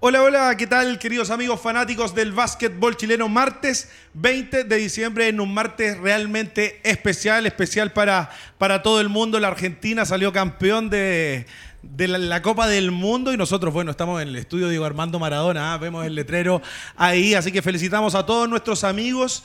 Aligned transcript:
Hola, 0.00 0.22
hola, 0.22 0.56
¿qué 0.56 0.68
tal 0.68 0.96
queridos 1.00 1.28
amigos 1.28 1.60
fanáticos 1.60 2.14
del 2.14 2.30
básquetbol 2.30 2.96
chileno? 2.96 3.28
Martes 3.28 3.90
20 4.14 4.62
de 4.62 4.76
diciembre 4.76 5.26
en 5.26 5.40
un 5.40 5.52
martes 5.52 5.98
realmente 5.98 6.78
especial, 6.84 7.46
especial 7.46 7.92
para, 7.92 8.30
para 8.58 8.84
todo 8.84 9.00
el 9.00 9.08
mundo. 9.08 9.40
La 9.40 9.48
Argentina 9.48 10.04
salió 10.04 10.32
campeón 10.32 10.88
de, 10.88 11.46
de 11.82 12.06
la, 12.06 12.42
Copa 12.42 12.68
del 12.68 12.92
Mundo 12.92 13.32
y 13.32 13.36
nosotros, 13.36 13.74
bueno, 13.74 13.90
estamos 13.90 14.22
en 14.22 14.28
el 14.28 14.36
estudio 14.36 14.68
Diego 14.68 14.84
Armando 14.84 15.18
Maradona, 15.18 15.74
¿ah? 15.74 15.78
vemos 15.78 16.06
el 16.06 16.14
letrero 16.14 16.62
ahí, 16.94 17.34
así 17.34 17.50
que 17.50 17.60
felicitamos 17.60 18.14
a 18.14 18.24
todos 18.24 18.48
nuestros 18.48 18.84
amigos 18.84 19.42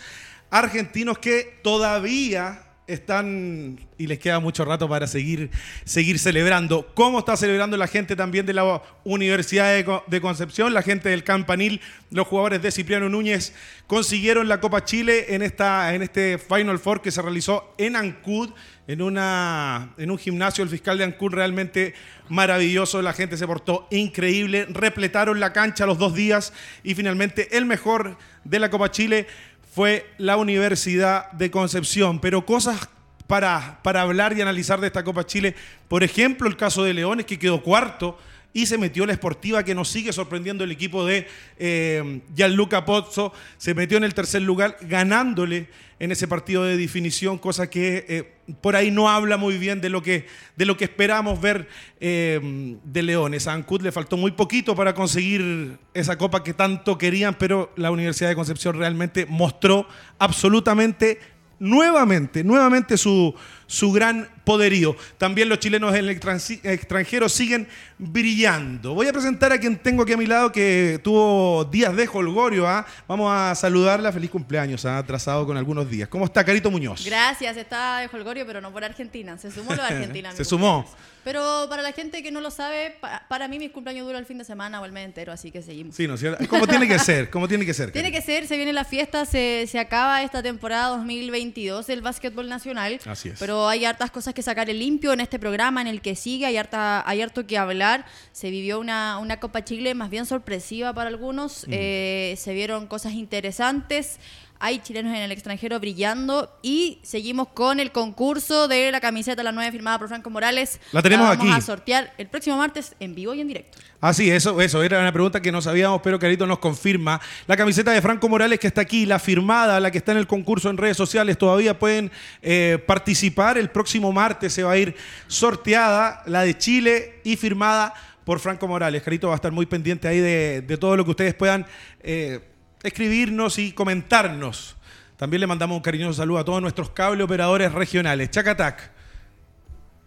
argentinos 0.52 1.18
que 1.18 1.62
todavía 1.64 2.62
están 2.88 3.80
y 3.98 4.08
les 4.08 4.20
queda 4.20 4.40
mucho 4.40 4.66
rato 4.66 4.90
para 4.90 5.08
seguir, 5.08 5.50
seguir 5.86 6.20
celebrando. 6.20 6.92
¿Cómo 6.94 7.20
está 7.20 7.38
celebrando 7.38 7.78
la 7.78 7.88
gente 7.88 8.16
también 8.16 8.46
de 8.46 8.54
la 8.54 8.82
Universidad 9.04 9.74
de, 9.74 9.86
Co- 9.86 10.04
de 10.08 10.20
Concepción? 10.22 10.74
La 10.74 10.82
gente 10.82 11.10
del 11.10 11.24
Campanil, 11.24 11.80
los 12.12 12.28
jugadores 12.28 12.62
de 12.62 12.72
Cipriano 12.72 13.10
Núñez 13.10 13.54
consiguieron 13.88 14.48
la 14.48 14.60
Copa 14.60 14.84
Chile 14.84 15.36
en, 15.36 15.42
esta, 15.42 15.94
en 15.94 16.02
este 16.02 16.38
Final 16.38 16.80
Four 16.80 17.02
que 17.02 17.12
se 17.12 17.22
realizó 17.22 17.74
en 17.78 17.96
Ancud, 17.96 18.52
en, 18.88 19.02
una, 19.02 19.94
en 19.98 20.12
un 20.12 20.18
gimnasio, 20.18 20.64
el 20.64 20.70
fiscal 20.70 20.98
de 20.98 21.06
Ancud 21.06 21.32
realmente 21.32 21.94
maravilloso, 22.28 23.02
la 23.02 23.14
gente 23.14 23.38
se 23.38 23.48
portó 23.48 23.88
increíble, 23.92 24.66
repletaron 24.70 25.40
la 25.40 25.54
cancha 25.54 25.86
los 25.86 25.98
dos 25.98 26.14
días 26.16 26.52
y 26.84 26.96
finalmente 26.96 27.56
el 27.56 27.66
mejor 27.66 28.18
de 28.44 28.60
la 28.60 28.70
Copa 28.70 28.92
Chile 28.92 29.28
fue 29.74 30.06
la 30.18 30.38
Universidad 30.38 31.32
de 31.32 31.50
Concepción. 31.50 32.20
Pero 32.20 32.46
cosas 32.46 32.90
para, 33.26 33.80
para 33.82 34.02
hablar 34.02 34.38
y 34.38 34.42
analizar 34.42 34.80
de 34.80 34.88
esta 34.88 35.04
Copa 35.04 35.26
Chile, 35.26 35.56
por 35.88 36.04
ejemplo, 36.04 36.48
el 36.48 36.58
caso 36.58 36.84
de 36.84 36.94
Leones, 36.94 37.26
que 37.26 37.40
quedó 37.40 37.64
cuarto 37.64 38.20
y 38.54 38.68
se 38.68 38.78
metió 38.78 39.06
la 39.06 39.14
esportiva 39.14 39.64
que 39.64 39.76
nos 39.76 39.90
sigue 39.90 40.14
sorprendiendo 40.14 40.64
el 40.64 40.72
equipo 40.72 41.06
de 41.06 41.28
eh, 41.58 42.22
Gianluca 42.36 42.86
Pozzo, 42.86 43.34
se 43.58 43.74
metió 43.74 43.98
en 43.98 44.04
el 44.04 44.14
tercer 44.14 44.44
lugar 44.44 44.78
ganándole 44.82 45.68
en 46.00 46.12
ese 46.12 46.28
partido 46.28 46.64
de 46.64 46.78
definición, 46.78 47.38
cosa 47.38 47.70
que 47.70 48.06
eh, 48.08 48.34
por 48.62 48.76
ahí 48.76 48.92
no 48.92 49.10
habla 49.10 49.38
muy 49.38 49.58
bien 49.58 49.80
de 49.82 49.90
lo 49.90 50.04
que, 50.04 50.28
de 50.56 50.66
lo 50.66 50.76
que 50.76 50.84
esperamos 50.84 51.40
ver 51.40 51.68
eh, 52.00 52.78
de 52.84 53.04
Leones. 53.04 53.48
A 53.48 53.54
Ancud 53.54 53.82
le 53.82 53.92
faltó 53.92 54.18
muy 54.18 54.32
poquito 54.32 54.76
para 54.76 54.94
conseguir 54.94 55.78
esa 55.94 56.18
copa 56.18 56.44
que 56.44 56.54
tanto 56.54 56.98
querían, 56.98 57.36
pero 57.36 57.72
la 57.76 57.90
Universidad 57.90 58.30
de 58.30 58.36
Concepción 58.36 58.78
realmente 58.78 59.26
mostró 59.26 59.88
absolutamente 60.20 61.20
nuevamente, 61.60 62.44
nuevamente 62.44 62.98
su, 62.98 63.34
su 63.68 63.92
gran 63.92 64.28
poderío. 64.44 64.96
También 65.18 65.50
los 65.50 65.60
chilenos 65.60 65.94
en 65.96 66.08
el 66.08 66.20
extran- 66.20 66.60
extranjero 66.64 67.30
siguen 67.30 67.68
brillando. 67.98 68.94
Voy 68.94 69.08
a 69.08 69.14
presentar 69.14 69.52
a 69.52 69.60
quien 69.60 69.78
tengo 69.78 70.04
aquí 70.04 70.14
a 70.14 70.18
mi 70.18 70.26
lado 70.26 70.52
que 70.52 71.00
tuvo 71.04 71.66
días 71.66 71.96
de 71.96 72.08
holgorio. 72.12 72.68
¿ah? 72.68 72.86
Vamos 73.08 73.32
a 73.34 73.56
saludarla. 73.56 74.12
Feliz 74.12 74.30
cumpleaños, 74.30 74.86
ha 74.86 74.98
atrasado 74.98 75.46
con 75.46 75.58
algunos 75.58 75.90
días. 75.90 76.08
¿Cómo 76.10 76.26
está, 76.26 76.44
Carito 76.44 76.70
Muñoz? 76.70 77.04
Gracias, 77.06 77.58
está 77.58 78.00
de 78.00 78.10
Holgorio, 78.12 78.46
pero 78.46 78.62
no 78.62 78.72
por 78.72 78.84
Argentina. 78.84 79.38
Se 79.38 79.52
sumó 79.52 79.72
lo 79.76 79.82
de 79.82 79.88
Argentina. 79.90 80.32
Se 80.36 80.46
sumó. 80.46 80.86
Pero 81.24 81.68
para 81.70 81.82
la 81.82 81.94
gente 81.94 82.22
que 82.22 82.32
no 82.32 82.42
lo 82.42 82.52
sabe, 82.52 82.98
pa- 83.00 83.26
para 83.30 83.48
mí 83.48 83.58
mis 83.58 83.72
cumpleaños 83.72 84.06
duran 84.06 84.20
el 84.20 84.26
fin 84.26 84.38
de 84.38 84.44
semana 84.44 84.82
o 84.82 84.86
el 84.86 84.92
mes 84.92 85.06
entero, 85.06 85.32
así 85.32 85.52
que 85.52 85.62
seguimos. 85.62 85.96
Sí, 85.96 86.06
¿no 86.06 86.16
es 86.16 86.20
cierto? 86.20 86.46
¿Cómo 86.50 86.68
tiene 86.68 86.86
que 86.86 87.00
ser? 87.00 87.30
¿Cómo 87.30 87.48
tiene 87.48 87.66
que 87.66 87.74
ser? 87.74 87.92
Tiene 87.92 88.12
que 88.12 88.22
ser, 88.22 88.46
se 88.46 88.58
viene 88.58 88.74
la 88.74 88.84
fiesta, 88.84 89.26
se, 89.26 89.66
se 89.70 89.80
acaba 89.80 90.22
esta 90.22 90.44
temporada 90.44 90.90
2022 90.98 91.88
del 91.88 92.02
básquetbol 92.02 92.50
nacional. 92.50 93.00
Así 93.06 93.30
es. 93.30 93.40
Pero 93.40 93.53
hay 93.68 93.86
hartas 93.86 94.12
cosas 94.12 94.34
que 94.34 94.42
sacar 94.42 94.70
en 94.70 94.80
limpio 94.80 95.14
en 95.14 95.20
este 95.20 95.40
programa, 95.40 95.82
en 95.82 95.88
el 95.88 96.02
que 96.02 96.16
sigue, 96.16 96.46
hay, 96.46 96.58
harta, 96.58 97.08
hay 97.08 97.22
harto 97.22 97.46
que 97.48 97.58
hablar. 97.58 98.06
Se 98.32 98.50
vivió 98.50 98.80
una, 98.80 99.18
una 99.20 99.40
Copa 99.40 99.64
Chile 99.64 99.94
más 99.96 100.10
bien 100.10 100.26
sorpresiva 100.26 100.94
para 100.94 101.10
algunos. 101.10 101.66
Eh, 101.70 102.36
se 102.38 102.54
vieron 102.54 102.88
cosas 102.88 103.14
interesantes. 103.14 104.20
Hay 104.66 104.80
chilenos 104.80 105.14
en 105.14 105.22
el 105.22 105.32
extranjero 105.34 105.78
brillando 105.78 106.50
y 106.62 107.00
seguimos 107.04 107.50
con 107.50 107.82
el 107.82 107.92
concurso 107.92 108.70
de 108.70 108.94
la 108.94 109.02
camiseta 109.02 109.44
La 109.44 109.52
9 109.52 109.74
firmada 109.74 110.00
por 110.00 110.08
Franco 110.08 110.30
Morales. 110.30 110.80
La 110.94 111.02
tenemos 111.02 111.28
vamos 111.28 111.44
aquí. 111.44 111.54
a 111.54 111.60
sortear 111.60 112.14
el 112.18 112.28
próximo 112.28 112.56
martes 112.56 112.96
en 113.02 113.14
vivo 113.14 113.34
y 113.34 113.42
en 113.42 113.50
directo. 113.50 113.78
Ah, 114.00 114.14
sí, 114.14 114.32
eso, 114.32 114.62
eso 114.62 114.82
era 114.82 115.02
una 115.02 115.12
pregunta 115.12 115.42
que 115.42 115.52
no 115.52 115.62
sabíamos, 115.62 116.00
pero 116.02 116.18
Carito 116.18 116.48
nos 116.48 116.60
confirma. 116.60 117.20
La 117.46 117.58
camiseta 117.58 117.92
de 117.92 118.02
Franco 118.02 118.30
Morales 118.30 118.58
que 118.58 118.68
está 118.68 118.80
aquí, 118.80 119.06
la 119.06 119.20
firmada, 119.20 119.82
la 119.82 119.92
que 119.92 119.98
está 119.98 120.14
en 120.14 120.20
el 120.20 120.28
concurso 120.28 120.70
en 120.70 120.78
redes 120.78 120.96
sociales, 120.96 121.38
todavía 121.38 121.78
pueden 121.78 122.10
eh, 122.42 122.82
participar. 122.88 123.58
El 123.58 123.70
próximo 123.70 124.14
martes 124.14 124.54
se 124.54 124.64
va 124.64 124.72
a 124.72 124.78
ir 124.78 124.96
sorteada, 125.28 126.24
la 126.26 126.44
de 126.44 126.58
Chile 126.58 127.20
y 127.26 127.36
firmada 127.36 127.94
por 128.24 128.40
Franco 128.40 128.66
Morales. 128.66 129.04
Carito 129.04 129.28
va 129.28 129.34
a 129.34 129.36
estar 129.36 129.52
muy 129.52 129.66
pendiente 129.66 130.08
ahí 130.08 130.22
de, 130.22 130.62
de 130.62 130.78
todo 130.78 130.96
lo 130.96 131.04
que 131.04 131.12
ustedes 131.12 131.34
puedan 131.34 131.66
eh, 132.02 132.40
escribirnos 132.84 133.58
y 133.60 133.72
comentarnos. 133.72 134.76
También 135.18 135.40
le 135.42 135.48
mandamos 135.48 135.78
un 135.78 135.82
cariñoso 135.84 136.14
saludo 136.14 136.40
a 136.40 136.46
todos 136.46 136.62
nuestros 136.62 136.90
cable 136.90 137.24
operadores 137.24 137.72
regionales. 137.72 138.30
Chacatac. 138.32 138.92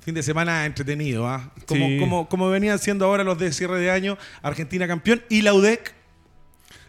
Fin 0.01 0.15
de 0.15 0.23
semana 0.23 0.67
entretenido, 0.67 1.27
¿ah? 1.27 1.53
Como, 1.67 1.87
Sí. 1.87 1.99
como, 1.99 2.29
como 2.29 2.49
venían 2.49 2.79
siendo 2.79 3.07
ahora 3.07 3.25
los 3.25 3.39
de 3.39 3.51
cierre 3.53 3.81
de 3.81 3.91
año, 3.91 4.17
Argentina 4.43 4.87
campeón 4.87 5.23
y 5.29 5.43
la 5.43 5.53
UDEC. 5.53 5.95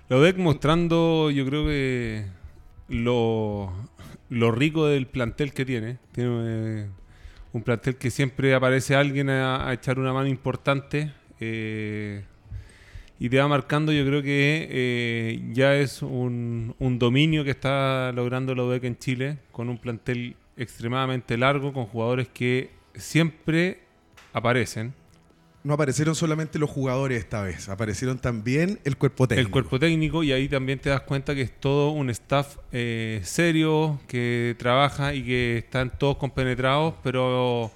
La 0.10 0.18
UDEC 0.18 0.38
mostrando, 0.38 1.32
yo 1.32 1.46
creo 1.46 1.66
que 1.66 2.26
lo, 2.90 3.74
lo 4.30 4.52
rico 4.52 4.86
del 4.88 5.08
plantel 5.08 5.52
que 5.54 5.66
tiene. 5.66 5.98
Tiene 6.12 6.30
eh, 6.84 6.88
un 7.54 7.64
plantel 7.64 7.96
que 7.96 8.12
siempre 8.12 8.54
aparece 8.54 8.96
alguien 8.96 9.30
a, 9.32 9.68
a 9.68 9.74
echar 9.74 9.98
una 10.00 10.14
mano 10.14 10.28
importante. 10.28 11.12
eh, 11.40 12.24
y 13.20 13.30
te 13.30 13.40
va 13.40 13.48
marcando, 13.48 13.92
yo 13.92 14.06
creo 14.06 14.22
que 14.22 14.68
eh, 14.70 15.42
ya 15.52 15.76
es 15.76 16.02
un, 16.02 16.76
un 16.80 17.00
dominio 17.00 17.44
que 17.44 17.52
está 17.52 18.12
logrando 18.14 18.54
la 18.54 18.64
UDEC 18.64 18.84
en 18.84 18.98
Chile, 18.98 19.38
con 19.52 19.70
un 19.70 19.78
plantel 19.78 20.36
extremadamente 20.56 21.38
largo, 21.38 21.74
con 21.74 21.86
jugadores 21.86 22.28
que 22.28 22.70
siempre 22.96 23.80
aparecen. 24.34 24.94
No 25.64 25.74
aparecieron 25.74 26.16
solamente 26.16 26.60
los 26.60 26.70
jugadores 26.70 27.20
esta 27.20 27.42
vez, 27.42 27.68
aparecieron 27.68 28.20
también 28.20 28.80
el 28.86 28.96
cuerpo 28.96 29.28
técnico. 29.28 29.48
El 29.48 29.52
cuerpo 29.52 29.80
técnico 29.80 30.24
y 30.24 30.32
ahí 30.32 30.48
también 30.48 30.80
te 30.80 30.90
das 30.90 31.02
cuenta 31.02 31.36
que 31.36 31.42
es 31.42 31.60
todo 31.60 31.90
un 31.90 32.10
staff 32.10 32.58
eh, 32.72 33.20
serio, 33.24 34.00
que 34.08 34.56
trabaja 34.58 35.14
y 35.14 35.24
que 35.24 35.58
están 35.58 35.92
todos 35.98 36.18
compenetrados, 36.18 36.94
pero 37.04 37.72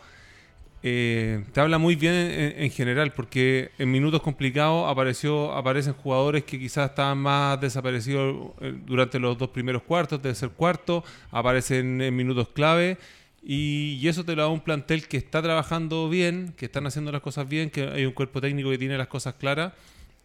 eh, 0.83 1.43
te 1.53 1.59
habla 1.59 1.77
muy 1.77 1.95
bien 1.95 2.13
en, 2.13 2.63
en 2.63 2.71
general 2.71 3.13
porque 3.13 3.71
en 3.77 3.91
minutos 3.91 4.21
complicados 4.21 4.89
apareció, 4.89 5.53
aparecen 5.53 5.93
jugadores 5.93 6.43
que 6.43 6.57
quizás 6.57 6.89
estaban 6.89 7.19
más 7.19 7.61
desaparecidos 7.61 8.51
eh, 8.61 8.73
durante 8.85 9.19
los 9.19 9.37
dos 9.37 9.49
primeros 9.49 9.83
cuartos, 9.83 10.21
tercer 10.21 10.49
cuarto, 10.49 11.03
aparecen 11.29 12.01
en 12.01 12.15
minutos 12.15 12.49
clave. 12.49 12.97
Y, 13.43 14.07
eso 14.07 14.23
te 14.23 14.35
lo 14.35 14.43
da 14.43 14.47
un 14.49 14.61
plantel 14.61 15.07
que 15.07 15.17
está 15.17 15.41
trabajando 15.41 16.09
bien, 16.09 16.53
que 16.57 16.65
están 16.65 16.85
haciendo 16.85 17.11
las 17.11 17.21
cosas 17.21 17.47
bien, 17.47 17.69
que 17.69 17.87
hay 17.87 18.05
un 18.05 18.13
cuerpo 18.13 18.41
técnico 18.41 18.69
que 18.69 18.77
tiene 18.77 18.97
las 18.97 19.07
cosas 19.07 19.35
claras 19.35 19.73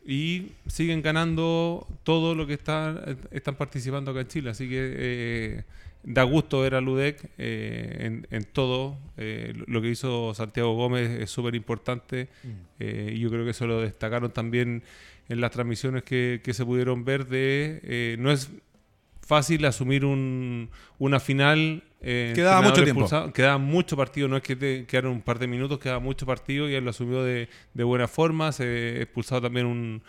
y 0.06 0.52
siguen 0.66 1.02
ganando 1.02 1.86
todo 2.04 2.34
lo 2.34 2.46
que 2.46 2.54
está, 2.54 3.16
están 3.30 3.56
participando 3.56 4.10
acá 4.10 4.20
en 4.20 4.28
Chile. 4.28 4.50
Así 4.50 4.68
que 4.68 4.94
eh, 4.96 5.64
da 6.08 6.22
gusto 6.22 6.60
ver 6.60 6.76
a 6.76 6.80
Ludec 6.80 7.30
eh, 7.36 7.96
en, 8.00 8.26
en 8.30 8.44
todo. 8.44 8.96
Eh, 9.16 9.52
lo 9.66 9.82
que 9.82 9.88
hizo 9.90 10.32
Santiago 10.34 10.74
Gómez 10.74 11.10
es 11.20 11.30
súper 11.30 11.54
importante 11.56 12.28
eh, 12.78 13.12
y 13.14 13.18
yo 13.18 13.28
creo 13.28 13.44
que 13.44 13.50
eso 13.50 13.66
lo 13.66 13.80
destacaron 13.80 14.30
también 14.30 14.82
en 15.28 15.40
las 15.40 15.50
transmisiones 15.50 16.04
que, 16.04 16.40
que 16.44 16.54
se 16.54 16.64
pudieron 16.64 17.04
ver 17.04 17.26
de... 17.26 17.80
eh, 17.82 18.16
no 18.20 18.30
es 18.30 18.50
fácil 19.20 19.64
asumir 19.64 20.04
un, 20.04 20.70
una 21.00 21.18
final. 21.18 21.82
Quedaba 22.00 22.62
mucho 22.62 22.84
tiempo. 22.84 23.00
expulsado. 23.00 23.32
Quedaba 23.32 23.58
mucho 23.58 23.96
partido, 23.96 24.28
no 24.28 24.36
es 24.36 24.42
que 24.44 24.54
te 24.54 24.86
quedaron 24.86 25.10
un 25.10 25.22
par 25.22 25.40
de 25.40 25.48
minutos, 25.48 25.80
quedaba 25.80 25.98
mucho 25.98 26.24
partido 26.24 26.70
y 26.70 26.74
él 26.76 26.84
lo 26.84 26.90
asumió 26.90 27.24
de, 27.24 27.48
de 27.74 27.82
buena 27.84 28.06
forma. 28.06 28.52
Se 28.52 29.02
expulsado 29.02 29.40
también 29.42 29.66
un, 29.66 30.02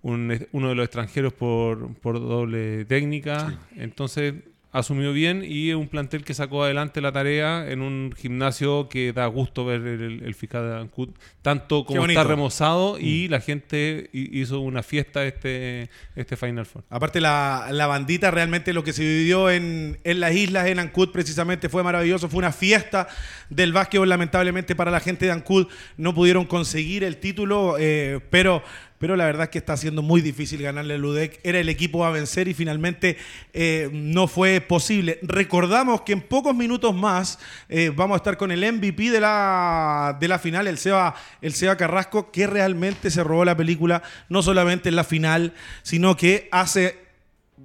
un- 0.00 0.46
uno 0.52 0.68
de 0.70 0.74
los 0.74 0.84
extranjeros 0.84 1.34
por, 1.34 1.92
por 1.96 2.18
doble 2.18 2.86
técnica. 2.86 3.58
Entonces 3.76 4.32
asumió 4.72 5.12
bien 5.14 5.42
y 5.42 5.70
es 5.70 5.76
un 5.76 5.88
plantel 5.88 6.22
que 6.22 6.34
sacó 6.34 6.64
adelante 6.64 7.00
la 7.00 7.10
tarea 7.10 7.70
en 7.70 7.80
un 7.80 8.12
gimnasio 8.14 8.90
que 8.90 9.12
da 9.14 9.24
gusto 9.26 9.64
ver 9.64 9.80
el, 9.80 10.22
el 10.22 10.34
fiscal 10.34 10.68
de 10.68 10.76
Ancud, 10.76 11.08
tanto 11.40 11.86
como 11.86 12.04
está 12.04 12.24
remozado 12.24 12.98
y 12.98 13.28
la 13.28 13.40
gente 13.40 14.10
hi- 14.12 14.28
hizo 14.32 14.60
una 14.60 14.82
fiesta 14.82 15.24
este, 15.24 15.88
este 16.14 16.36
Final 16.36 16.66
Four. 16.66 16.84
Aparte 16.90 17.22
la, 17.22 17.68
la 17.70 17.86
bandita, 17.86 18.30
realmente 18.30 18.74
lo 18.74 18.84
que 18.84 18.92
se 18.92 19.02
vivió 19.02 19.48
en, 19.50 19.98
en 20.04 20.20
las 20.20 20.34
islas, 20.34 20.66
en 20.66 20.78
Ancud 20.78 21.10
precisamente 21.10 21.70
fue 21.70 21.82
maravilloso, 21.82 22.28
fue 22.28 22.38
una 22.40 22.52
fiesta 22.52 23.08
del 23.48 23.72
básquetbol, 23.72 24.08
lamentablemente 24.08 24.74
para 24.76 24.90
la 24.90 25.00
gente 25.00 25.24
de 25.24 25.32
Ancud 25.32 25.68
no 25.96 26.14
pudieron 26.14 26.44
conseguir 26.44 27.02
el 27.02 27.16
título, 27.16 27.76
eh, 27.78 28.20
pero 28.28 28.62
pero 28.98 29.16
la 29.16 29.24
verdad 29.26 29.44
es 29.44 29.50
que 29.50 29.58
está 29.58 29.76
siendo 29.76 30.02
muy 30.02 30.20
difícil 30.20 30.62
ganarle 30.62 30.94
a 30.94 30.98
Ludec. 30.98 31.40
Era 31.42 31.58
el 31.58 31.68
equipo 31.68 32.04
a 32.04 32.10
vencer 32.10 32.48
y 32.48 32.54
finalmente 32.54 33.16
eh, 33.52 33.90
no 33.92 34.26
fue 34.28 34.60
posible. 34.60 35.18
Recordamos 35.22 36.02
que 36.02 36.12
en 36.12 36.22
pocos 36.22 36.54
minutos 36.54 36.94
más 36.94 37.38
eh, 37.68 37.92
vamos 37.94 38.14
a 38.14 38.18
estar 38.18 38.36
con 38.36 38.50
el 38.50 38.60
MVP 38.72 39.10
de 39.10 39.20
la, 39.20 40.16
de 40.18 40.28
la 40.28 40.38
final, 40.38 40.66
el 40.66 40.78
Seba, 40.78 41.14
el 41.40 41.52
Seba 41.54 41.76
Carrasco, 41.76 42.30
que 42.30 42.46
realmente 42.46 43.10
se 43.10 43.22
robó 43.22 43.44
la 43.44 43.56
película, 43.56 44.02
no 44.28 44.42
solamente 44.42 44.88
en 44.88 44.96
la 44.96 45.04
final, 45.04 45.54
sino 45.82 46.16
que 46.16 46.48
hace 46.50 47.05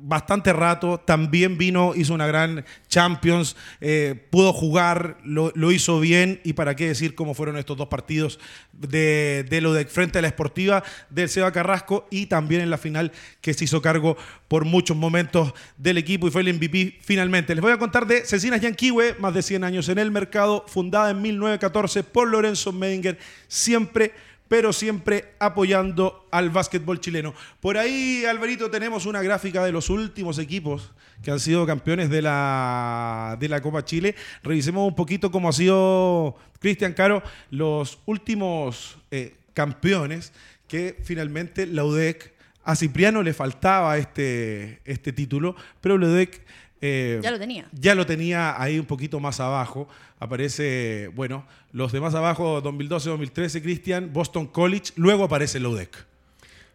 bastante 0.02 0.52
rato, 0.52 1.00
también 1.00 1.58
vino, 1.58 1.94
hizo 1.96 2.14
una 2.14 2.28
gran 2.28 2.66
Champions, 2.88 3.56
eh, 3.80 4.28
pudo 4.30 4.52
jugar, 4.52 5.18
lo, 5.24 5.52
hizo 5.72 6.00
bien 6.00 6.42
y 6.44 6.54
para 6.54 6.76
qué 6.76 6.88
decir 6.88 7.16
cómo 7.16 7.34
fueron 7.34 7.58
estos 7.58 7.78
dos 7.78 7.88
partidos 7.88 8.40
de, 8.74 9.46
lo 9.62 9.74
de 9.74 9.86
frente 9.86 10.20
a 10.20 10.22
la 10.22 10.28
esportiva 10.28 10.84
del 11.10 11.30
Seba 11.30 11.52
Carrasco 11.52 12.08
y 12.10 12.26
también 12.26 12.62
en 12.62 12.70
la 12.70 12.78
final 12.78 13.12
que 13.42 13.54
se 13.54 13.66
hizo 13.66 13.82
cargo 13.82 14.18
por 14.48 14.66
muchos 14.66 14.98
momentos 14.98 15.54
del 15.78 15.98
equipo 15.98 16.28
y 16.28 16.32
fue 16.32 16.42
el 16.42 16.54
MVP 16.54 16.98
finalmente. 17.02 17.56
Les 17.56 17.62
voy 17.62 17.72
a 17.72 17.78
contar 17.78 18.08
de 18.08 18.26
Cecinas 18.26 18.62
Yanquiwe, 18.62 19.16
más 19.20 19.34
de 19.34 19.42
100 19.42 19.64
años 19.64 19.90
en 19.90 20.00
el 20.00 20.12
mercado, 20.12 20.66
fundada 20.68 21.12
en 21.12 21.22
1914 21.22 22.04
por 22.04 22.28
Lorenzo 22.28 22.72
Medinger, 22.72 23.18
siempre 23.48 24.14
pero 24.52 24.74
siempre 24.74 25.36
apoyando 25.40 26.28
al 26.30 26.50
básquetbol 26.50 27.00
chileno. 27.00 27.34
Por 27.62 27.78
ahí, 27.78 28.26
Alvarito, 28.26 28.70
tenemos 28.70 29.06
una 29.06 29.22
gráfica 29.22 29.64
de 29.64 29.72
los 29.72 29.90
últimos 29.90 30.38
equipos 30.40 30.92
que 31.24 31.32
han 31.32 31.40
sido 31.40 31.66
campeones 31.66 32.10
de 32.10 32.22
la, 32.22 33.38
de 33.40 33.48
la 33.48 33.62
Copa 33.62 33.86
Chile. 33.86 34.14
Revisemos 34.44 34.86
un 34.86 34.94
poquito 34.94 35.32
cómo 35.32 35.48
ha 35.48 35.54
sido, 35.54 36.36
Cristian 36.60 36.92
Caro, 36.92 37.24
los 37.50 38.00
últimos 38.06 38.98
eh, 39.10 39.38
campeones 39.54 40.34
que 40.68 40.98
finalmente 41.02 41.66
la 41.66 41.86
UDEC, 41.86 42.34
a 42.66 42.76
Cipriano 42.76 43.24
le 43.24 43.34
faltaba 43.34 43.98
este, 43.98 44.82
este 44.84 45.14
título, 45.14 45.56
pero 45.80 45.96
UDEC 45.96 46.42
eh, 46.82 47.20
ya 47.22 47.32
lo 47.32 47.40
tenía. 47.40 47.68
Ya 47.72 47.94
lo 47.96 48.06
tenía 48.08 48.60
ahí 48.62 48.80
un 48.80 48.86
poquito 48.86 49.20
más 49.20 49.40
abajo. 49.40 49.88
Aparece, 50.20 51.10
bueno, 51.16 51.46
los 51.72 51.92
de 51.92 52.02
más 52.02 52.16
abajo, 52.16 52.62
2012-2013, 52.64 53.62
Cristian, 53.62 54.12
Boston 54.12 54.48
College, 54.48 54.94
luego 54.96 55.26
aparece 55.26 55.60
el 55.60 55.68
UDEC. 55.68 56.06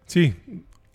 Sí, 0.06 0.34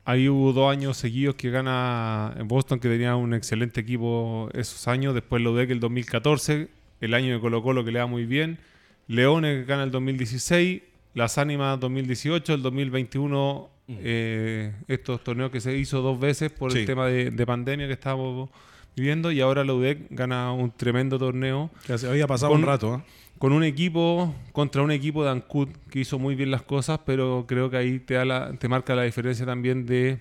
ahí 0.05 0.29
hubo 0.29 0.53
dos 0.53 0.71
años 0.71 0.95
seguidos 0.95 1.35
que 1.35 1.49
gana 1.49 2.33
en 2.37 2.47
Boston, 2.47 2.79
que 2.79 2.87
tenía 2.87 3.17
un 3.17 3.33
excelente 3.33 3.81
equipo 3.81 4.49
esos 4.53 4.87
años. 4.87 5.13
Después 5.13 5.41
el 5.41 5.47
UDEC 5.47 5.71
el 5.71 5.79
2014, 5.81 6.69
el 7.01 7.13
año 7.13 7.33
de 7.33 7.41
Colo 7.41 7.61
Colo 7.61 7.83
que 7.83 7.91
le 7.91 7.99
da 7.99 8.05
muy 8.05 8.25
bien. 8.25 8.59
Leones 9.07 9.67
gana 9.67 9.83
el 9.83 9.91
2016, 9.91 10.83
Las 11.15 11.37
Ánimas 11.37 11.77
2018, 11.81 12.53
el 12.53 12.61
2021, 12.61 13.69
mm. 13.87 13.93
eh, 13.99 14.73
estos 14.87 15.21
torneos 15.21 15.51
que 15.51 15.59
se 15.59 15.75
hizo 15.75 16.01
dos 16.01 16.17
veces 16.17 16.49
por 16.49 16.75
el 16.75 16.85
tema 16.85 17.07
de, 17.07 17.29
de 17.29 17.45
pandemia 17.45 17.87
que 17.87 17.93
estábamos 17.93 18.49
viviendo 18.95 19.31
y 19.31 19.41
ahora 19.41 19.63
la 19.63 19.73
UDEC 19.73 20.07
gana 20.09 20.51
un 20.51 20.71
tremendo 20.71 21.17
torneo. 21.17 21.69
Que 21.85 21.93
había 21.93 22.27
pasado 22.27 22.53
un 22.53 22.63
rato. 22.63 22.95
¿eh? 22.95 23.01
Con 23.37 23.53
un 23.53 23.63
equipo, 23.63 24.35
contra 24.51 24.81
un 24.81 24.91
equipo 24.91 25.23
de 25.23 25.31
Ancud 25.31 25.69
que 25.89 25.99
hizo 25.99 26.19
muy 26.19 26.35
bien 26.35 26.51
las 26.51 26.61
cosas, 26.61 26.99
pero 27.05 27.45
creo 27.47 27.69
que 27.69 27.77
ahí 27.77 27.99
te, 27.99 28.15
da 28.15 28.25
la, 28.25 28.53
te 28.53 28.67
marca 28.67 28.93
la 28.93 29.03
diferencia 29.03 29.45
también 29.45 29.85
de, 29.85 30.19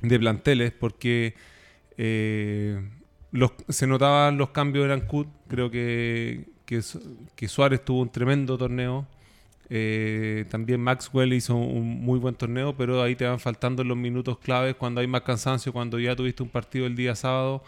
de 0.00 0.18
planteles, 0.18 0.72
porque 0.72 1.34
eh, 1.96 2.88
los, 3.32 3.50
se 3.68 3.86
notaban 3.86 4.38
los 4.38 4.50
cambios 4.50 4.86
de 4.86 4.94
Ancud. 4.94 5.26
Creo 5.48 5.70
que, 5.70 6.46
que, 6.64 6.80
que 7.34 7.48
Suárez 7.48 7.84
tuvo 7.84 8.02
un 8.02 8.10
tremendo 8.12 8.56
torneo. 8.56 9.08
Eh, 9.68 10.44
también 10.48 10.80
Maxwell 10.80 11.32
hizo 11.32 11.56
un 11.56 12.00
muy 12.00 12.20
buen 12.20 12.36
torneo, 12.36 12.76
pero 12.76 13.02
ahí 13.02 13.16
te 13.16 13.24
van 13.24 13.40
faltando 13.40 13.82
los 13.82 13.96
minutos 13.96 14.38
claves 14.38 14.76
cuando 14.76 15.00
hay 15.00 15.08
más 15.08 15.22
cansancio, 15.22 15.72
cuando 15.72 15.98
ya 15.98 16.14
tuviste 16.14 16.44
un 16.44 16.48
partido 16.48 16.86
el 16.86 16.94
día 16.94 17.16
sábado 17.16 17.64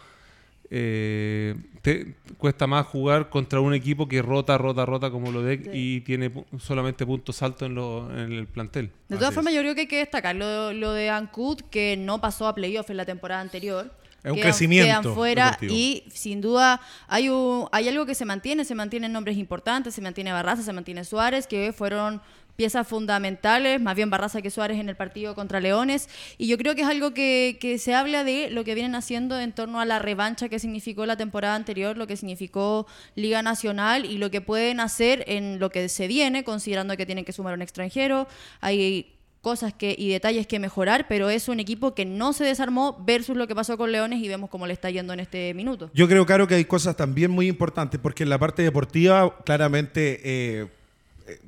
eh, 0.71 1.55
te 1.81 2.15
cuesta 2.37 2.67
más 2.67 2.85
jugar 2.85 3.29
contra 3.29 3.59
un 3.59 3.73
equipo 3.73 4.07
que 4.07 4.21
rota, 4.21 4.57
rota, 4.57 4.85
rota 4.85 5.09
como 5.09 5.31
lo 5.31 5.41
de 5.41 5.71
y 5.73 6.01
tiene 6.01 6.31
solamente 6.59 7.05
puntos 7.05 7.41
altos 7.41 7.69
en, 7.69 7.77
en 8.17 8.31
el 8.33 8.47
plantel. 8.47 8.91
De 9.07 9.17
todas 9.17 9.33
formas, 9.33 9.53
yo 9.53 9.61
creo 9.61 9.73
que 9.73 9.81
hay 9.81 9.87
que 9.87 9.97
destacar 9.97 10.35
lo, 10.35 10.71
lo 10.73 10.93
de 10.93 11.09
Ancud, 11.09 11.61
que 11.71 11.97
no 11.97 12.21
pasó 12.21 12.47
a 12.47 12.53
playoff 12.53 12.89
en 12.89 12.97
la 12.97 13.05
temporada 13.05 13.41
anterior. 13.41 13.91
Es 14.23 14.31
un 14.31 14.39
crecimiento. 14.39 15.01
Quedan 15.01 15.15
fuera 15.15 15.57
y 15.61 16.03
sin 16.11 16.41
duda 16.41 16.81
hay, 17.07 17.29
hay 17.71 17.87
algo 17.87 18.05
que 18.05 18.15
se 18.15 18.25
mantiene, 18.25 18.65
se 18.65 18.75
mantienen 18.75 19.13
nombres 19.13 19.37
importantes, 19.37 19.95
se 19.95 20.01
mantiene 20.01 20.33
Barraza, 20.33 20.61
se 20.61 20.73
mantiene 20.73 21.05
Suárez, 21.05 21.47
que 21.47 21.71
fueron 21.71 22.21
piezas 22.59 22.85
fundamentales, 22.85 23.79
más 23.79 23.95
bien 23.95 24.09
Barraza 24.09 24.41
que 24.41 24.49
Suárez 24.49 24.79
en 24.79 24.89
el 24.89 24.97
partido 24.97 25.33
contra 25.33 25.61
Leones. 25.61 26.09
Y 26.37 26.47
yo 26.49 26.57
creo 26.57 26.75
que 26.75 26.81
es 26.81 26.89
algo 26.89 27.13
que, 27.13 27.77
se 27.79 27.95
habla 27.95 28.25
de 28.25 28.49
lo 28.49 28.65
que 28.65 28.75
vienen 28.75 28.95
haciendo 28.95 29.39
en 29.39 29.53
torno 29.53 29.79
a 29.79 29.85
la 29.85 29.97
revancha 29.97 30.49
que 30.49 30.59
significó 30.59 31.05
la 31.05 31.15
temporada 31.15 31.55
anterior, 31.55 31.95
lo 31.95 32.05
que 32.05 32.17
significó 32.17 32.85
Liga 33.15 33.41
Nacional 33.41 34.03
y 34.03 34.17
lo 34.17 34.29
que 34.29 34.41
pueden 34.41 34.81
hacer 34.81 35.23
en 35.27 35.57
lo 35.57 35.69
que 35.69 35.87
se 35.87 36.09
viene, 36.09 36.43
considerando 36.43 36.97
que 36.97 37.05
tienen 37.05 37.23
que 37.23 37.31
sumar 37.31 37.53
un 37.53 37.61
extranjero. 37.61 38.27
Hay 38.59 39.15
cosas 39.39 39.73
que, 39.73 39.95
y 39.97 40.09
detalles 40.09 40.45
que 40.45 40.59
mejorar, 40.59 41.05
pero 41.07 41.29
es 41.29 41.47
un 41.47 41.61
equipo 41.61 41.95
que 41.95 42.03
no 42.03 42.33
se 42.33 42.43
desarmó 42.43 43.01
versus 43.05 43.37
lo 43.37 43.47
que 43.47 43.55
pasó 43.55 43.77
con 43.77 43.93
Leones 43.93 44.21
y 44.21 44.27
vemos 44.27 44.49
cómo 44.49 44.67
le 44.67 44.73
está 44.73 44.89
yendo 44.89 45.13
en 45.13 45.21
este 45.21 45.53
minuto. 45.53 45.89
Yo 45.93 46.09
creo, 46.09 46.25
claro, 46.25 46.45
que 46.45 46.55
hay 46.55 46.65
cosas 46.65 46.97
también 46.97 47.31
muy 47.31 47.47
importantes, 47.47 48.01
porque 48.03 48.23
en 48.23 48.29
la 48.29 48.37
parte 48.37 48.63
deportiva, 48.63 49.37
claramente... 49.45 50.19
Eh, 50.25 50.78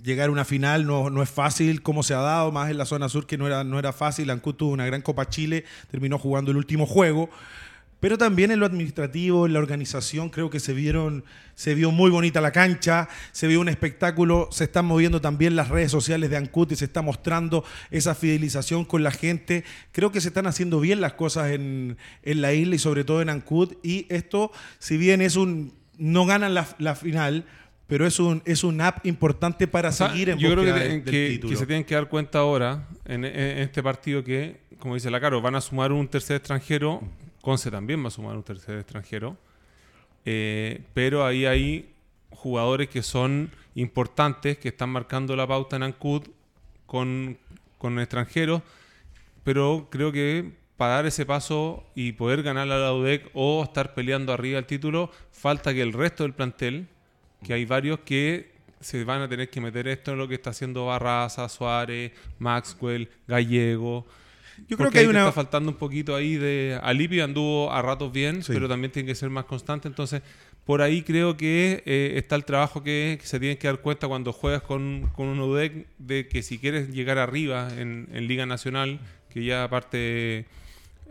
llegar 0.03 0.29
a 0.29 0.31
una 0.31 0.45
final 0.45 0.85
no, 0.85 1.09
no, 1.09 1.23
es 1.23 1.29
fácil 1.29 1.81
como 1.81 2.03
se 2.03 2.13
ha 2.13 2.19
dado, 2.19 2.51
más 2.51 2.69
en 2.69 2.77
la 2.77 2.85
zona 2.85 3.09
sur 3.09 3.25
que 3.25 3.37
no 3.37 3.47
era, 3.47 3.63
no 3.63 3.79
era 3.79 3.93
fácil. 3.93 4.29
Ancud 4.29 4.55
tuvo 4.55 4.71
una 4.71 4.85
gran 4.85 5.01
Copa 5.01 5.29
Chile, 5.29 5.65
terminó 5.89 6.17
jugando 6.17 6.51
el 6.51 6.57
último 6.57 6.85
juego. 6.85 7.29
Pero 8.01 8.17
también 8.17 8.49
en 8.49 8.59
lo 8.59 8.65
administrativo, 8.65 9.45
en 9.45 9.53
la 9.53 9.59
organización, 9.59 10.31
creo 10.31 10.49
que 10.49 10.59
se 10.59 10.73
vieron, 10.73 11.23
se 11.53 11.75
vio 11.75 11.91
muy 11.91 12.09
bonita 12.09 12.41
la 12.41 12.51
cancha, 12.51 13.07
se 13.31 13.45
vio 13.45 13.61
un 13.61 13.69
espectáculo, 13.69 14.49
se 14.51 14.63
están 14.63 14.85
moviendo 14.85 15.21
también 15.21 15.55
las 15.55 15.69
redes 15.69 15.91
sociales 15.91 16.31
de 16.31 16.37
Ancud 16.37 16.71
y 16.71 16.75
se 16.75 16.85
está 16.85 17.03
mostrando 17.03 17.63
esa 17.91 18.15
fidelización 18.15 18.85
con 18.85 19.03
la 19.03 19.11
gente. 19.11 19.63
Creo 19.91 20.11
que 20.11 20.19
se 20.19 20.29
están 20.29 20.47
haciendo 20.47 20.79
bien 20.79 20.99
las 20.99 21.13
cosas 21.13 21.51
en, 21.51 21.95
en 22.23 22.41
la 22.41 22.53
isla 22.53 22.73
y 22.73 22.79
sobre 22.79 23.03
todo 23.03 23.21
en 23.21 23.29
Ancud. 23.29 23.75
Y 23.83 24.07
esto, 24.09 24.51
si 24.79 24.97
bien 24.97 25.21
es 25.21 25.35
un, 25.35 25.71
no 25.99 26.25
ganan 26.25 26.55
la, 26.55 26.67
la 26.79 26.95
final, 26.95 27.45
pero 27.91 28.07
es 28.07 28.21
un, 28.21 28.41
es 28.45 28.63
un 28.63 28.79
app 28.79 29.05
importante 29.05 29.67
para 29.67 29.91
seguir 29.91 30.29
en 30.29 30.37
Yo 30.37 30.49
creo 30.53 30.63
que, 30.63 31.41
que, 31.41 31.55
se 31.57 31.65
tienen 31.65 31.83
que 31.83 31.93
dar 31.93 32.07
cuenta 32.07 32.39
ahora, 32.39 32.87
en, 33.03 33.25
este 33.25 33.83
partido, 33.83 34.23
que, 34.23 34.61
como 34.79 34.93
dice 34.93 35.11
la 35.11 35.19
Caro, 35.19 35.41
van 35.41 35.55
a 35.55 35.59
sumar 35.59 35.91
un 35.91 36.07
tercer 36.07 36.37
extranjero. 36.37 37.01
Conce 37.41 37.69
también 37.69 38.01
va 38.01 38.07
a 38.07 38.11
sumar 38.11 38.37
un 38.37 38.43
tercer 38.43 38.77
extranjero. 38.77 39.35
Eh, 40.23 40.85
pero 40.93 41.25
ahí 41.25 41.45
hay 41.45 41.93
jugadores 42.29 42.87
que 42.87 43.03
son 43.03 43.51
importantes, 43.75 44.57
que 44.57 44.69
están 44.69 44.89
marcando 44.89 45.35
la 45.35 45.45
pauta 45.45 45.75
en 45.75 45.83
Ancud 45.83 46.29
con, 46.85 47.37
con 47.77 47.99
extranjeros. 47.99 48.61
Pero 49.43 49.89
creo 49.91 50.13
que 50.13 50.49
para 50.77 50.93
dar 50.93 51.07
ese 51.07 51.25
paso 51.25 51.83
y 51.93 52.13
poder 52.13 52.41
ganar 52.41 52.71
a 52.71 52.77
la 52.77 52.93
UDEC 52.93 53.31
o 53.33 53.65
estar 53.65 53.93
peleando 53.93 54.31
arriba 54.31 54.59
el 54.59 54.65
título, 54.65 55.11
falta 55.33 55.73
que 55.73 55.81
el 55.81 55.91
resto 55.91 56.23
del 56.23 56.31
plantel 56.31 56.87
que 57.43 57.53
hay 57.53 57.65
varios 57.65 57.99
que 57.99 58.51
se 58.79 59.03
van 59.03 59.21
a 59.21 59.29
tener 59.29 59.49
que 59.49 59.61
meter 59.61 59.87
esto 59.87 60.11
en 60.11 60.17
lo 60.17 60.27
que 60.27 60.35
está 60.35 60.49
haciendo 60.49 60.87
Barraza, 60.87 61.47
Suárez, 61.49 62.11
Maxwell, 62.39 63.09
Gallego. 63.27 64.05
Yo 64.67 64.77
creo 64.77 64.91
que 64.91 64.99
hay 64.99 65.05
una... 65.05 65.19
está 65.19 65.31
faltando 65.31 65.71
un 65.71 65.77
poquito 65.77 66.15
ahí 66.15 66.35
de... 66.35 66.79
Alipi 66.81 67.19
anduvo 67.19 67.71
a 67.71 67.81
ratos 67.81 68.11
bien, 68.11 68.41
pero 68.45 68.67
también 68.67 68.91
tiene 68.91 69.07
que 69.07 69.15
ser 69.15 69.29
más 69.29 69.45
constante. 69.45 69.87
Entonces, 69.87 70.21
por 70.65 70.81
ahí 70.81 71.01
creo 71.03 71.37
que 71.37 71.83
eh, 71.85 72.13
está 72.15 72.35
el 72.35 72.45
trabajo 72.45 72.83
que, 72.83 73.19
se 73.23 73.39
tiene 73.39 73.57
que 73.57 73.67
dar 73.67 73.81
cuenta 73.81 74.07
cuando 74.07 74.33
juegas 74.33 74.61
con, 74.61 75.09
con 75.15 75.27
un 75.27 75.39
UDEC 75.39 75.87
de 75.97 76.27
que 76.27 76.43
si 76.43 76.59
quieres 76.59 76.89
llegar 76.89 77.17
arriba 77.17 77.69
en, 77.77 78.07
en 78.13 78.27
Liga 78.27 78.45
Nacional, 78.45 78.99
que 79.29 79.43
ya 79.43 79.63
aparte 79.63 80.45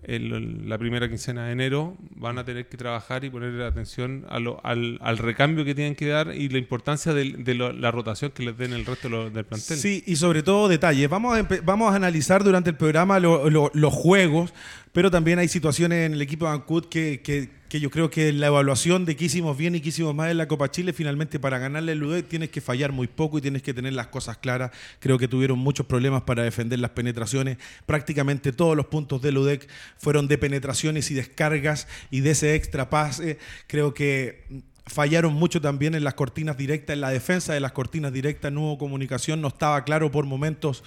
la 0.07 0.78
primera 0.78 1.09
quincena 1.09 1.47
de 1.47 1.52
enero 1.52 1.97
van 2.16 2.38
a 2.38 2.45
tener 2.45 2.69
que 2.69 2.76
trabajar 2.76 3.25
y 3.25 3.30
poner 3.30 3.61
atención 3.62 4.25
al, 4.28 5.19
recambio 5.19 5.64
que 5.64 5.75
tienen 5.75 5.95
que 5.95 6.09
dar 6.09 6.35
y 6.35 6.49
la 6.49 6.59
importancia 6.59 7.12
de, 7.12 7.54
la 7.54 7.90
rotación 7.90 8.30
que 8.30 8.42
les 8.45 8.57
den 8.57 8.73
el 8.73 8.87
resto 8.87 9.09
del 9.30 9.45
plantel. 9.45 9.76
Sí, 9.76 10.02
y 10.07 10.16
sobre 10.16 10.42
todo 10.42 10.69
detalles. 10.69 11.09
Vamos 11.09 11.38
a, 11.38 11.47
vamos 11.64 11.92
a 11.92 11.97
analizar 11.97 12.42
durante 12.42 12.71
el 12.71 12.76
programa 12.76 13.21
los 13.21 13.95
juegos, 13.95 14.54
pero 14.92 15.11
también 15.11 15.38
hay 15.38 15.49
situaciones 15.49 16.06
en 16.06 16.14
el 16.14 16.23
equipo 16.23 16.47
de 16.47 16.52
Ancud 16.52 16.87
que, 16.87 17.20
que, 17.23 17.80
yo 17.80 17.90
creo 17.90 18.11
que 18.11 18.32
la 18.32 18.49
evaluación 18.49 19.04
de 19.04 19.14
qué 19.14 19.26
hicimos 19.26 19.56
bien 19.56 19.76
y 19.76 19.80
qué 19.80 19.90
hicimos 19.90 20.12
mal 20.12 20.30
en 20.30 20.38
la 20.38 20.49
Copa 20.49 20.70
Chile, 20.73 20.92
finalmente 20.92 21.38
para 21.38 21.59
ganarle 21.59 21.92
el 21.92 22.02
UDEC 22.02 22.28
tienes 22.28 22.50
que 22.50 22.61
fallar 22.61 22.90
muy 22.90 23.06
poco 23.06 23.38
y 23.38 23.40
tienes 23.40 23.62
que 23.62 23.73
tener 23.73 23.92
las 23.92 24.09
cosas 24.09 24.38
claras. 24.38 24.73
Creo 24.99 25.18
que 25.18 25.28
tuvieron 25.28 25.59
muchos 25.61 25.87
problemas 25.87 26.23
para 26.23 26.42
defender 26.42 26.80
las 26.80 26.90
penetraciones. 26.90 27.59
Prácticamente 27.87 28.52
todos 28.52 28.76
los 28.76 28.87
puntos 28.87 29.23
del 29.23 29.38
UDEC 29.38 29.68
fueron 29.99 30.26
de 30.26 30.38
penetraciones 30.38 31.12
y 31.12 31.14
descargas 31.14 31.87
y 32.11 32.20
de 32.20 32.32
ese 32.32 32.56
extra 32.56 32.90
pase. 32.90 33.38
Creo 33.68 33.94
que 33.94 34.44
fallaron 34.90 35.32
mucho 35.35 35.61
también 35.61 35.94
en 35.94 36.02
las 36.02 36.14
cortinas 36.14 36.56
directas, 36.56 36.94
en 36.94 37.00
la 37.00 37.11
defensa 37.11 37.54
de 37.54 37.61
las 37.61 37.73
cortinas 37.73 38.12
directas, 38.12 38.52
no 38.52 38.62
hubo 38.62 38.78
comunicación, 38.78 39.40
no 39.40 39.49
estaba 39.49 39.85
claro 39.85 40.11
por 40.11 40.26
momentos 40.26 40.82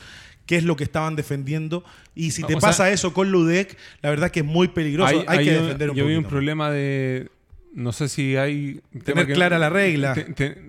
qué 0.45 0.57
es 0.57 0.63
lo 0.63 0.75
que 0.75 0.83
estaban 0.83 1.15
defendiendo. 1.15 1.83
Y 2.15 2.31
si 2.31 2.43
te 2.43 2.57
pasa 2.57 2.91
eso 2.91 3.13
con 3.13 3.31
Ludec, 3.31 3.77
la 4.01 4.09
verdad 4.09 4.31
que 4.31 4.41
es 4.41 4.45
muy 4.45 4.67
peligroso. 4.69 5.23
Hay, 5.27 5.45
que 5.45 5.51
defender 5.51 5.91
un 5.91 5.95
Yo 5.95 6.05
vi 6.05 6.15
un 6.15 6.25
problema 6.25 6.69
de, 6.71 7.29
no 7.73 7.91
sé 7.91 8.07
si 8.07 8.38
hay... 8.38 8.81
Tener 9.03 9.27
clara 9.33 9.57
la 9.57 9.69
regla. 9.69 10.15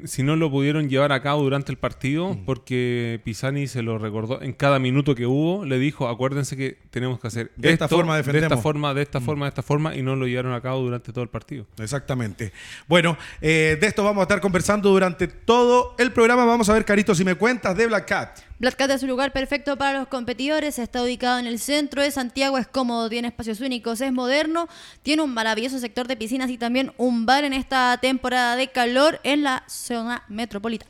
si 0.04 0.22
no 0.22 0.36
lo 0.36 0.50
pudieron 0.50 0.88
llevar 0.88 1.12
a 1.12 1.20
cabo 1.20 1.42
durante 1.42 1.70
el 1.70 1.76
partido, 1.76 2.32
mm. 2.32 2.44
porque 2.46 3.20
Pisani 3.24 3.66
se 3.66 3.82
lo 3.82 3.98
recordó 3.98 4.40
en 4.40 4.54
cada 4.54 4.78
minuto 4.78 5.14
que 5.14 5.26
hubo, 5.26 5.66
le 5.66 5.78
dijo, 5.78 6.08
acuérdense 6.08 6.56
que 6.56 6.78
tenemos 6.90 7.20
que 7.20 7.26
hacer 7.26 7.50
de 7.56 7.72
esta 7.72 7.88
forma, 7.88 8.20
de 8.20 8.38
esta 8.38 8.56
forma, 8.56 8.94
de 8.94 9.02
esta 9.02 9.20
mm. 9.20 9.22
forma, 9.22 9.44
de 9.44 9.48
esta 9.50 9.62
forma, 9.62 9.94
y 9.94 10.02
no 10.02 10.16
lo 10.16 10.26
llevaron 10.26 10.54
a 10.54 10.62
cabo 10.62 10.80
durante 10.80 11.12
todo 11.12 11.22
el 11.22 11.30
partido. 11.30 11.66
Exactamente. 11.78 12.52
Bueno, 12.88 13.18
eh, 13.42 13.76
de 13.78 13.86
esto 13.86 14.02
vamos 14.02 14.22
a 14.22 14.24
estar 14.24 14.40
conversando 14.40 14.88
durante 14.88 15.28
todo 15.28 15.94
el 15.98 16.10
programa. 16.12 16.46
Vamos 16.46 16.70
a 16.70 16.72
ver, 16.72 16.86
Carito, 16.86 17.14
si 17.14 17.24
me 17.24 17.34
cuentas 17.34 17.76
de 17.76 17.86
Black 17.86 18.08
Cat. 18.08 18.38
Black 18.60 18.76
Cat 18.76 18.90
es 18.92 19.02
un 19.02 19.08
lugar 19.08 19.32
perfecto 19.32 19.76
para 19.76 19.98
los 19.98 20.06
competidores, 20.06 20.78
está 20.78 21.02
ubicado 21.02 21.40
en 21.40 21.46
el 21.46 21.58
centro 21.58 22.02
de 22.02 22.12
Santiago, 22.12 22.56
es 22.56 22.68
cómodo, 22.68 23.08
tiene 23.08 23.28
espacios 23.28 23.60
únicos, 23.60 24.00
es 24.00 24.12
moderno, 24.12 24.68
tiene 25.02 25.22
un 25.22 25.34
maravilloso 25.34 25.80
sector 25.80 26.06
de 26.06 26.16
piscinas 26.16 26.48
y 26.50 26.56
también 26.56 26.92
un 26.96 27.26
bar 27.26 27.42
en 27.42 27.52
esta 27.52 27.98
temporada 28.00 28.54
de 28.54 28.68
calor 28.68 29.20
en 29.24 29.42
la 29.42 29.64
zona 29.66 30.22
metropolitana. 30.28 30.88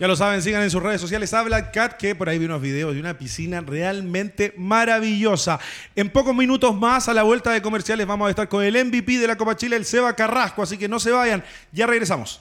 Ya 0.00 0.08
lo 0.08 0.16
saben, 0.16 0.42
sigan 0.42 0.64
en 0.64 0.72
sus 0.72 0.82
redes 0.82 1.00
sociales 1.00 1.32
a 1.34 1.42
Black 1.44 1.72
Cat, 1.72 1.96
que 1.96 2.16
por 2.16 2.28
ahí 2.28 2.36
vi 2.36 2.46
unos 2.46 2.60
videos 2.60 2.94
de 2.94 3.00
una 3.00 3.16
piscina 3.16 3.60
realmente 3.60 4.52
maravillosa. 4.56 5.60
En 5.94 6.10
pocos 6.10 6.34
minutos 6.34 6.74
más, 6.74 7.08
a 7.08 7.14
la 7.14 7.22
vuelta 7.22 7.52
de 7.52 7.62
comerciales, 7.62 8.04
vamos 8.08 8.26
a 8.26 8.30
estar 8.30 8.48
con 8.48 8.64
el 8.64 8.84
MVP 8.84 9.18
de 9.18 9.28
la 9.28 9.36
Copa 9.36 9.56
Chile, 9.56 9.76
el 9.76 9.84
Seba 9.84 10.16
Carrasco, 10.16 10.64
así 10.64 10.76
que 10.76 10.88
no 10.88 10.98
se 10.98 11.12
vayan, 11.12 11.44
ya 11.70 11.86
regresamos. 11.86 12.40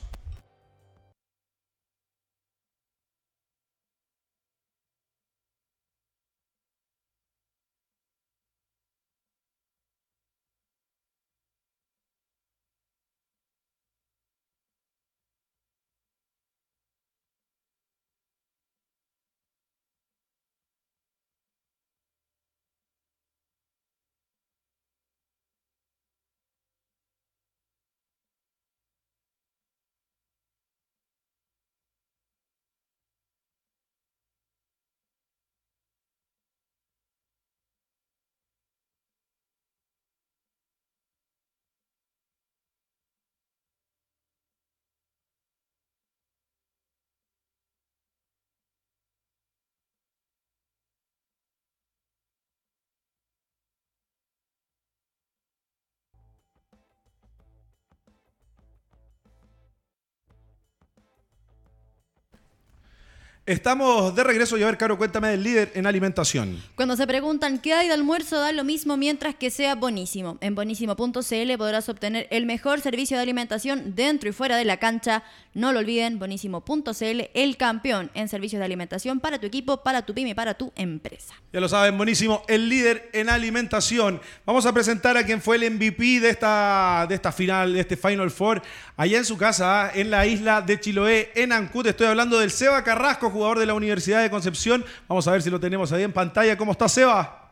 Estamos 63.46 64.16
de 64.16 64.24
regreso 64.24 64.58
y 64.58 64.64
a 64.64 64.68
ver, 64.68 64.78
Caro, 64.78 64.98
cuéntame 64.98 65.28
del 65.28 65.44
líder 65.44 65.74
en 65.76 65.86
alimentación. 65.86 66.64
Cuando 66.76 66.96
se 66.96 67.06
preguntan 67.06 67.60
qué 67.60 67.74
hay 67.74 67.88
de 67.88 67.94
almuerzo, 67.94 68.40
da 68.40 68.54
lo 68.54 68.64
mismo 68.64 68.96
mientras 68.96 69.36
que 69.36 69.52
sea 69.52 69.76
bonísimo. 69.76 70.38
En 70.40 70.56
bonísimo.cl 70.56 71.58
podrás 71.58 71.90
obtener 71.90 72.26
el 72.32 72.46
mejor 72.46 72.80
servicio 72.80 73.18
de 73.18 73.24
alimentación 73.24 73.96
dentro 73.96 74.30
y 74.30 74.32
fuera 74.32 74.56
de 74.56 74.64
la 74.64 74.78
cancha. 74.78 75.24
No 75.54 75.74
lo 75.74 75.80
olviden, 75.80 76.20
bonísimo.cl, 76.20 77.22
el 77.34 77.58
campeón 77.58 78.12
en 78.14 78.30
servicios 78.30 78.60
de 78.60 78.66
alimentación 78.66 79.20
para 79.20 79.40
tu 79.40 79.46
equipo, 79.46 79.84
para 79.84 80.04
tu 80.04 80.14
pyme, 80.14 80.36
para 80.36 80.54
tu 80.54 80.72
empresa. 80.78 81.34
Ya 81.52 81.60
lo 81.60 81.68
saben, 81.68 81.98
buenísimo, 81.98 82.44
el 82.48 82.70
líder 82.70 83.10
en 83.12 83.28
alimentación. 83.28 84.22
Vamos 84.46 84.66
a 84.66 84.74
presentar 84.74 85.18
a 85.18 85.26
quien 85.26 85.42
fue 85.42 85.58
el 85.58 85.70
MVP 85.70 86.22
de 86.22 86.30
esta, 86.30 87.06
de 87.10 87.16
esta 87.16 87.34
final, 87.34 87.74
de 87.74 87.82
este 87.82 87.98
Final 87.98 88.32
Four, 88.32 88.62
allá 88.96 89.18
en 89.18 89.26
su 89.26 89.38
casa, 89.38 89.92
en 89.94 90.10
la 90.10 90.26
isla 90.26 90.62
de 90.62 90.80
Chiloé, 90.80 91.34
en 91.36 91.52
Ancud. 91.52 91.86
Estoy 91.86 92.08
hablando 92.08 92.40
del 92.40 92.50
Seba 92.50 92.82
Carrasco 92.86 93.33
jugador 93.34 93.60
de 93.60 93.66
la 93.66 93.74
Universidad 93.74 94.22
de 94.22 94.30
Concepción. 94.30 94.86
Vamos 95.08 95.28
a 95.28 95.32
ver 95.32 95.42
si 95.42 95.50
lo 95.50 95.60
tenemos 95.60 95.92
ahí 95.92 96.04
en 96.04 96.14
pantalla. 96.14 96.58
¿Cómo 96.58 96.72
está 96.72 96.88
Seba? 96.88 97.52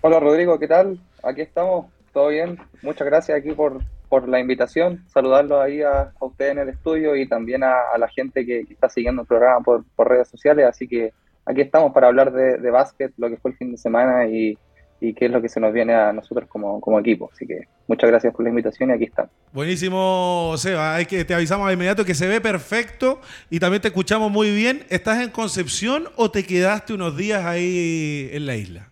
Hola 0.00 0.20
Rodrigo, 0.20 0.58
¿qué 0.58 0.66
tal? 0.66 1.00
Aquí 1.22 1.42
estamos, 1.42 1.86
todo 2.12 2.28
bien. 2.28 2.58
Muchas 2.82 3.06
gracias 3.06 3.38
aquí 3.38 3.52
por, 3.52 3.80
por 4.08 4.28
la 4.28 4.40
invitación. 4.40 5.04
Saludarlo 5.08 5.60
ahí 5.60 5.82
a, 5.82 6.12
a 6.18 6.24
usted 6.24 6.50
en 6.50 6.58
el 6.58 6.68
estudio 6.70 7.14
y 7.16 7.28
también 7.28 7.62
a, 7.62 7.74
la 7.98 8.08
gente 8.08 8.44
que, 8.46 8.60
está 8.60 8.88
siguiendo 8.88 9.22
el 9.22 9.28
programa 9.28 9.60
por, 9.60 9.84
por, 9.96 10.08
redes 10.08 10.28
sociales. 10.28 10.66
Así 10.66 10.88
que 10.88 11.12
aquí 11.44 11.60
estamos 11.60 11.92
para 11.92 12.08
hablar 12.08 12.32
de, 12.32 12.58
de 12.58 12.70
básquet, 12.70 13.12
lo 13.16 13.28
que 13.28 13.36
fue 13.36 13.50
el 13.50 13.56
fin 13.56 13.72
de 13.72 13.78
semana 13.78 14.26
y, 14.26 14.56
y 15.00 15.14
qué 15.14 15.26
es 15.26 15.30
lo 15.30 15.40
que 15.40 15.48
se 15.48 15.60
nos 15.60 15.72
viene 15.72 15.94
a 15.94 16.12
nosotros 16.12 16.48
como, 16.48 16.80
como 16.80 16.98
equipo. 16.98 17.30
Así 17.32 17.46
que 17.46 17.68
muchas 17.86 18.10
gracias 18.10 18.34
por 18.34 18.42
la 18.42 18.50
invitación 18.50 18.90
y 18.90 18.92
aquí 18.94 19.04
estamos. 19.04 19.30
Buenísimo, 19.52 20.54
Seba. 20.56 20.96
Hay 20.96 21.06
que, 21.06 21.24
te 21.24 21.34
avisamos 21.34 21.68
de 21.68 21.74
inmediato 21.74 22.04
que 22.04 22.14
se 22.14 22.26
ve 22.26 22.40
perfecto 22.40 23.20
y 23.50 23.60
también 23.60 23.80
te 23.80 23.88
escuchamos 23.88 24.30
muy 24.30 24.50
bien. 24.54 24.82
¿Estás 24.88 25.22
en 25.22 25.30
Concepción 25.30 26.04
o 26.16 26.30
te 26.30 26.44
quedaste 26.44 26.94
unos 26.94 27.16
días 27.16 27.44
ahí 27.44 28.28
en 28.32 28.46
la 28.46 28.56
isla? 28.56 28.90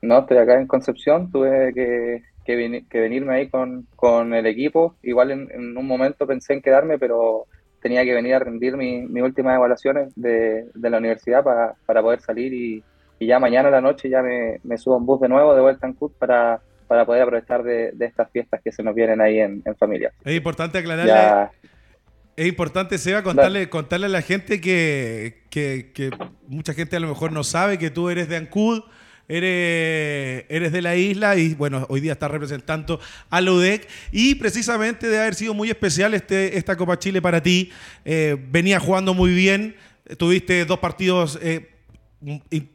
No, 0.00 0.20
estoy 0.20 0.38
acá 0.38 0.58
en 0.58 0.66
Concepción. 0.66 1.30
Tuve 1.30 1.72
que, 1.74 2.22
que, 2.44 3.00
venirme 3.00 3.34
ahí 3.34 3.48
con, 3.48 3.86
con, 3.96 4.32
el 4.32 4.46
equipo. 4.46 4.96
Igual 5.02 5.30
en, 5.30 5.76
un 5.76 5.86
momento 5.86 6.26
pensé 6.26 6.54
en 6.54 6.62
quedarme, 6.62 6.98
pero 6.98 7.46
tenía 7.82 8.04
que 8.04 8.14
venir 8.14 8.34
a 8.34 8.38
rendir 8.38 8.76
mis 8.78 9.22
últimas 9.22 9.56
evaluaciones 9.56 10.10
de, 10.16 10.66
de 10.74 10.90
la 10.90 10.96
universidad 10.96 11.44
para, 11.44 11.74
para 11.84 12.00
poder 12.00 12.22
salir 12.22 12.54
y 12.54 12.82
y 13.18 13.26
ya 13.26 13.38
mañana 13.38 13.68
a 13.68 13.72
la 13.72 13.80
noche 13.80 14.08
ya 14.08 14.22
me, 14.22 14.78
subo 14.78 14.98
en 14.98 15.06
bus 15.06 15.20
de 15.20 15.28
nuevo 15.28 15.54
de 15.54 15.60
vuelta 15.60 15.86
en 15.86 15.94
CUT 15.94 16.12
para, 16.18 16.60
para 16.86 17.06
poder 17.06 17.22
aprovechar 17.22 17.62
de, 17.62 17.92
estas 18.00 18.30
fiestas 18.30 18.60
que 18.62 18.72
se 18.72 18.82
nos 18.82 18.94
vienen 18.94 19.20
ahí 19.20 19.38
en, 19.38 19.62
familia. 19.78 20.12
Es 20.24 20.34
importante 20.34 20.78
aclararle. 20.78 21.48
Es 22.36 22.46
importante, 22.46 22.98
Seba, 22.98 23.22
contarle, 23.22 23.68
contarle 23.68 24.06
a 24.06 24.08
la 24.08 24.22
gente 24.22 24.60
que, 24.60 25.44
que, 25.50 26.10
mucha 26.48 26.74
gente 26.74 26.96
a 26.96 27.00
lo 27.00 27.08
mejor 27.08 27.30
no 27.30 27.44
sabe 27.44 27.78
que 27.78 27.90
tú 27.90 28.10
eres 28.10 28.28
de 28.28 28.36
Ancud, 28.36 28.82
eres, 29.28 30.44
eres 30.48 30.72
de 30.72 30.82
la 30.82 30.96
isla 30.96 31.36
y 31.36 31.54
bueno, 31.54 31.86
hoy 31.88 32.00
día 32.00 32.12
estás 32.12 32.32
representando 32.32 32.98
a 33.30 33.40
UDEC 33.40 33.88
y 34.10 34.34
precisamente 34.34 35.08
de 35.08 35.20
haber 35.20 35.36
sido 35.36 35.54
muy 35.54 35.70
especial 35.70 36.12
este, 36.12 36.58
esta 36.58 36.76
Copa 36.76 36.98
Chile 36.98 37.22
para 37.22 37.40
ti. 37.40 37.70
Eh, 38.04 38.36
venía 38.50 38.80
jugando 38.80 39.14
muy 39.14 39.32
bien, 39.32 39.76
tuviste 40.18 40.64
dos 40.64 40.80
partidos 40.80 41.38
eh, 41.40 41.73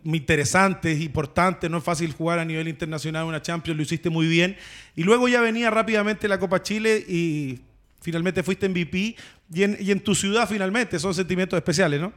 interesantes, 0.03 0.99
importantes, 1.01 1.69
no 1.69 1.77
es 1.77 1.83
fácil 1.83 2.13
jugar 2.13 2.39
a 2.39 2.45
nivel 2.45 2.67
internacional 2.67 3.25
una 3.25 3.41
Champions, 3.41 3.77
lo 3.77 3.83
hiciste 3.83 4.09
muy 4.09 4.27
bien. 4.27 4.55
Y 4.95 5.03
luego 5.03 5.27
ya 5.27 5.41
venía 5.41 5.69
rápidamente 5.69 6.27
la 6.27 6.39
Copa 6.39 6.61
Chile 6.61 7.03
y 7.07 7.61
finalmente 8.01 8.43
fuiste 8.43 8.69
MVP 8.69 9.15
y 9.53 9.63
en, 9.63 9.77
y 9.79 9.91
en 9.91 9.99
tu 10.01 10.15
ciudad 10.15 10.47
finalmente, 10.47 10.99
son 10.99 11.13
sentimientos 11.13 11.57
especiales, 11.57 11.99
¿no? 11.99 12.13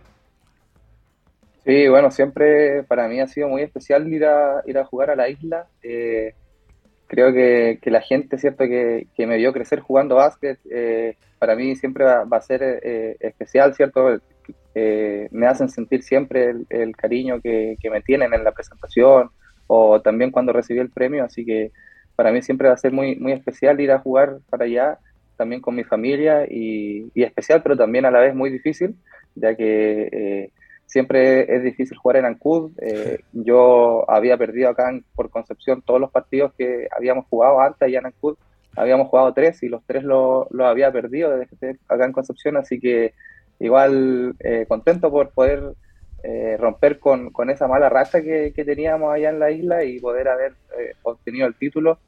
Sí, 1.64 1.86
bueno, 1.88 2.10
siempre 2.10 2.82
para 2.84 3.06
mí 3.08 3.20
ha 3.20 3.28
sido 3.28 3.48
muy 3.48 3.62
especial 3.62 4.12
ir 4.12 4.24
a, 4.24 4.62
ir 4.66 4.78
a 4.78 4.84
jugar 4.84 5.10
a 5.10 5.16
la 5.16 5.28
isla. 5.28 5.66
Eh, 5.82 6.34
creo 7.06 7.32
que, 7.32 7.78
la 7.84 8.00
gente, 8.00 8.38
¿cierto?, 8.38 8.64
que, 8.64 9.06
me 9.18 9.36
vio 9.36 9.52
crecer 9.52 9.80
jugando 9.80 10.16
básquet, 10.16 10.58
eh, 10.70 11.16
para 11.38 11.54
mí 11.54 11.76
siempre 11.76 12.04
va, 12.04 12.26
a 12.28 12.40
ser 12.40 12.62
eh, 12.62 13.16
especial, 13.20 13.74
¿cierto? 13.74 14.20
Eh, 14.74 15.28
me 15.30 15.46
hacen 15.46 15.68
sentir 15.68 16.02
siempre 16.02 16.54
el, 16.70 16.96
cariño 16.96 17.40
que, 17.40 17.76
me 17.90 18.00
tienen 18.00 18.32
en 18.32 18.42
la 18.42 18.52
presentación 18.52 19.30
o 19.66 20.00
también 20.00 20.30
cuando 20.30 20.52
recibí 20.52 20.80
el 20.80 20.90
premio, 20.90 21.24
así 21.24 21.44
que 21.44 21.72
para 22.16 22.32
mí 22.32 22.42
siempre 22.42 22.68
va 22.68 22.74
a 22.74 22.78
ser 22.78 22.92
muy, 22.92 23.16
muy 23.16 23.32
especial 23.32 23.80
ir 23.80 23.90
a 23.90 23.98
jugar 23.98 24.38
para 24.48 24.64
allá, 24.64 24.98
también 25.36 25.60
con 25.60 25.74
mi 25.74 25.84
familia 25.84 26.46
y, 26.48 27.10
especial, 27.14 27.62
pero 27.62 27.76
también 27.76 28.04
a 28.04 28.10
la 28.10 28.20
vez 28.20 28.34
muy 28.34 28.50
difícil, 28.50 28.94
ya 29.34 29.54
que 29.56 30.08
eh, 30.12 30.52
siempre 30.86 31.54
es 31.54 31.62
difícil 31.62 31.96
jugar 31.96 32.18
en 32.18 32.26
Ancud. 32.26 32.72
Eh, 32.80 33.20
yo 33.32 34.08
había 34.10 34.36
perdido 34.36 34.68
acá 34.68 34.92
por 35.14 35.30
Concepción 35.30 35.82
todos 35.82 36.00
los 36.00 36.10
partidos 36.10 36.52
que 36.56 36.86
habíamos 36.96 37.26
jugado 37.26 37.60
antes 37.60 37.82
allá 37.82 37.98
en 37.98 38.06
Ancud. 38.06 38.36
Habíamos 38.76 39.08
jugado 39.08 39.32
tres 39.34 39.62
y 39.62 39.68
los 39.68 39.82
tres 39.84 40.02
los 40.02 40.50
lo 40.50 40.66
había 40.66 40.90
perdido 40.92 41.36
desde 41.36 41.78
acá 41.88 42.04
en 42.04 42.12
Concepción, 42.12 42.56
así 42.56 42.78
que 42.78 43.14
igual 43.62 44.34
eh, 44.40 44.66
contento 44.66 45.10
por 45.10 45.30
poder 45.30 45.62
eh, 46.24 46.56
romper 46.58 46.98
con, 46.98 47.30
con, 47.30 47.48
esa 47.48 47.68
mala 47.68 47.88
racha 47.88 48.20
que, 48.20 48.52
que, 48.54 48.64
teníamos 48.64 49.12
allá 49.12 49.30
en 49.30 49.38
la 49.38 49.50
isla 49.52 49.84
y 49.84 50.00
poder 50.00 50.28
haber 50.28 50.52
eh, 50.78 50.94
obtenido 51.02 51.46
el 51.46 51.54
título. 51.54 51.98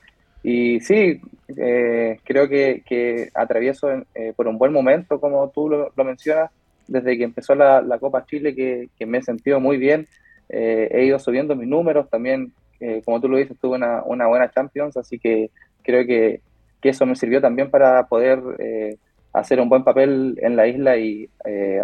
Y 0.43 0.81
sí, 0.81 1.23
creo 1.47 2.49
que, 2.51 2.83
que 2.87 3.31
atravieso 3.33 3.89
por 4.37 4.47
un 4.47 4.59
buen 4.59 4.75
momento, 4.75 5.19
como 5.19 5.49
tú 5.49 5.71
lo, 5.71 6.05
mencionas, 6.05 6.51
desde 6.87 7.17
que 7.17 7.25
empezó 7.25 7.55
la, 7.55 7.83
Copa 7.99 8.27
Chile 8.27 8.55
que, 8.55 9.07
me 9.07 9.19
he 9.19 9.23
sentido 9.23 9.59
muy 9.59 9.79
bien. 9.79 10.07
Eh, 10.51 10.89
he 10.91 11.05
ido 11.07 11.19
subiendo 11.19 11.57
mis 11.57 11.67
números, 11.67 12.11
también, 12.11 12.53
eh, 12.79 13.01
como 13.07 13.23
tú 13.23 13.29
lo 13.31 13.39
dices, 13.39 13.57
tuve 13.59 13.77
una, 13.77 14.03
una, 14.03 14.27
buena 14.27 14.51
Champions, 14.51 14.99
así 14.99 15.19
que 15.19 15.51
creo 15.83 16.05
que, 16.05 16.43
que 16.83 16.91
eso 16.91 17.07
me 17.07 17.17
sirvió 17.17 17.41
también 17.41 17.71
para 17.71 18.07
poder 18.07 18.43
eh, 18.59 18.99
hacer 19.35 19.61
un 19.61 19.69
buen 19.69 19.85
papel 19.85 20.39
en 20.41 20.57
la 20.57 20.67
isla 20.67 20.97
y 20.97 21.29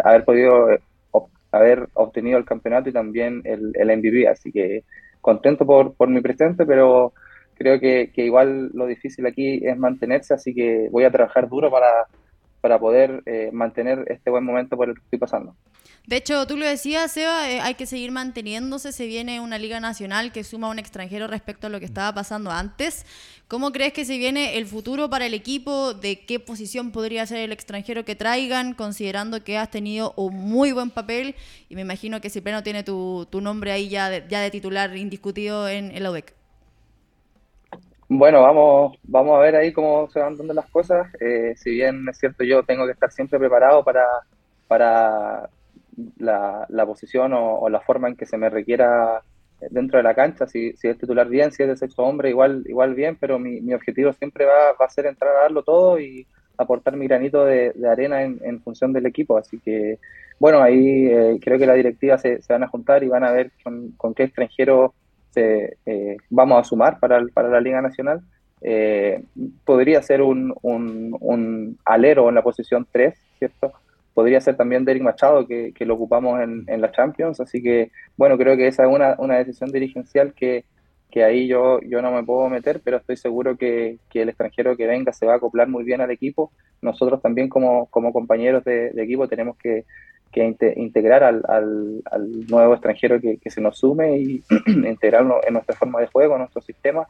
haber 0.03 0.25
podido 0.25 0.69
haber 1.51 1.89
obtenido 1.93 2.37
el 2.37 2.45
campeonato 2.45 2.89
y 2.89 2.93
también 2.93 3.41
el, 3.43 3.73
el 3.75 3.97
MVP. 3.97 4.27
Así 4.27 4.51
que 4.51 4.83
contento 5.19 5.65
por, 5.65 5.93
por 5.93 6.09
mi 6.09 6.21
presente, 6.21 6.65
pero 6.65 7.13
creo 7.55 7.79
que, 7.79 8.11
que, 8.13 8.25
igual 8.25 8.71
lo 8.73 8.87
difícil 8.87 9.25
aquí 9.27 9.61
es 9.65 9.77
mantenerse, 9.77 10.33
así 10.33 10.53
que 10.53 10.87
voy 10.91 11.03
a 11.03 11.11
trabajar 11.11 11.47
duro 11.47 11.69
para, 11.69 12.07
para 12.61 12.79
poder 12.79 13.23
eh, 13.25 13.49
mantener 13.51 14.05
este 14.07 14.29
buen 14.29 14.43
momento 14.43 14.77
por 14.77 14.89
el 14.89 14.95
que 14.95 15.01
estoy 15.01 15.19
pasando. 15.19 15.55
De 16.05 16.15
hecho, 16.15 16.47
tú 16.47 16.57
lo 16.57 16.65
decías, 16.65 17.11
Seba, 17.11 17.49
eh, 17.49 17.59
hay 17.59 17.75
que 17.75 17.85
seguir 17.85 18.11
manteniéndose. 18.11 18.91
Se 18.91 19.05
viene 19.05 19.39
una 19.39 19.59
liga 19.59 19.79
nacional 19.79 20.31
que 20.31 20.43
suma 20.43 20.67
a 20.67 20.71
un 20.71 20.79
extranjero 20.79 21.27
respecto 21.27 21.67
a 21.67 21.69
lo 21.69 21.79
que 21.79 21.85
estaba 21.85 22.13
pasando 22.13 22.49
antes. 22.49 23.05
¿Cómo 23.47 23.71
crees 23.71 23.93
que 23.93 24.05
se 24.05 24.17
viene 24.17 24.57
el 24.57 24.65
futuro 24.65 25.09
para 25.09 25.25
el 25.25 25.33
equipo? 25.33 25.93
¿De 25.93 26.25
qué 26.25 26.39
posición 26.39 26.91
podría 26.91 27.25
ser 27.25 27.39
el 27.39 27.51
extranjero 27.51 28.05
que 28.05 28.15
traigan? 28.15 28.73
Considerando 28.73 29.43
que 29.43 29.57
has 29.57 29.69
tenido 29.69 30.13
un 30.15 30.35
muy 30.35 30.71
buen 30.71 30.89
papel 30.89 31.35
y 31.69 31.75
me 31.75 31.81
imagino 31.81 32.19
que 32.21 32.29
Cipriano 32.29 32.63
tiene 32.63 32.83
tu, 32.83 33.27
tu 33.29 33.41
nombre 33.41 33.71
ahí 33.71 33.89
ya 33.89 34.09
de, 34.09 34.25
ya 34.27 34.41
de 34.41 34.49
titular 34.49 34.95
indiscutido 34.95 35.69
en 35.69 35.91
el 35.91 36.05
ODEC. 36.05 36.40
Bueno, 38.13 38.41
vamos, 38.41 38.97
vamos 39.03 39.37
a 39.37 39.39
ver 39.39 39.55
ahí 39.55 39.71
cómo 39.71 40.09
se 40.09 40.19
van 40.19 40.35
dando 40.35 40.53
las 40.53 40.69
cosas. 40.69 41.07
Eh, 41.21 41.53
si 41.55 41.71
bien 41.71 42.05
es 42.09 42.17
cierto, 42.17 42.43
yo 42.43 42.61
tengo 42.63 42.85
que 42.85 42.91
estar 42.91 43.09
siempre 43.09 43.39
preparado 43.39 43.85
para, 43.85 44.03
para 44.67 45.49
la, 46.17 46.85
posición 46.85 47.31
o, 47.33 47.69
la 47.69 47.79
forma 47.79 48.09
en 48.09 48.17
que 48.17 48.25
se 48.25 48.37
me 48.37 48.49
requiera 48.49 49.21
dentro 49.69 49.97
de 49.97 50.03
la 50.03 50.13
cancha. 50.13 50.45
Si, 50.45 50.73
si 50.73 50.89
es 50.89 50.97
titular 50.97 51.29
bien, 51.29 51.53
si 51.53 51.63
es 51.63 51.69
de 51.69 51.77
sexo 51.77 52.03
hombre, 52.03 52.29
igual, 52.29 52.65
igual 52.67 52.95
bien, 52.95 53.15
pero 53.17 53.39
mi, 53.39 53.61
mi 53.61 53.73
objetivo 53.73 54.11
siempre 54.11 54.43
va, 54.43 54.71
a 54.77 54.89
ser 54.89 55.05
entrar 55.05 55.33
a 55.33 55.41
darlo 55.43 55.63
todo 55.63 55.97
y 55.97 56.27
aportar 56.57 56.97
mi 56.97 57.07
granito 57.07 57.45
de, 57.45 57.71
de 57.71 57.89
arena 57.89 58.23
en, 58.23 58.41
en, 58.43 58.61
función 58.61 58.91
del 58.91 59.05
equipo. 59.05 59.37
Así 59.37 59.57
que, 59.59 59.99
bueno, 60.37 60.61
ahí 60.61 61.07
eh, 61.07 61.39
creo 61.41 61.57
que 61.57 61.65
la 61.65 61.75
directiva 61.75 62.17
se, 62.17 62.41
se, 62.41 62.51
van 62.51 62.63
a 62.63 62.67
juntar 62.67 63.05
y 63.05 63.07
van 63.07 63.23
a 63.23 63.31
ver 63.31 63.53
con, 63.63 63.91
con 63.91 64.13
qué 64.13 64.23
extranjero 64.23 64.93
eh, 65.35 66.17
vamos 66.29 66.59
a 66.59 66.63
sumar 66.63 66.99
para, 66.99 67.23
para 67.33 67.49
la 67.49 67.61
Liga 67.61 67.81
Nacional. 67.81 68.21
Eh, 68.61 69.23
podría 69.65 70.01
ser 70.03 70.21
un, 70.21 70.53
un, 70.61 71.79
alero 71.83 72.29
en 72.29 72.35
la 72.35 72.43
posición 72.43 72.87
3, 72.91 73.15
¿cierto? 73.39 73.73
Podría 74.13 74.39
ser 74.41 74.55
también 74.55 74.85
Derek 74.85 75.01
Machado, 75.01 75.47
que, 75.47 75.73
que 75.73 75.85
lo 75.85 75.95
ocupamos 75.95 76.41
en, 76.41 76.65
en, 76.67 76.81
la 76.81 76.91
Champions. 76.91 77.39
Así 77.39 77.61
que, 77.63 77.91
bueno, 78.17 78.37
creo 78.37 78.55
que 78.55 78.67
esa 78.67 78.83
es 78.83 78.89
una, 78.89 79.15
una 79.17 79.37
decisión 79.37 79.71
dirigencial 79.71 80.33
que, 80.33 80.65
que 81.09 81.23
ahí 81.23 81.47
yo, 81.47 81.79
yo 81.81 82.01
no 82.01 82.11
me 82.11 82.23
puedo 82.23 82.47
meter, 82.49 82.81
pero 82.83 82.97
estoy 82.97 83.17
seguro 83.17 83.57
que, 83.57 83.97
que, 84.09 84.21
el 84.21 84.29
extranjero 84.29 84.77
que 84.77 84.87
venga 84.87 85.11
se 85.11 85.25
va 85.25 85.33
a 85.33 85.35
acoplar 85.37 85.67
muy 85.67 85.83
bien 85.83 86.01
al 86.01 86.11
equipo. 86.11 86.51
Nosotros 86.81 87.21
también 87.21 87.49
como, 87.49 87.87
como 87.87 88.13
compañeros 88.13 88.63
de, 88.63 88.91
de 88.91 89.03
equipo 89.03 89.27
tenemos 89.27 89.57
que, 89.57 89.85
que 90.31 90.55
integrar 90.77 91.23
al, 91.23 91.43
al, 91.47 92.47
nuevo 92.47 92.73
extranjero 92.73 93.19
que, 93.19 93.37
que, 93.37 93.49
se 93.49 93.61
nos 93.61 93.77
sume 93.77 94.17
y 94.17 94.43
integrarlo 94.65 95.41
en 95.45 95.53
nuestra 95.53 95.75
forma 95.75 95.99
de 95.99 96.07
juego, 96.07 96.33
en 96.33 96.39
nuestro 96.39 96.61
sistema. 96.61 97.07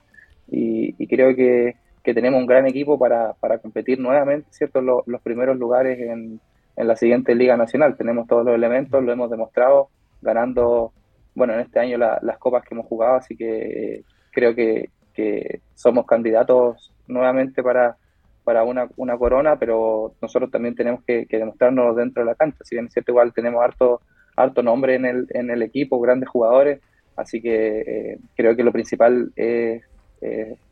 Y, 0.49 0.95
y 0.97 1.07
creo 1.07 1.35
que, 1.35 1.75
que, 2.03 2.13
tenemos 2.13 2.39
un 2.39 2.47
gran 2.47 2.65
equipo 2.65 2.97
para, 2.97 3.33
para 3.33 3.59
competir 3.59 3.99
nuevamente, 3.99 4.47
¿cierto? 4.51 4.81
Los, 4.81 5.07
los 5.07 5.21
primeros 5.21 5.57
lugares 5.57 5.99
en, 5.99 6.39
en, 6.75 6.87
la 6.87 6.95
siguiente 6.95 7.35
Liga 7.35 7.55
Nacional. 7.55 7.95
Tenemos 7.95 8.27
todos 8.27 8.45
los 8.45 8.55
elementos, 8.55 9.03
lo 9.03 9.11
hemos 9.11 9.29
demostrado 9.29 9.89
ganando, 10.21 10.91
bueno, 11.35 11.53
en 11.53 11.61
este 11.61 11.79
año 11.79 11.97
las 11.97 12.37
copas 12.39 12.63
que 12.63 12.73
hemos 12.73 12.87
jugado, 12.87 13.15
así 13.15 13.35
que 13.35 14.03
creo 14.31 14.55
que, 14.55 14.89
que 15.13 15.61
somos 15.75 16.05
candidatos 16.05 16.91
nuevamente 17.07 17.61
para, 17.63 17.97
para 18.43 18.63
una, 18.63 18.87
una 18.97 19.17
corona, 19.17 19.57
pero 19.57 20.13
nosotros 20.21 20.51
también 20.51 20.75
tenemos 20.75 21.03
que, 21.05 21.27
demostrarnos 21.29 21.95
dentro 21.95 22.23
de 22.23 22.29
la 22.29 22.35
cancha. 22.35 22.59
Si 22.63 22.75
bien 22.75 22.87
es 22.87 22.93
cierto, 22.93 23.11
igual 23.11 23.33
tenemos 23.33 23.63
harto, 23.63 24.01
harto 24.35 24.63
nombre 24.63 24.95
en 24.95 25.05
el, 25.05 25.27
en 25.29 25.49
el 25.49 25.61
equipo, 25.61 25.99
grandes 25.99 26.29
jugadores, 26.29 26.79
así 27.15 27.41
que 27.41 27.81
eh, 27.81 28.17
creo 28.35 28.55
que 28.55 28.63
lo 28.63 28.71
principal 28.71 29.31
es 29.35 29.83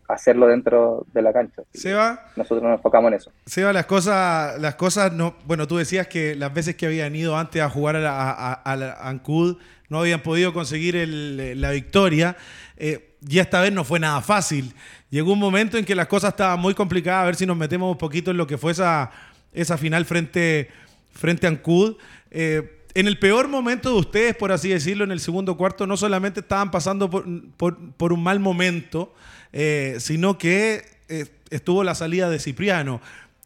hacerlo 0.10 0.48
dentro 0.48 1.06
de 1.14 1.22
la 1.22 1.32
cancha. 1.32 1.62
Seba, 1.72 2.32
nosotros 2.36 2.64
nos 2.64 2.78
enfocamos 2.78 3.10
en 3.10 3.18
eso. 3.18 3.32
Seba, 3.46 3.72
las 3.72 3.86
cosas, 3.86 4.60
las 4.60 4.76
cosas 4.76 5.14
no, 5.14 5.36
bueno, 5.46 5.68
tú 5.68 5.78
decías 5.78 6.08
que 6.08 6.36
las 6.36 6.54
veces 6.54 6.76
que 6.76 6.88
habían 6.88 7.16
ido 7.16 7.38
antes 7.38 7.62
a 7.62 7.70
jugar 7.70 7.96
a, 7.98 8.32
a, 8.32 8.54
a, 8.64 9.10
Ancud 9.10 9.58
no 9.88 10.00
habían 10.00 10.22
podido 10.22 10.52
conseguir 10.52 10.96
la 10.96 11.72
victoria. 11.72 12.36
Eh, 12.78 13.09
y 13.28 13.40
esta 13.40 13.62
vez 13.62 13.74
no 13.74 13.84
fue 13.84 14.00
nada 14.00 14.22
fácil. 14.22 14.74
Llegó 15.10 15.34
un 15.34 15.40
momento 15.40 15.78
en 15.78 15.86
que 15.86 15.96
las 15.96 16.08
cosas 16.08 16.32
estaban 16.32 16.60
muy 16.60 16.74
complicadas, 16.74 17.24
a 17.24 17.26
ver 17.26 17.36
si 17.36 17.46
nos 17.46 17.58
metemos 17.58 17.92
un 17.92 17.98
poquito 17.98 18.32
en 18.32 18.38
lo 18.38 18.48
que 18.48 18.58
fue 18.58 18.72
esa, 18.72 19.12
esa 19.54 19.78
final 19.78 20.06
frente, 20.06 20.70
frente 21.12 21.48
a 21.48 21.50
Ancud. 21.50 21.98
Eh, 22.32 22.84
en 22.94 23.08
el 23.08 23.20
peor 23.20 23.48
momento 23.48 23.90
de 23.94 24.00
ustedes, 24.00 24.36
por 24.36 24.52
así 24.52 24.70
decirlo, 24.70 25.04
en 25.04 25.12
el 25.12 25.20
segundo 25.20 25.58
cuarto, 25.58 25.86
no 25.86 25.98
solamente 25.98 26.40
estaban 26.40 26.72
pasando 26.72 27.10
por, 27.10 27.26
por, 27.58 28.14
un 28.14 28.24
mal 28.24 28.40
momento, 28.40 29.14
eh, 29.54 29.98
sino 30.00 30.38
que 30.38 30.84
eh, 31.08 31.26
estuvo 31.50 31.84
la 31.84 31.96
salida 31.96 32.30
de 32.30 32.40
Cipriano. 32.40 33.02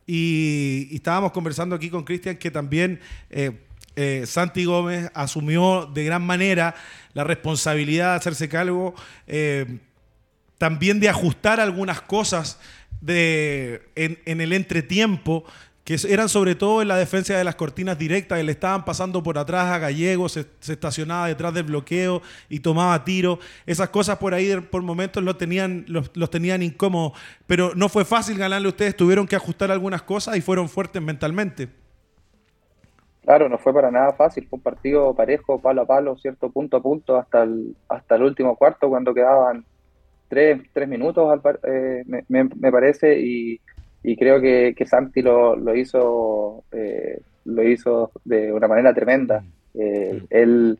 Y, 0.05 0.89
estábamos 0.93 1.31
conversando 1.31 1.75
aquí 1.75 1.89
con 1.89 2.03
Cristian 2.03 2.37
que 2.37 2.51
también 2.51 2.99
Santi 4.25 4.65
Gómez 4.65 5.11
asumió 5.13 5.85
de 5.85 6.03
gran 6.03 6.23
manera 6.23 6.75
la 7.13 7.23
responsabilidad 7.23 8.11
de 8.11 8.17
hacerse 8.17 8.49
cargo 8.49 8.95
también 10.63 11.01
de 11.01 11.09
ajustar 11.09 11.59
algunas 11.59 12.01
cosas 12.01 12.57
de, 13.01 13.81
en, 13.95 14.39
el 14.39 14.53
entretiempo, 14.53 15.43
que 15.83 15.99
eran 16.07 16.29
sobre 16.29 16.55
todo 16.55 16.81
en 16.81 16.87
la 16.87 16.95
defensa 16.95 17.37
de 17.37 17.43
las 17.43 17.55
cortinas 17.55 17.97
directas, 17.99 18.37
que 18.37 18.45
le 18.45 18.53
estaban 18.53 18.85
pasando 18.85 19.21
por 19.21 19.37
atrás 19.37 19.65
a 19.65 19.79
Gallego, 19.79 20.29
se, 20.29 20.45
estacionaba 20.61 21.27
detrás 21.27 21.53
del 21.53 21.65
bloqueo 21.65 22.21
y 22.47 22.61
tomaba 22.61 23.03
tiro. 23.03 23.39
Esas 23.65 23.89
cosas 23.89 24.19
por 24.19 24.33
ahí 24.33 24.55
por 24.71 24.83
momentos 24.83 25.21
los 25.21 25.37
tenían, 25.37 25.83
los, 25.89 26.09
tenían 26.29 26.63
incómodos, 26.63 27.11
pero 27.45 27.73
no 27.75 27.89
fue 27.89 28.05
fácil 28.05 28.37
ganarle 28.37 28.67
a 28.67 28.71
ustedes, 28.71 28.95
tuvieron 28.95 29.27
que 29.27 29.35
ajustar 29.35 29.69
algunas 29.69 30.03
cosas 30.03 30.37
y 30.37 30.41
fueron 30.41 30.69
fuertes 30.69 31.01
mentalmente. 31.01 31.67
Claro, 33.23 33.47
no 33.47 33.57
fue 33.57 33.73
para 33.73 33.89
nada 33.89 34.11
fácil, 34.13 34.47
fue 34.49 34.57
un 34.57 34.63
partido 34.63 35.15
parejo, 35.15 35.59
palo 35.59 35.83
a 35.83 35.85
palo, 35.85 36.17
cierto 36.17 36.51
punto 36.51 36.77
a 36.77 36.81
punto, 36.81 37.15
hasta 37.17 37.43
el, 37.43 37.75
hasta 37.87 38.15
el 38.15 38.23
último 38.23 38.57
cuarto, 38.57 38.89
cuando 38.89 39.13
quedaban 39.13 39.63
tres, 40.27 40.61
tres 40.73 40.89
minutos, 40.89 41.39
eh, 41.63 42.03
me, 42.05 42.25
me, 42.27 42.71
parece, 42.71 43.17
y, 43.17 43.61
y, 44.03 44.17
creo 44.17 44.41
que, 44.41 44.73
que 44.75 44.85
Santi 44.85 45.21
lo, 45.21 45.55
lo 45.55 45.73
hizo 45.73 46.65
eh, 46.73 47.21
lo 47.45 47.63
hizo 47.63 48.11
de 48.25 48.51
una 48.51 48.67
manera 48.67 48.93
tremenda. 48.93 49.39
Mm. 49.39 49.79
Eh, 49.79 50.23
él 50.29 50.79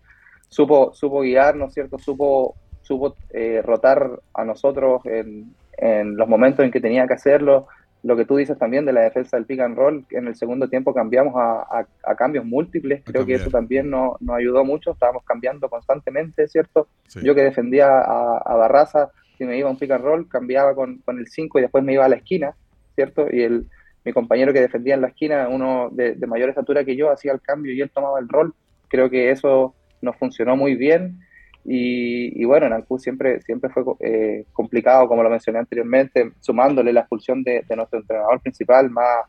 supo, 0.49 0.93
supo 0.93 1.21
guiar, 1.21 1.56
¿no 1.56 1.67
es 1.67 1.73
cierto? 1.73 1.97
Supo, 1.97 2.56
supo 2.82 3.15
rotar 3.63 4.19
a 4.34 4.43
nosotros 4.43 5.06
en, 5.06 5.53
en 5.77 6.17
los 6.17 6.27
momentos 6.27 6.65
en 6.65 6.71
que 6.71 6.82
tenía 6.82 7.08
que 7.08 7.13
hacerlo. 7.13 7.67
Lo 8.04 8.16
que 8.16 8.26
tú 8.26 8.36
dices 8.36 8.58
también 8.58 8.86
de 8.86 8.94
la 8.94 9.02
defensa 9.02 9.38
del 9.38 9.46
pick 9.46 9.62
and 9.62 9.78
roll, 9.78 10.06
en 10.10 10.28
el 10.28 10.36
segundo 10.36 10.68
tiempo 10.68 10.94
cambiamos 10.94 11.34
a, 11.38 11.86
a, 12.04 12.16
cambios 12.16 12.46
múltiples, 12.46 13.02
creo 13.06 13.26
que 13.26 13.36
eso 13.36 13.50
también 13.50 13.89
nos, 13.89 14.22
nos, 14.22 14.36
ayudó 14.36 14.66
mucho, 14.66 14.92
estábamos 14.92 15.24
cambiando 15.24 15.70
constantemente, 15.70 16.48
¿cierto? 16.48 16.88
Yo 17.24 17.34
que 17.34 17.44
defendía 17.44 17.88
a, 17.88 18.38
a 18.38 18.56
Barraza, 18.56 19.10
si 19.38 19.46
me 19.46 19.58
iba 19.58 19.70
a 19.70 19.72
un 19.72 19.78
pick 19.78 19.92
and 19.92 20.04
roll, 20.04 20.28
cambiaba 20.28 20.76
con, 20.76 20.98
con 21.00 21.18
el 21.18 21.28
5 21.28 21.60
y 21.60 21.62
después 21.62 21.84
me 21.84 21.94
iba 21.94 22.04
a 22.04 22.10
la 22.10 22.18
esquina, 22.18 22.54
¿cierto? 22.96 23.26
Y 23.32 23.42
el, 23.42 23.68
mi 24.06 24.12
compañero 24.12 24.54
que 24.54 24.62
defendía 24.62 24.96
en 24.96 25.02
la 25.02 25.08
esquina, 25.08 25.48
uno 25.48 25.89
de, 25.92 26.16
mayor 26.28 26.50
estatura 26.50 26.84
que 26.84 26.96
yo, 26.96 27.12
hacía 27.12 27.32
el 27.32 27.42
cambio 27.42 27.74
y 27.74 27.82
él 27.82 27.89
tomaba 27.89 28.20
el 28.20 28.28
rol. 28.28 28.54
Creo 28.89 29.10
que 29.10 29.32
eso 29.32 29.76
nos 30.02 30.18
funcionó 30.18 30.56
muy 30.56 30.76
bien. 30.76 31.20
Y, 31.65 32.41
y 32.41 32.45
bueno, 32.45 32.65
en 32.65 32.73
Ancú 32.73 32.99
siempre, 32.99 33.41
siempre 33.41 33.69
fue 33.69 33.84
eh, 34.02 34.45
complicado, 34.52 35.08
como 35.08 35.23
lo 35.23 35.30
mencioné 35.30 35.60
anteriormente, 35.60 36.32
sumándole 36.39 36.91
la 36.91 37.02
expulsión 37.02 37.43
de, 37.43 37.63
de 37.67 37.76
nuestro 37.76 37.99
entrenador 37.99 38.41
principal, 38.41 38.89
más, 38.89 39.26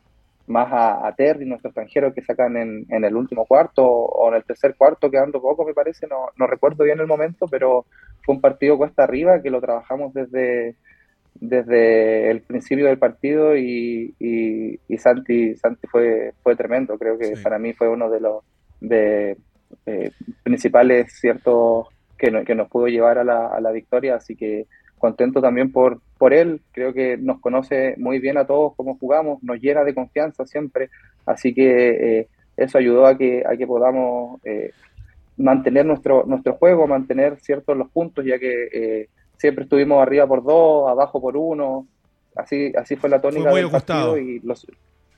más 0.47 0.67
a, 0.71 1.13
Terry, 1.15 1.45
nuestro 1.45 1.69
extranjero, 1.69 2.13
que 2.13 2.21
sacan 2.21 2.57
en, 2.57 2.85
en, 2.89 3.03
el 3.05 3.15
último 3.15 3.45
cuarto 3.45 3.85
o 3.85 4.29
en 4.29 4.35
el 4.35 4.43
tercer 4.43 4.75
cuarto, 4.75 5.09
quedando 5.09 5.41
poco, 5.41 5.65
me 5.65 5.73
parece, 5.73 6.07
no, 6.07 6.27
no 6.37 6.45
recuerdo 6.45 6.83
bien 6.83 6.99
el 6.99 7.07
momento, 7.07 7.47
pero 7.49 7.85
fue 8.23 8.35
un 8.35 8.41
partido 8.41 8.77
cuesta 8.77 9.03
arriba 9.03 9.41
que 9.41 9.49
lo 9.49 9.61
trabajamos 9.61 10.13
desde, 10.13 10.75
desde 11.35 12.31
el 12.31 12.41
principio 12.41 12.85
del 12.85 12.99
partido 12.99 13.55
y, 13.55 14.13
y, 14.19 14.97
Santi, 14.97 15.55
Santi 15.55 15.87
fue, 15.87 16.33
fue 16.43 16.55
tremendo, 16.55 16.97
creo 16.97 17.17
que 17.17 17.33
para 17.43 17.59
mí 17.59 17.73
fue 17.73 17.89
uno 17.89 18.09
de 18.09 18.19
los 18.19 18.43
de, 18.79 19.37
eh, 19.85 20.11
principales 20.43 21.13
ciertos 21.19 21.87
que, 22.17 22.43
que 22.45 22.55
nos 22.55 22.69
pudo 22.69 22.87
llevar 22.87 23.17
a 23.17 23.23
la, 23.23 23.47
a 23.47 23.59
la 23.61 23.71
victoria, 23.71 24.15
así 24.15 24.35
que 24.35 24.67
contento 24.97 25.41
también 25.41 25.71
por, 25.71 26.01
por 26.17 26.33
él, 26.33 26.61
creo 26.71 26.93
que 26.93 27.17
nos 27.17 27.39
conoce 27.39 27.95
muy 27.97 28.19
bien 28.19 28.37
a 28.37 28.47
todos 28.47 28.73
cómo 28.75 28.97
jugamos, 28.97 29.41
nos 29.43 29.59
llena 29.59 29.83
de 29.83 29.93
confianza 29.93 30.45
siempre, 30.45 30.89
así 31.25 31.53
que 31.53 32.19
eh, 32.19 32.27
eso 32.57 32.77
ayudó 32.77 33.05
a 33.05 33.17
que, 33.17 33.43
a 33.45 33.55
que 33.57 33.67
podamos 33.67 34.39
eh, 34.45 34.71
mantener 35.37 35.85
nuestro, 35.85 36.23
nuestro 36.25 36.53
juego, 36.53 36.87
mantener 36.87 37.37
ciertos 37.39 37.77
los 37.77 37.89
puntos, 37.89 38.25
ya 38.25 38.39
que 38.39 38.69
eh, 38.73 39.09
siempre 39.37 39.65
estuvimos 39.65 40.01
arriba 40.01 40.25
por 40.25 40.43
dos, 40.43 40.89
abajo 40.89 41.21
por 41.21 41.35
uno, 41.35 41.87
así, 42.35 42.71
así 42.77 42.95
fue 42.95 43.09
la 43.09 43.21
tónica 43.21 43.53
del 43.53 43.69
partido 43.69 44.17
y 44.17 44.39
los, 44.39 44.65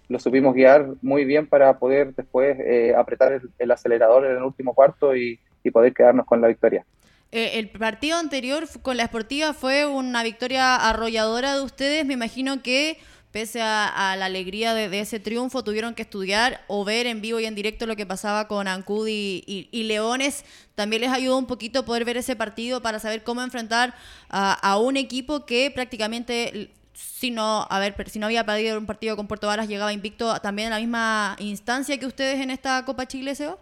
lo 0.10 0.20
supimos 0.20 0.56
guiar 0.56 0.88
muy 1.02 1.26
bien 1.26 1.48
para 1.48 1.78
poder 1.78 2.16
después 2.16 2.58
eh, 2.60 2.96
apretar 2.96 3.42
el, 3.58 3.72
acelerador 3.72 4.26
en 4.26 4.38
el 4.38 4.44
último 4.44 4.74
cuarto 4.74 5.16
y, 5.16 5.40
poder 5.72 5.94
quedarnos 5.94 6.26
con 6.26 6.42
la 6.42 6.48
victoria. 6.48 6.86
Eh, 7.32 7.60
el 7.60 7.70
partido 7.70 8.18
anterior 8.18 8.68
con 8.82 8.98
la 8.98 9.06
Sportiva 9.06 9.54
fue 9.54 9.86
una 9.86 10.24
victoria 10.24 10.76
arrolladora 10.76 11.56
de 11.56 11.62
ustedes. 11.62 12.06
Me 12.06 12.14
imagino 12.14 12.62
que 12.64 12.98
pese 13.32 13.62
a, 13.62 14.16
la 14.18 14.26
alegría 14.26 14.74
de, 14.74 15.00
ese 15.00 15.20
triunfo, 15.20 15.64
tuvieron 15.64 15.94
que 15.94 16.02
estudiar 16.02 16.62
o 16.68 16.84
ver 16.86 17.06
en 17.06 17.22
vivo 17.22 17.40
y 17.40 17.46
en 17.46 17.54
directo 17.54 17.86
lo 17.86 17.96
que 17.96 18.06
pasaba 18.06 18.48
con 18.48 18.68
Ancud 18.68 19.08
y, 19.08 19.84
Leones. 19.84 20.44
También 20.76 21.04
les 21.04 21.12
ayudó 21.12 21.38
un 21.38 21.46
poquito 21.46 21.86
poder 21.86 22.06
ver 22.06 22.18
ese 22.18 22.36
partido 22.36 22.82
para 22.82 23.00
saber 23.00 23.24
cómo 23.24 23.44
enfrentar 23.44 23.94
a 24.30 24.78
un 24.80 24.98
equipo 24.98 25.46
que 25.46 25.70
prácticamente 25.70 26.72
si 26.94 27.30
no, 27.30 27.68
a 27.70 27.80
ver, 27.80 27.96
si 28.10 28.18
no 28.18 28.26
había 28.26 28.44
perdido 28.44 28.78
un 28.78 28.88
partido 28.88 29.16
con 29.16 29.28
Puerto 29.28 29.46
Varas, 29.46 29.68
llegaba 29.68 29.94
invicto 29.94 30.40
también 30.40 30.68
en 30.68 30.72
la 30.72 30.80
misma 30.80 31.36
instancia 31.38 32.00
que 32.00 32.08
ustedes 32.08 32.42
en 32.42 32.50
esta 32.50 32.84
Copa 32.86 33.08
Chile, 33.08 33.36
Seba? 33.36 33.58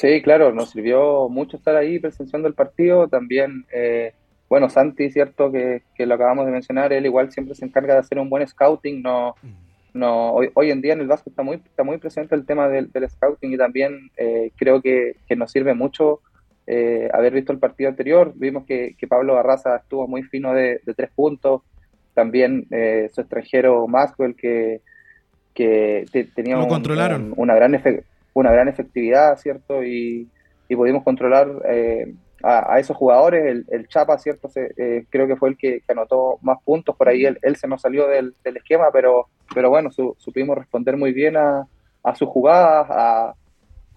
Sí, 0.00 0.22
claro, 0.22 0.50
nos 0.50 0.70
sirvió 0.70 1.28
mucho 1.28 1.58
estar 1.58 1.76
ahí 1.76 1.98
presenciando 1.98 2.48
el 2.48 2.54
partido. 2.54 3.06
También, 3.06 3.66
eh, 3.70 4.14
bueno, 4.48 4.70
Santi, 4.70 5.10
cierto 5.10 5.52
que, 5.52 5.82
lo 5.98 6.14
acabamos 6.14 6.46
de 6.46 6.52
mencionar, 6.52 6.90
él 6.94 7.04
igual 7.04 7.30
siempre 7.30 7.54
se 7.54 7.66
encarga 7.66 7.92
de 7.92 8.00
hacer 8.00 8.18
un 8.18 8.30
buen 8.30 8.48
scouting. 8.48 9.02
No, 9.02 9.34
no, 9.92 10.32
hoy, 10.32 10.48
hoy 10.54 10.70
en 10.70 10.80
día 10.80 10.94
en 10.94 11.02
el 11.02 11.06
básquet 11.06 11.32
está 11.32 11.42
muy, 11.42 11.56
está 11.56 11.84
muy 11.84 11.98
presente 11.98 12.34
el 12.34 12.46
tema 12.46 12.66
del, 12.68 12.90
scouting 13.10 13.52
y 13.52 13.58
también 13.58 14.10
eh, 14.16 14.52
creo 14.56 14.80
que, 14.80 15.16
nos 15.36 15.52
sirve 15.52 15.74
mucho 15.74 16.20
eh, 16.66 17.10
haber 17.12 17.34
visto 17.34 17.52
el 17.52 17.58
partido 17.58 17.90
anterior. 17.90 18.32
Vimos 18.36 18.64
que, 18.64 18.96
Pablo 19.06 19.34
Barraza 19.34 19.76
estuvo 19.76 20.08
muy 20.08 20.22
fino 20.22 20.54
de, 20.54 20.80
tres 20.96 21.10
puntos. 21.14 21.60
También 22.14 22.66
eh, 22.70 23.10
su 23.12 23.20
extranjero 23.20 23.86
Maxwell, 23.86 24.34
que, 24.34 24.80
que 25.52 26.06
tenía 26.34 26.56
una, 26.56 27.54
gran 27.54 27.74
una 28.34 28.52
gran 28.52 28.68
efectividad, 28.68 29.36
¿cierto? 29.36 29.82
Y, 29.82 30.28
pudimos 30.68 31.02
controlar 31.02 31.48
eh, 31.68 32.14
a, 32.42 32.78
esos 32.78 32.96
jugadores. 32.96 33.64
El, 33.68 33.88
Chapa, 33.88 34.18
¿cierto? 34.18 34.48
creo 35.10 35.26
que 35.26 35.36
fue 35.36 35.50
el 35.50 35.56
que, 35.56 35.82
anotó 35.88 36.38
más 36.42 36.58
puntos. 36.64 36.96
Por 36.96 37.08
ahí 37.08 37.24
él, 37.24 37.56
se 37.56 37.66
nos 37.66 37.82
salió 37.82 38.06
del, 38.06 38.34
esquema, 38.44 38.90
pero, 38.92 39.26
pero 39.54 39.70
bueno, 39.70 39.90
supimos 39.90 40.56
responder 40.56 40.96
muy 40.96 41.12
bien 41.12 41.36
a, 41.36 41.66
sus 42.14 42.28
jugadas, 42.28 42.86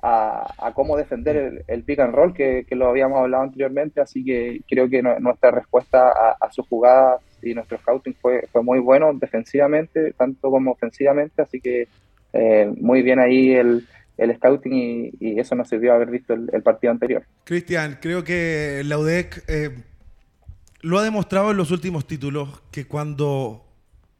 a, 0.02 0.72
cómo 0.74 0.98
defender 0.98 1.63
el, 1.67 1.84
pick 1.84 2.00
and 2.00 2.13
roll 2.13 2.34
que, 2.34 2.65
lo 2.72 2.89
habíamos 2.89 3.19
hablado 3.19 3.43
anteriormente, 3.43 4.02
así 4.02 4.24
que 4.24 4.62
creo 4.67 4.89
que 4.89 5.02
nuestra 5.02 5.52
respuesta 5.52 6.10
a, 6.39 6.52
su 6.52 6.63
jugada 6.63 7.19
y 7.41 7.54
nuestro 7.54 7.78
scouting 7.78 8.15
fue, 8.15 8.48
fue 8.52 8.63
muy 8.63 8.80
bueno 8.80 9.13
defensivamente, 9.13 10.13
tanto 10.13 10.50
como 10.50 10.72
ofensivamente, 10.72 11.41
así 11.41 11.60
que 11.62 11.88
eh, 12.34 12.74
muy 12.80 13.04
bien 13.04 13.19
ahí 13.19 13.54
el, 13.54 13.86
el 14.17 14.36
scouting 14.36 15.12
y, 15.19 15.39
eso 15.39 15.56
nos 15.56 15.69
sirvió 15.69 15.93
haber 15.93 16.10
visto 16.10 16.34
el, 16.34 16.63
partido 16.63 16.91
anterior. 16.91 17.23
Cristian, 17.43 17.97
creo 18.02 18.23
que 18.23 18.82
la 18.86 18.97
UDEC 18.97 19.43
eh, 19.47 19.84
lo 20.82 20.99
ha 20.99 21.04
demostrado 21.04 21.52
en 21.52 21.58
los 21.58 21.71
últimos 21.71 22.06
títulos, 22.06 22.62
que 22.71 22.86
cuando 22.86 23.65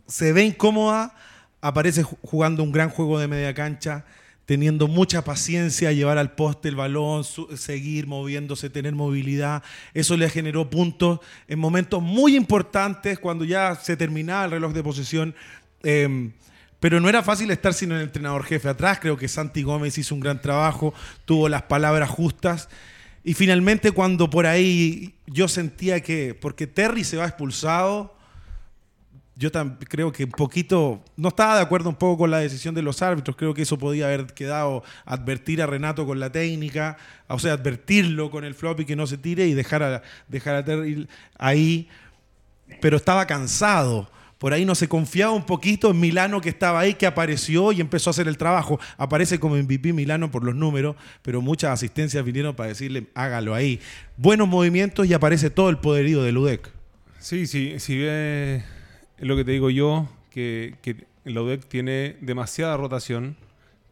se 0.08 0.34
ve 0.34 0.43
incómoda, 0.43 1.15
aparece 1.62 2.03
jugando 2.03 2.63
un 2.63 2.71
gran 2.71 2.89
juego 2.89 3.19
de 3.19 3.27
media 3.27 3.53
cancha, 3.53 4.06
teniendo 4.45 4.88
mucha 4.88 5.23
paciencia, 5.23 5.91
llevar 5.93 6.17
al 6.17 6.36
poste 6.36 6.67
el 6.67 6.75
balón, 6.75 7.23
seguir 7.23 8.08
moviéndose, 8.08 8.69
tener 8.69 8.93
movilidad. 8.93 9.63
Eso 9.93 10.17
le 10.17 10.29
generó 10.29 10.69
puntos 10.69 11.19
en 11.47 11.60
momentos 11.60 12.01
muy 12.01 12.36
importantes 12.36 13.19
cuando 13.19 13.45
ya 13.45 13.75
se 13.75 13.95
terminaba 13.95 14.45
el 14.45 14.51
reloj 14.51 14.73
de 14.73 14.84
posesión. 14.84 15.36
Em, 15.84 16.34
pero 16.83 16.99
no 16.99 17.07
era 17.07 17.23
fácil 17.23 17.49
estar 17.49 17.73
sin 17.73 17.93
el 17.93 18.01
entrenador 18.01 18.43
jefe 18.43 18.67
atrás. 18.67 18.99
Creo 18.99 19.15
que 19.15 19.29
Santi 19.29 19.63
Gómez 19.63 19.97
hizo 19.97 20.13
un 20.13 20.19
gran 20.19 20.41
trabajo, 20.41 20.93
tuvo 21.23 21.47
las 21.47 21.61
palabras 21.61 22.09
justas. 22.09 22.67
Y 23.23 23.35
finalmente 23.35 23.93
cuando 23.93 24.29
por 24.29 24.45
ahí 24.45 25.15
yo 25.25 25.47
sentía 25.47 26.01
que, 26.01 26.35
porque 26.35 26.67
Terry 26.67 27.05
se 27.05 27.15
va 27.15 27.23
expulsado, 27.23 28.13
yo 29.37 29.49
creo 29.87 30.11
que 30.11 30.25
un 30.25 30.31
poquito, 30.31 31.01
no 31.15 31.29
estaba 31.29 31.55
de 31.55 31.61
acuerdo 31.61 31.87
un 31.87 31.95
poco 31.95 32.17
con 32.17 32.31
la 32.31 32.39
decisión 32.39 32.75
de 32.75 32.81
los 32.81 33.01
árbitros, 33.01 33.37
creo 33.37 33.53
que 33.53 33.61
eso 33.61 33.77
podía 33.77 34.07
haber 34.07 34.25
quedado 34.33 34.83
advertir 35.05 35.61
a 35.61 35.67
Renato 35.67 36.05
con 36.05 36.19
la 36.19 36.33
técnica, 36.33 36.97
o 37.29 37.39
sea, 37.39 37.53
advertirlo 37.53 38.29
con 38.29 38.43
el 38.43 38.55
flop 38.55 38.81
y 38.81 38.85
que 38.85 38.97
no 38.97 39.07
se 39.07 39.17
tire 39.17 39.47
y 39.47 39.53
dejar 39.53 39.83
a, 39.83 40.01
dejar 40.27 40.55
a 40.55 40.65
Terry 40.65 41.07
ahí, 41.39 41.87
pero 42.81 42.97
estaba 42.97 43.25
cansado. 43.25 44.11
Por 44.43 44.51
ahí 44.51 44.65
no 44.65 44.75
se 44.75 44.89
confiaba 44.89 45.32
un 45.32 45.45
poquito 45.45 45.89
en 45.89 46.01
Milano 46.01 46.41
que 46.41 46.49
estaba 46.49 46.82
ahí, 46.82 46.95
que 46.95 47.06
apareció 47.06 47.71
y 47.71 47.79
empezó 47.79 48.10
a 48.10 48.12
hacer 48.12 48.27
el 48.27 48.38
trabajo. 48.38 48.77
Aparece 48.97 49.39
como 49.39 49.56
MVP 49.56 49.93
Milano 49.93 50.32
por 50.32 50.43
los 50.43 50.53
números, 50.53 50.97
pero 51.21 51.41
muchas 51.41 51.71
asistencias 51.71 52.25
vinieron 52.25 52.53
para 52.53 52.67
decirle, 52.67 53.06
hágalo 53.15 53.56
ahí. 53.56 53.79
Buenos 54.17 54.49
movimientos 54.49 55.08
y 55.08 55.13
aparece 55.13 55.49
todo 55.49 55.69
el 55.69 55.77
poderío 55.77 56.23
de 56.23 56.34
Ludec. 56.34 56.69
Sí, 57.19 57.47
sí, 57.47 57.75
si 57.79 57.97
ve 57.99 58.65
es 59.17 59.25
lo 59.25 59.38
que 59.38 59.45
te 59.45 59.51
digo 59.51 59.69
yo, 59.69 60.10
que, 60.29 60.75
que 60.82 61.06
la 61.23 61.41
UDEC 61.41 61.65
tiene 61.69 62.17
demasiada 62.19 62.75
rotación. 62.75 63.38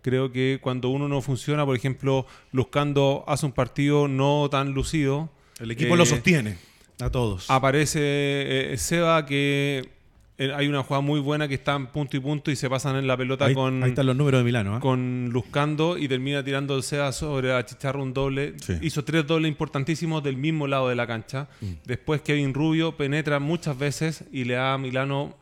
Creo 0.02 0.34
que 0.34 0.60
cuando 0.62 0.90
uno 0.90 1.08
no 1.08 1.22
funciona, 1.22 1.66
por 1.66 1.78
ejemplo, 1.78 2.26
Luscando 2.52 3.24
hace 3.26 3.46
un 3.46 3.54
partido 3.54 4.10
no 4.10 4.50
tan 4.52 4.74
lucido. 4.74 5.30
El 5.62 5.72
equipo 5.72 5.96
lo 5.96 6.06
sostiene 6.06 6.58
a 7.00 7.10
todos. 7.10 7.50
Aparece 7.50 8.02
eh, 8.02 8.76
Seba 8.78 9.26
que 9.26 9.84
eh, 9.86 10.01
hay 10.50 10.68
una 10.68 10.84
jugada 10.84 11.02
muy 11.02 11.20
buena 11.20 11.48
que 11.48 11.56
está 11.56 11.76
en 11.76 11.88
punto 11.88 12.18
y 12.18 12.20
punto 12.20 12.52
y 12.52 12.56
se 12.56 12.70
pasan 12.70 12.96
en 12.96 13.08
la 13.08 13.16
pelota 13.16 13.54
con. 13.54 13.84
Ahí 13.84 13.90
están 13.90 14.06
los 14.06 14.16
números 14.16 14.40
de 14.40 14.46
Milano. 14.46 14.78
¿eh? 14.78 14.80
Con 14.80 15.30
Luscando 15.32 15.98
y 15.98 16.08
termina 16.08 16.44
tirando 16.44 16.76
el 16.76 16.84
SEA 16.84 17.12
sobre 17.12 17.54
Achicharro 17.54 18.02
un 18.02 18.14
doble. 18.14 18.56
Hizo 18.82 19.04
tres 19.04 19.28
dobles 19.28 19.50
importantísimos 19.50 20.24
del 20.24 20.38
mismo 20.38 20.68
lado 20.68 20.90
de 20.90 20.96
la 20.96 21.06
cancha. 21.06 21.48
Mm. 21.62 21.66
Después 21.86 22.22
Kevin 22.22 22.54
Rubio 22.54 22.98
penetra 22.98 23.40
muchas 23.40 23.78
veces 23.78 24.24
y 24.32 24.46
le 24.46 24.56
da 24.56 24.74
a 24.74 24.78
Milano. 24.78 25.36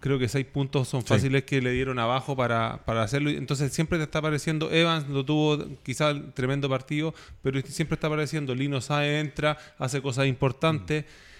Creo 0.00 0.18
que 0.18 0.28
seis 0.28 0.44
puntos 0.44 0.86
son 0.86 1.02
fáciles 1.02 1.44
que 1.44 1.62
le 1.62 1.72
dieron 1.72 1.98
abajo 1.98 2.36
para, 2.36 2.82
para, 2.84 3.02
hacerlo. 3.02 3.30
Entonces 3.30 3.72
siempre 3.72 3.96
te 3.96 4.04
está 4.04 4.18
apareciendo. 4.18 4.70
Evans 4.70 5.08
lo 5.08 5.24
tuvo 5.24 5.64
quizá 5.82 6.14
tremendo 6.34 6.68
partido, 6.68 7.14
pero 7.42 7.58
siempre 7.62 7.94
está 7.94 8.08
apareciendo. 8.08 8.54
Lino 8.54 8.82
Sae 8.82 9.20
entra, 9.20 9.56
hace 9.78 10.02
cosas 10.02 10.26
importantes. 10.26 11.04
Mm 11.04 11.33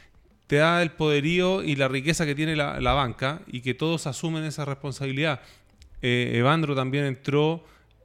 te 0.54 0.58
da 0.58 0.82
el 0.82 0.92
poderío 0.92 1.64
y 1.64 1.74
la 1.74 1.88
riqueza 1.88 2.24
que 2.24 2.36
tiene 2.36 2.54
la, 2.54 2.92
banca 2.92 3.40
y 3.48 3.60
que 3.60 3.74
todos 3.74 4.06
asumen 4.06 4.44
esa 4.44 4.64
responsabilidad. 4.64 5.40
Eh, 6.00 6.34
Evandro 6.36 6.76
también 6.76 7.06
entró 7.06 7.64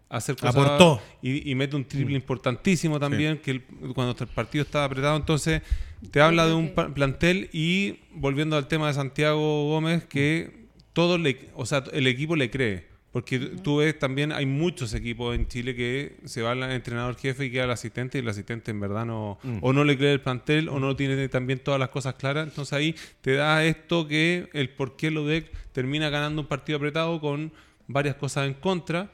a 0.10 0.18
hacer 0.18 0.36
cosas 0.36 0.56
Aportó. 0.56 1.00
Y, 1.22 1.54
mete 1.54 1.76
un 1.76 1.86
triple 1.86 2.16
mm. 2.16 2.22
importantísimo 2.22 3.00
también, 3.00 3.38
que 3.38 3.62
cuando 3.94 4.16
el 4.20 4.28
partido 4.30 4.64
estaba 4.64 4.86
apretado, 4.86 5.16
entonces 5.16 5.62
te 6.10 6.22
habla 6.22 6.48
de 6.48 6.56
un 6.56 6.70
plantel 6.96 7.52
y 7.54 8.00
volviendo 8.16 8.58
al 8.58 8.68
tema 8.68 8.88
de 8.88 8.96
Santiago 8.96 9.70
Gómez, 9.70 10.06
que 10.06 10.66
todo 10.94 11.20
le, 11.20 11.50
o 11.54 11.68
sea, 11.68 11.84
el 11.94 12.08
equipo 12.08 12.36
le 12.36 12.50
cree. 12.50 12.88
Porque 13.12 13.39
tú 13.39 13.78
ves 13.78 13.98
también, 13.98 14.32
hay 14.32 14.45
muchos 14.45 14.93
equipos 14.93 15.36
en 15.36 15.48
Chile 15.48 15.76
que 15.76 16.17
se 16.26 16.43
va 16.43 16.52
al 16.52 16.63
entrenador 16.72 17.15
jefe 17.15 17.45
y 17.45 17.52
queda 17.52 17.63
el 17.63 17.72
asistente 17.72 18.19
y 18.19 18.22
el 18.22 18.30
asistente 18.30 18.69
en 18.69 18.80
verdad 18.80 19.06
no, 19.06 19.39
mm. 19.41 19.58
o 19.62 19.74
no 19.74 19.84
le 19.84 19.98
cree 19.98 20.13
el 20.13 20.22
plantel 20.22 20.69
o 20.69 20.80
no 20.80 20.95
tiene 20.95 21.28
también 21.28 21.60
todas 21.60 21.80
las 21.80 21.89
cosas 21.89 22.15
claras. 22.15 22.48
Entonces 22.48 22.74
ahí 22.74 22.95
te 23.22 23.34
da 23.34 23.65
esto 23.65 24.08
que 24.08 24.50
el 24.54 24.69
por 24.69 24.95
qué 24.95 25.10
Lodec 25.10 25.52
termina 25.72 26.10
ganando 26.10 26.41
un 26.41 26.48
partido 26.48 26.78
apretado 26.78 27.19
con 27.19 27.52
varias 27.88 28.15
cosas 28.15 28.48
en 28.48 28.54
contra 28.54 29.12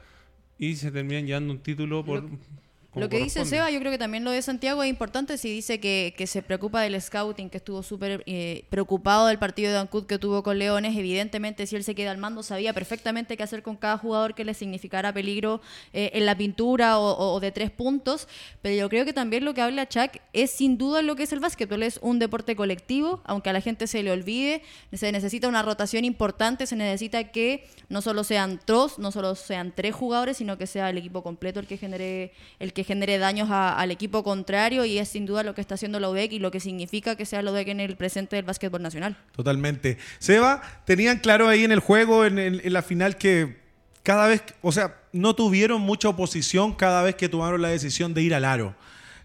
y 0.58 0.76
se 0.76 0.90
terminan 0.90 1.26
llevando 1.26 1.52
un 1.52 1.60
título 1.60 2.04
por... 2.04 2.22
Lo 2.22 2.30
que 3.08 3.18
dice 3.18 3.44
Seba, 3.44 3.70
yo 3.70 3.78
creo 3.78 3.92
que 3.92 3.98
también 3.98 4.24
lo 4.24 4.30
de 4.30 4.40
Santiago 4.40 4.82
es 4.82 4.88
importante 4.88 5.36
si 5.36 5.50
dice 5.50 5.78
que, 5.80 6.14
se 6.26 6.42
preocupa 6.42 6.80
del 6.80 7.00
scouting, 7.00 7.50
que 7.50 7.58
estuvo 7.58 7.82
súper 7.82 8.22
eh, 8.26 8.64
preocupado 8.70 9.26
del 9.26 9.38
partido 9.38 9.70
de 9.70 9.78
Ancud 9.78 10.06
que 10.06 10.18
tuvo 10.18 10.42
con 10.42 10.58
Leones. 10.58 10.96
Evidentemente, 10.96 11.66
si 11.66 11.76
él 11.76 11.84
se 11.84 11.94
queda 11.94 12.10
al 12.10 12.18
mando, 12.18 12.42
sabía 12.42 12.72
perfectamente 12.72 13.36
qué 13.36 13.42
hacer 13.42 13.62
con 13.62 13.76
cada 13.76 13.98
jugador 13.98 14.34
que 14.34 14.44
le 14.44 14.54
significara 14.54 15.12
peligro 15.12 15.60
eh, 15.92 16.10
en 16.14 16.24
la 16.24 16.36
pintura 16.36 16.98
o, 16.98 17.38
de 17.38 17.52
tres 17.52 17.70
puntos. 17.70 18.28
Pero 18.62 18.74
yo 18.74 18.88
creo 18.88 19.04
que 19.04 19.12
también 19.12 19.44
lo 19.44 19.52
que 19.52 19.60
habla 19.60 19.88
Chuck 19.88 20.12
es 20.32 20.50
sin 20.50 20.78
duda 20.78 21.02
lo 21.02 21.16
que 21.16 21.24
es 21.24 21.32
el 21.32 21.40
básquetbol. 21.40 21.82
Es 21.82 21.98
un 22.02 22.18
deporte 22.18 22.56
colectivo, 22.56 23.20
aunque 23.24 23.50
a 23.50 23.52
la 23.52 23.60
gente 23.60 23.86
se 23.86 24.02
le 24.02 24.10
olvide. 24.10 24.62
Se 24.92 25.12
necesita 25.12 25.48
una 25.48 25.62
rotación 25.62 26.04
importante, 26.04 26.66
se 26.66 26.76
necesita 26.76 27.30
que 27.30 27.66
no 27.90 28.00
solo 28.00 28.24
sean 28.24 28.60
dos, 28.66 28.98
no 28.98 29.12
solo 29.12 29.34
sean 29.34 29.72
tres 29.74 29.94
jugadores, 29.94 30.38
sino 30.38 30.56
que 30.56 30.66
sea 30.66 30.88
el 30.88 30.98
equipo 30.98 31.22
completo 31.22 31.60
el 31.60 31.66
que 31.66 31.76
genere 31.76 32.32
el 32.58 32.72
que 32.72 32.85
genere 32.86 33.18
daños 33.18 33.48
al 33.50 33.90
equipo 33.90 34.22
contrario 34.22 34.84
y 34.84 34.98
es 34.98 35.08
sin 35.08 35.26
duda 35.26 35.42
lo 35.42 35.54
que 35.54 35.60
está 35.60 35.74
haciendo 35.74 36.00
la 36.00 36.08
UDEC 36.08 36.32
y 36.32 36.38
lo 36.38 36.50
que 36.50 36.60
significa 36.60 37.16
que 37.16 37.26
sea 37.26 37.42
la 37.42 37.56
en 37.60 37.80
el 37.80 37.96
presente 37.96 38.36
del 38.36 38.44
básquetbol 38.44 38.82
nacional. 38.82 39.16
Totalmente. 39.32 39.98
Seba, 40.18 40.62
tenían 40.84 41.18
claro 41.18 41.48
ahí 41.48 41.64
en 41.64 41.72
el 41.72 41.80
juego, 41.80 42.24
en, 42.24 42.60
la 42.72 42.82
final, 42.82 43.16
que, 43.16 43.58
cada 44.02 44.26
vez, 44.28 44.42
o 44.62 44.72
sea, 44.72 45.00
no 45.12 45.34
tuvieron 45.34 45.80
mucha 45.80 46.08
oposición 46.08 46.74
cada 46.74 47.02
vez 47.02 47.14
que 47.14 47.28
tomaron 47.28 47.62
la 47.62 47.68
decisión 47.68 48.14
de 48.14 48.22
ir 48.22 48.34
al 48.34 48.44
aro. 48.44 48.76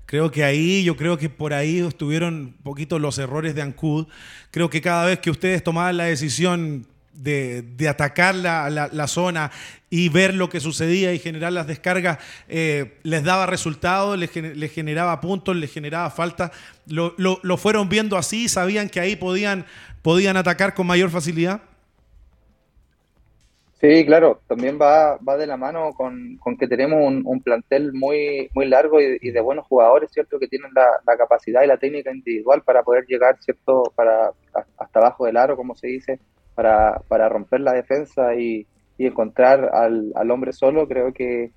Creo 0.06 0.32
que 0.32 0.44
ahí, 0.44 0.84
yo 0.84 0.98
creo 0.98 1.18
que 1.18 1.30
por 1.30 1.54
ahí 1.54 1.80
estuvieron 1.80 2.34
un 2.34 2.54
poquito 2.64 3.00
los 3.00 3.18
errores 3.18 3.56
de 3.56 3.62
Ancud. 3.62 4.08
Creo 4.50 4.70
que 4.70 4.82
cada 4.82 5.06
vez 5.06 5.20
que 5.20 5.32
ustedes 5.32 5.64
tomaban 5.64 5.98
la 5.98 6.06
decisión 6.06 6.88
de, 7.14 7.88
atacar 7.90 8.36
la, 8.36 9.08
zona 9.08 9.52
y 9.90 10.10
ver 10.10 10.34
lo 10.34 10.50
que 10.50 10.60
sucedía 10.60 11.14
y 11.14 11.20
generar 11.20 11.52
las 11.54 11.68
descargas, 11.68 12.20
eh, 12.48 12.98
les 13.04 13.24
daba 13.24 13.46
resultados, 13.46 14.18
les, 14.18 14.32
generaba 14.72 15.20
puntos, 15.22 15.56
les 15.56 15.72
generaba 15.72 16.10
falta. 16.10 16.52
Lo, 16.88 17.16
lo, 17.18 17.58
fueron 17.58 17.90
viendo 17.90 18.18
así, 18.18 18.50
sabían 18.50 18.90
que 18.90 19.00
ahí 19.00 19.16
podían, 19.16 19.66
podían 20.02 20.38
atacar 20.38 20.74
con 20.74 20.88
mayor 20.88 21.10
facilidad. 21.10 21.62
Sí, 23.82 24.06
claro, 24.06 24.40
también 24.48 24.78
va, 24.80 25.18
va 25.28 25.38
de 25.38 25.48
la 25.48 25.58
mano 25.58 25.94
con, 25.94 26.38
que 26.60 26.68
tenemos 26.68 27.00
un, 27.02 27.42
plantel 27.42 27.94
muy, 27.94 28.48
muy 28.54 28.68
largo 28.68 29.02
y, 29.02 29.32
de 29.32 29.42
buenos 29.42 29.66
jugadores, 29.66 30.12
¿cierto? 30.12 30.38
Que 30.38 30.48
tienen 30.48 30.70
la, 30.76 31.18
capacidad 31.18 31.64
y 31.64 31.68
la 31.68 31.78
técnica 31.78 32.12
individual 32.12 32.62
para 32.62 32.84
poder 32.84 33.06
llegar, 33.08 33.38
¿cierto? 33.40 33.92
Para, 33.96 34.34
hasta 34.78 35.00
abajo 35.00 35.26
del 35.26 35.36
aro, 35.36 35.58
como 35.58 35.74
se 35.74 35.88
dice, 35.88 36.20
para, 36.56 37.02
para 37.08 37.30
romper 37.30 37.62
la 37.62 37.74
defensa 37.74 38.36
y, 38.36 38.68
encontrar 38.98 39.72
al, 39.74 40.12
al, 40.14 40.30
hombre 40.30 40.54
solo. 40.54 40.88
Creo 40.88 41.12
que, 41.12 41.52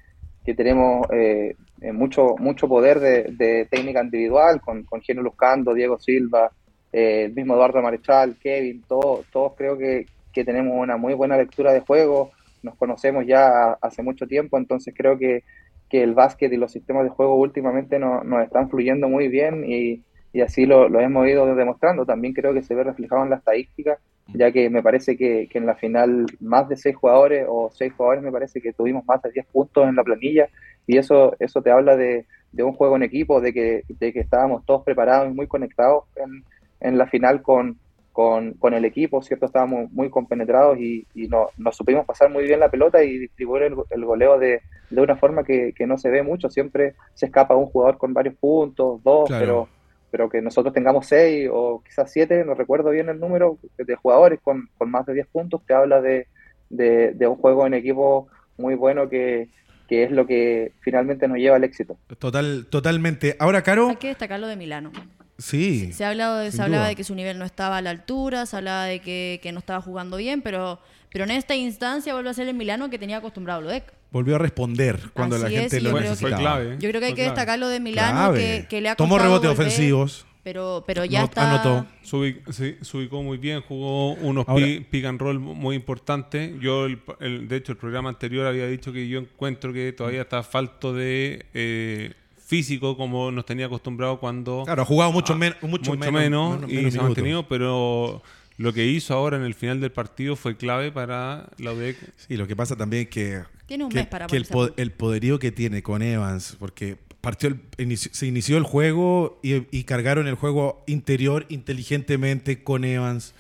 tenemos 0.57 1.07
eh, 1.13 1.55
eh, 1.83 1.93
mucho, 1.93 2.37
mucho 2.39 2.67
poder 2.67 3.01
de, 3.01 3.69
técnica 3.71 4.03
individual 4.03 4.63
con, 4.63 4.85
con 4.85 5.03
Geno 5.03 5.21
Luzcando, 5.21 5.75
Diego 5.75 5.99
Silva, 5.99 6.51
eh, 6.91 7.25
el 7.27 7.35
mismo 7.35 7.55
Eduardo 7.55 7.83
Marechal, 7.83 8.37
Kevin, 8.41 8.83
todos, 8.89 9.27
todos 9.31 9.53
creo 9.57 9.77
que, 9.77 10.07
que 10.33 10.45
tenemos 10.45 10.75
una 10.75 10.97
muy 10.97 11.13
buena 11.13 11.37
lectura 11.37 11.73
de 11.75 11.81
juego, 11.81 12.31
nos 12.63 12.77
conocemos 12.77 13.27
ya 13.27 13.73
hace 13.75 14.03
mucho 14.03 14.27
tiempo, 14.27 14.57
entonces 14.57 14.95
creo 14.97 15.19
que, 15.19 15.43
que 15.91 16.03
el 16.03 16.15
básquet 16.15 16.51
y 16.53 16.57
los 16.57 16.73
sistemas 16.73 17.05
de 17.05 17.11
juego 17.11 17.37
últimamente 17.37 17.99
nos 17.99 18.43
están 18.43 18.71
fluyendo 18.71 19.09
muy 19.09 19.29
bien 19.29 19.65
y, 19.71 20.03
y 20.35 20.41
así 20.41 20.67
lo, 20.67 20.89
lo, 20.89 21.01
hemos 21.01 21.27
ido 21.29 21.55
demostrando. 21.55 22.05
También 22.05 22.35
creo 22.35 22.53
que 22.53 22.63
se 22.63 22.75
ve 22.75 22.83
reflejado 22.83 23.23
en 23.23 23.31
la 23.31 23.37
estadística, 23.37 23.99
ya 24.33 24.51
que 24.53 24.71
me 24.71 24.83
parece 24.83 25.17
que, 25.17 25.49
que, 25.51 25.59
en 25.59 25.67
la 25.67 25.75
final 25.75 26.27
más 26.41 26.69
de 26.69 26.77
seis 26.77 26.97
jugadores 26.97 27.47
o 27.49 27.71
seis 27.73 27.93
jugadores 27.93 28.23
me 28.23 28.33
parece 28.33 28.61
que 28.61 28.73
tuvimos 28.73 29.05
más 29.05 29.21
de 29.23 29.31
10 29.31 29.47
puntos 29.47 29.87
en 29.87 29.97
la 29.97 30.03
planilla 30.03 30.49
y 30.87 30.97
eso, 30.99 31.35
eso 31.39 31.63
te 31.63 31.71
habla 31.71 31.97
de, 31.97 32.27
de 32.53 32.63
un 32.63 32.73
juego 32.73 32.97
en 32.97 33.03
equipo, 33.03 33.41
de 33.41 33.53
que, 33.53 33.83
de 33.89 34.13
que 34.13 34.21
estábamos 34.21 34.65
todos 34.65 34.83
preparados 34.83 35.31
y 35.31 35.35
muy 35.35 35.47
conectados 35.47 36.05
en, 36.17 36.45
en 36.81 36.99
la 36.99 37.07
final 37.07 37.43
con, 37.43 37.79
con, 38.13 38.53
con, 38.55 38.75
el 38.75 38.85
equipo, 38.85 39.23
¿cierto? 39.23 39.47
Estábamos 39.47 39.91
muy 39.93 40.09
compenetrados 40.09 40.79
y, 40.79 41.07
y 41.15 41.27
no, 41.27 41.49
nos 41.57 41.77
supimos 41.77 42.07
pasar 42.07 42.31
muy 42.31 42.45
bien 42.45 42.61
la 42.61 42.71
pelota 42.71 43.03
y 43.03 43.19
distribuir 43.19 43.75
el, 43.91 44.05
goleo 44.05 44.39
de, 44.39 44.61
de, 44.91 45.01
una 45.01 45.17
forma 45.17 45.43
que, 45.43 45.73
que, 45.73 45.87
no 45.87 45.99
se 45.99 46.11
ve 46.11 46.23
mucho. 46.23 46.49
Siempre 46.49 46.95
se 47.15 47.27
escapa 47.27 47.57
un 47.57 47.67
jugador 47.67 47.99
con 47.99 48.15
varios 48.15 48.37
puntos, 48.37 49.03
dos, 49.03 49.29
pero, 49.29 49.69
pero 50.15 50.31
que 50.31 50.41
nosotros 50.41 50.73
tengamos 50.73 51.07
seis 51.07 51.51
o 51.53 51.83
quizás 51.85 52.13
siete, 52.13 52.45
no 52.45 52.55
recuerdo 52.55 52.91
bien 52.91 53.09
el 53.09 53.19
número 53.19 53.59
de 53.77 53.97
jugadores 53.97 54.39
con, 54.41 54.69
con 54.79 54.89
más 54.89 55.05
de 55.07 55.15
diez 55.15 55.27
puntos, 55.27 55.61
te 55.67 55.75
habla 55.75 56.01
de, 56.01 56.29
de, 56.71 57.27
un 57.27 57.35
juego 57.35 57.67
en 57.67 57.75
equipo 57.75 58.29
muy 58.57 58.77
bueno 58.77 59.09
que, 59.09 59.49
que 59.89 60.05
es 60.05 60.13
lo 60.13 60.25
que 60.25 60.71
finalmente 60.83 61.27
nos 61.27 61.39
lleva 61.39 61.57
al 61.57 61.65
éxito. 61.65 61.99
Total, 62.21 62.69
totalmente. 62.71 63.35
Ahora, 63.41 63.63
Caro. 63.63 63.89
Hay 63.89 63.97
que 63.97 64.07
destacar 64.07 64.39
lo 64.39 64.47
de 64.47 64.55
Milano. 64.55 64.93
Sí. 65.39 65.93
Se, 65.93 66.05
ha 66.05 66.11
hablado 66.11 66.39
de, 66.39 66.53
se 66.53 66.63
hablaba 66.63 66.87
de 66.87 66.95
que 66.95 67.03
su 67.03 67.17
nivel 67.17 67.37
no 67.37 67.45
estaba 67.45 67.79
a 67.79 67.83
la 67.83 67.91
altura, 67.91 68.47
se 68.47 68.57
hablaba 68.57 68.85
de 68.85 69.01
que, 69.01 69.51
no 69.53 69.59
estaba 69.59 69.81
jugando 69.81 70.17
bien, 70.17 70.43
pero, 70.43 70.79
pero 71.15 71.27
en 71.27 71.31
esta 71.31 71.55
instancia 71.55 72.13
vuelve 72.13 72.31
a 72.31 72.35
ser 72.35 72.49
el 72.49 72.57
Milano 72.57 72.91
que 72.91 72.99
tenía 72.99 73.19
acostumbrado 73.19 73.61
Lodec. 73.61 73.85
Volvió 74.11 74.35
a 74.35 74.39
responder 74.39 74.99
cuando 75.13 75.39
la 75.39 75.49
gente 75.49 75.81
lo 75.81 75.93
necesitaba. 76.01 76.37
clave, 76.39 76.77
yo 76.81 76.89
creo 76.89 77.01
que 77.01 77.07
hay 77.07 77.15
que 77.15 77.23
destacar 77.23 77.57
lo 77.57 77.69
de 77.69 77.79
Milano 77.79 78.35
que, 78.35 78.81
le 78.81 78.89
ha 78.89 78.97
Tomó 78.97 79.17
rebotes 79.17 79.49
ofensivos. 79.49 80.27
Pero, 80.43 80.83
pero 80.85 81.05
ya 81.05 81.23
está. 81.23 81.53
Anotó. 81.53 81.87
Se 82.03 82.97
ubicó, 82.97 83.23
muy 83.23 83.39
bien, 83.39 83.61
jugó 83.61 84.15
unos 84.15 84.45
pick 84.91 85.05
and 85.05 85.21
roll 85.21 85.39
muy 85.39 85.77
importantes. 85.77 86.53
Yo, 86.59 86.87
el, 86.87 87.47
de 87.47 87.57
hecho, 87.59 87.71
el 87.71 87.79
programa 87.79 88.09
anterior 88.09 88.49
había 88.49 88.67
dicho 88.67 88.93
que 88.93 89.07
yo 89.07 89.21
encuentro 89.21 89.73
que 89.73 89.93
todavía 89.93 90.23
está 90.23 90.43
falto 90.43 90.93
de 90.93 91.47
eh, 91.55 92.13
físico 92.45 92.97
como 92.97 93.31
nos 93.31 93.47
tenía 93.47 93.67
acostumbrado 93.67 94.19
cuando... 94.19 94.65
Claro, 94.65 94.83
ha 94.83 94.85
jugado 94.85 95.13
mucho, 95.13 95.39
mucho, 95.63 95.95
menos, 95.95 96.69
y 96.69 96.91
se 96.91 96.99
ha 96.99 97.03
mantenido, 97.03 97.47
pero 97.47 98.21
lo 98.57 98.73
que 98.73 98.87
hizo 98.87 99.15
ahora 99.15 99.37
en 99.37 99.43
el 99.43 99.55
final 99.55 99.81
del 99.81 99.93
partido 99.93 100.37
fue 100.37 100.57
clave 100.57 100.93
para 100.93 101.51
la 101.59 101.73
UDEC. 101.73 101.97
Sí, 102.17 102.37
lo 102.37 102.47
que 102.47 102.55
pasa 102.55 102.77
también 102.77 103.05
es 103.05 103.09
que, 103.09 103.43
tiene 103.67 103.85
un 103.85 103.91
que, 103.91 103.99
mes 103.99 104.07
para 104.07 104.27
que 104.27 104.37
el, 104.37 104.91
poderío 104.93 105.39
que 105.39 105.53
tiene 105.53 105.83
con 105.83 106.03
Evans, 106.03 106.57
porque 106.59 106.97
partió 107.21 107.57
se 107.97 108.27
inició 108.27 108.59
el 108.59 108.65
juego 108.65 109.41
y, 109.43 109.67
y 109.77 109.85
cargaron 109.85 110.27
el 110.29 110.35
juego 110.35 110.85
interior 110.87 111.47
inteligentemente 111.49 112.63
con 112.63 112.85
Evans 112.85 113.35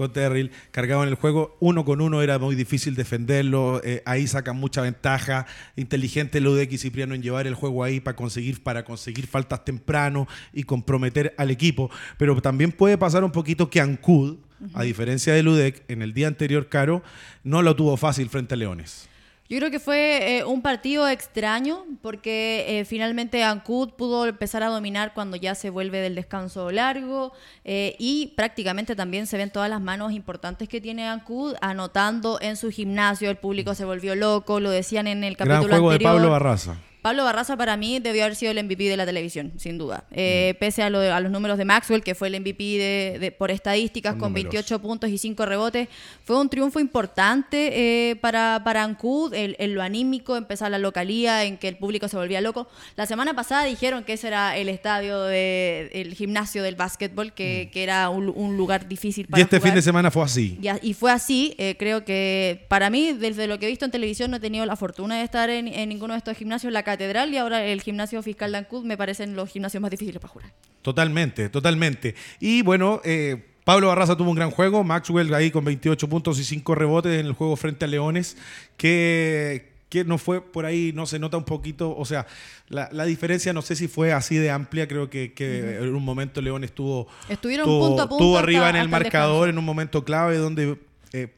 con 0.00 0.14
Terrill, 0.14 0.50
cargado 0.70 1.02
en 1.02 1.10
el 1.10 1.14
juego. 1.14 1.58
Uno 1.60 1.84
con 1.84 2.00
uno 2.00 2.22
era 2.22 2.38
muy 2.38 2.54
difícil 2.54 2.94
defenderlo. 2.94 3.82
Eh, 3.84 4.02
ahí 4.06 4.26
sacan 4.26 4.56
mucha 4.56 4.80
ventaja. 4.80 5.46
Inteligente 5.76 6.40
Ludek 6.40 6.72
y 6.72 6.78
Cipriano 6.78 7.14
en 7.14 7.22
llevar 7.22 7.46
el 7.46 7.54
juego 7.54 7.84
ahí 7.84 8.00
para 8.00 8.16
conseguir, 8.16 8.62
para 8.62 8.82
conseguir 8.82 9.26
faltas 9.26 9.62
temprano 9.62 10.26
y 10.54 10.62
comprometer 10.62 11.34
al 11.36 11.50
equipo. 11.50 11.90
Pero 12.16 12.40
también 12.40 12.72
puede 12.72 12.96
pasar 12.96 13.24
un 13.24 13.30
poquito 13.30 13.68
que 13.68 13.78
Ancud, 13.78 14.38
a 14.74 14.82
diferencia 14.82 15.32
de 15.32 15.42
Ludek, 15.42 15.84
en 15.88 16.02
el 16.02 16.12
día 16.12 16.28
anterior, 16.28 16.68
Caro, 16.68 17.02
no 17.44 17.62
lo 17.62 17.76
tuvo 17.76 17.96
fácil 17.96 18.28
frente 18.28 18.54
a 18.54 18.56
Leones. 18.56 19.08
Yo 19.50 19.58
creo 19.58 19.72
que 19.72 19.80
fue 19.80 20.38
eh, 20.38 20.44
un 20.44 20.62
partido 20.62 21.08
extraño 21.08 21.84
porque 22.02 22.66
eh, 22.68 22.84
finalmente 22.84 23.42
Ancud 23.42 23.90
pudo 23.90 24.24
empezar 24.26 24.62
a 24.62 24.68
dominar 24.68 25.12
cuando 25.12 25.36
ya 25.36 25.56
se 25.56 25.70
vuelve 25.70 25.98
del 25.98 26.14
descanso 26.14 26.70
largo 26.70 27.32
eh, 27.64 27.96
y 27.98 28.32
prácticamente 28.36 28.94
también 28.94 29.26
se 29.26 29.36
ven 29.38 29.50
todas 29.50 29.68
las 29.68 29.80
manos 29.80 30.12
importantes 30.12 30.68
que 30.68 30.80
tiene 30.80 31.08
Ancud 31.08 31.56
anotando 31.60 32.38
en 32.40 32.56
su 32.56 32.70
gimnasio. 32.70 33.28
El 33.28 33.38
público 33.38 33.74
se 33.74 33.84
volvió 33.84 34.14
loco, 34.14 34.60
lo 34.60 34.70
decían 34.70 35.08
en 35.08 35.24
el 35.24 35.36
capítulo 35.36 35.64
Gran 35.64 35.80
juego 35.80 35.90
de 35.90 35.98
Pablo 35.98 36.30
Barraza. 36.30 36.76
Pablo 37.02 37.24
Barraza 37.24 37.56
para 37.56 37.76
mí 37.76 37.98
debió 37.98 38.24
haber 38.24 38.36
sido 38.36 38.52
el 38.52 38.62
MVP 38.62 38.84
de 38.84 38.96
la 38.96 39.06
televisión, 39.06 39.52
sin 39.56 39.78
duda. 39.78 40.04
Eh, 40.10 40.52
mm. 40.54 40.58
Pese 40.58 40.82
a, 40.82 40.90
los 40.90 41.30
números 41.30 41.56
de 41.56 41.64
Maxwell, 41.64 42.02
que 42.02 42.14
fue 42.14 42.28
el 42.28 42.38
MVP 42.40 43.18
de, 43.18 43.34
por 43.36 43.50
estadísticas 43.50 44.16
con 44.16 44.34
28 44.34 44.80
puntos 44.80 45.08
y 45.08 45.16
5 45.16 45.46
rebotes, 45.46 45.88
fue 46.24 46.38
un 46.38 46.48
triunfo 46.50 46.78
importante 46.78 48.10
eh, 48.10 48.16
para, 48.16 48.60
para 48.64 48.84
Ancud, 48.84 49.32
en, 49.34 49.74
lo 49.74 49.82
anímico, 49.82 50.36
empezar 50.36 50.70
la 50.70 50.78
localía, 50.78 51.44
en 51.44 51.56
que 51.56 51.68
el 51.68 51.76
público 51.76 52.06
se 52.08 52.16
volvía 52.16 52.40
loco. 52.40 52.68
La 52.96 53.06
semana 53.06 53.34
pasada 53.34 53.64
dijeron 53.64 54.04
que 54.04 54.14
ese 54.14 54.28
era 54.28 54.56
el 54.56 54.68
estadio, 54.68 55.22
de, 55.22 55.90
el 55.94 56.14
gimnasio 56.14 56.62
del 56.62 56.76
básquetbol, 56.76 57.32
que, 57.32 57.70
mm. 57.74 57.78
era 57.78 58.10
un, 58.10 58.56
lugar 58.56 58.88
difícil 58.88 59.26
para 59.26 59.40
Y 59.40 59.42
este 59.44 59.60
fin 59.60 59.74
de 59.74 59.80
semana 59.80 60.10
fue 60.10 60.24
así. 60.24 60.58
Y, 60.82 60.92
fue 60.92 61.12
así. 61.12 61.54
Eh, 61.56 61.76
creo 61.78 62.04
que 62.04 62.66
para 62.68 62.90
mí, 62.90 63.12
desde 63.12 63.46
lo 63.46 63.58
que 63.58 63.66
he 63.66 63.68
visto 63.70 63.86
en 63.86 63.90
televisión, 63.90 64.30
no 64.30 64.36
he 64.36 64.40
tenido 64.40 64.66
la 64.66 64.76
fortuna 64.76 65.16
de 65.16 65.24
estar 65.24 65.48
en, 65.48 65.68
en 65.68 65.88
ninguno 65.88 66.12
de 66.12 66.18
estos 66.18 66.36
gimnasios. 66.36 66.72
La 66.72 66.82
catedral 66.90 67.32
y 67.32 67.36
ahora 67.36 67.64
el 67.64 67.82
gimnasio 67.82 68.22
fiscal 68.22 68.52
de 68.52 68.58
Ancud 68.58 68.84
me 68.84 68.96
parecen 68.96 69.36
los 69.36 69.48
gimnasios 69.48 69.80
más 69.80 69.90
difíciles 69.90 70.20
para 70.20 70.32
jugar. 70.32 70.52
Totalmente, 70.82 71.48
totalmente. 71.48 72.14
Y 72.40 72.62
bueno, 72.62 73.00
eh, 73.04 73.44
Pablo 73.64 73.88
Barraza 73.88 74.16
tuvo 74.16 74.30
un 74.30 74.36
gran 74.36 74.50
juego, 74.50 74.82
Maxwell 74.82 75.32
ahí 75.34 75.50
con 75.50 75.64
28 75.64 76.08
puntos 76.08 76.38
y 76.38 76.44
5 76.44 76.74
rebotes 76.74 77.20
en 77.20 77.26
el 77.26 77.32
juego 77.32 77.56
frente 77.56 77.84
a 77.84 77.88
Leones, 77.88 78.36
que, 78.76 79.72
que 79.88 80.04
no 80.04 80.18
fue 80.18 80.40
por 80.40 80.66
ahí, 80.66 80.92
no 80.94 81.06
se 81.06 81.18
nota 81.18 81.36
un 81.36 81.44
poquito, 81.44 81.94
o 81.96 82.04
sea, 82.04 82.26
la, 82.68 83.04
diferencia 83.04 83.52
no 83.52 83.62
sé 83.62 83.76
si 83.76 83.86
fue 83.86 84.12
así 84.12 84.36
de 84.36 84.50
amplia, 84.50 84.88
creo 84.88 85.10
que, 85.10 85.32
en 85.38 85.94
un 85.94 86.04
momento 86.04 86.40
Leones 86.40 86.70
estuvo, 86.70 87.06
Estuvieron 87.28 87.66
punto 87.66 88.02
a 88.02 88.08
punto 88.08 88.24
estuvo 88.24 88.38
arriba 88.38 88.70
en 88.70 88.76
el 88.76 88.88
marcador 88.88 89.48
en 89.48 89.58
un 89.58 89.64
momento 89.64 90.04
clave 90.04 90.38
donde 90.38 90.78
eh, 91.12 91.28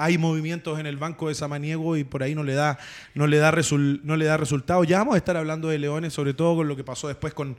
hay 0.00 0.18
movimientos 0.18 0.80
en 0.80 0.86
el 0.86 0.96
banco 0.96 1.28
de 1.28 1.34
Samaniego 1.34 1.96
y 1.96 2.04
por 2.04 2.22
ahí 2.22 2.34
no 2.34 2.42
le 2.42 2.54
da, 2.54 2.78
no 3.14 3.26
le 3.26 3.36
da, 3.36 3.52
no 4.02 4.16
le 4.16 4.24
da 4.24 4.36
resultado. 4.36 4.82
Ya 4.84 4.98
vamos 4.98 5.14
a 5.14 5.18
estar 5.18 5.36
hablando 5.36 5.68
de 5.68 5.78
Leones, 5.78 6.12
sobre 6.12 6.34
todo 6.34 6.56
con 6.56 6.68
lo 6.68 6.76
que 6.76 6.84
pasó 6.84 7.08
después 7.08 7.34
con, 7.34 7.56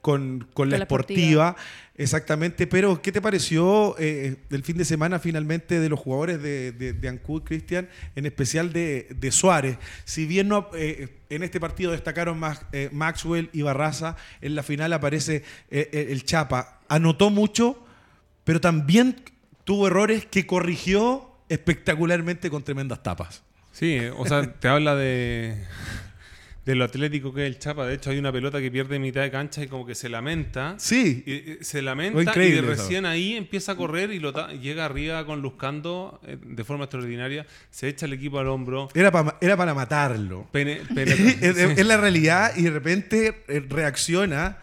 con, 0.00 0.70
la, 0.70 0.76
esportiva. 0.76 1.56
Exactamente, 1.96 2.66
pero 2.66 3.00
¿qué 3.00 3.10
te 3.10 3.20
pareció 3.20 3.96
eh, 3.98 4.36
el 4.50 4.62
fin 4.62 4.76
de 4.76 4.84
semana 4.84 5.18
finalmente 5.18 5.80
de 5.80 5.88
los 5.88 5.98
jugadores 5.98 6.42
de, 6.42 6.72
de, 6.72 7.08
Ancud, 7.08 7.42
Cristian, 7.42 7.88
en 8.14 8.26
especial 8.26 8.72
de, 8.72 9.28
Suárez? 9.30 9.78
Si 10.04 10.26
bien 10.26 10.48
no, 10.48 10.68
eh, 10.74 11.08
en 11.30 11.42
este 11.42 11.58
partido 11.58 11.92
destacaron 11.92 12.38
más, 12.38 12.62
eh, 12.72 12.90
Maxwell 12.92 13.48
y 13.52 13.62
Barraza, 13.62 14.16
en 14.40 14.54
la 14.54 14.62
final 14.62 14.92
aparece 14.92 15.42
el 15.70 16.24
Chapa. 16.24 16.80
Anotó 16.88 17.30
mucho, 17.30 17.84
pero 18.44 18.60
también 18.60 19.16
tuvo 19.64 19.88
errores 19.88 20.26
que 20.26 20.46
corrigió 20.46 21.35
espectacularmente 21.48 22.50
con 22.50 22.62
tremendas 22.62 23.02
tapas. 23.02 23.42
Sí, 23.72 23.98
o 24.16 24.26
sea, 24.26 24.50
te 24.54 24.68
habla 24.68 24.96
de, 24.96 25.54
de 26.64 26.74
lo 26.74 26.84
atlético 26.84 27.34
que 27.34 27.42
es 27.46 27.46
el 27.54 27.58
Chapa. 27.58 27.86
De 27.86 27.94
hecho, 27.94 28.08
hay 28.10 28.18
una 28.18 28.32
pelota 28.32 28.58
que 28.58 28.70
pierde 28.70 28.98
mitad 28.98 29.20
de 29.20 29.30
cancha 29.30 29.62
y 29.62 29.68
como 29.68 29.84
que 29.84 29.94
se 29.94 30.08
lamenta. 30.08 30.76
Sí. 30.78 31.22
Y, 31.26 31.32
eh, 31.32 31.58
se 31.60 31.82
lamenta 31.82 32.22
y 32.42 32.50
de 32.52 32.58
eso. 32.60 32.66
recién 32.66 33.04
ahí 33.04 33.34
empieza 33.36 33.72
a 33.72 33.76
correr 33.76 34.12
y 34.12 34.18
lo 34.18 34.32
llega 34.58 34.86
arriba 34.86 35.26
con 35.26 35.42
Luzcando 35.42 36.20
eh, 36.26 36.38
de 36.42 36.64
forma 36.64 36.84
extraordinaria. 36.84 37.46
Se 37.70 37.88
echa 37.88 38.06
el 38.06 38.14
equipo 38.14 38.38
al 38.38 38.48
hombro. 38.48 38.88
Era, 38.94 39.12
pa- 39.12 39.36
era 39.42 39.58
para 39.58 39.74
matarlo. 39.74 40.48
Pene- 40.52 40.80
penetra- 40.94 41.14
es, 41.26 41.42
es- 41.42 41.56
sí. 41.56 41.74
es 41.76 41.86
la 41.86 41.98
realidad 41.98 42.52
y 42.56 42.62
de 42.62 42.70
repente 42.70 43.44
eh, 43.48 43.62
reacciona 43.68 44.56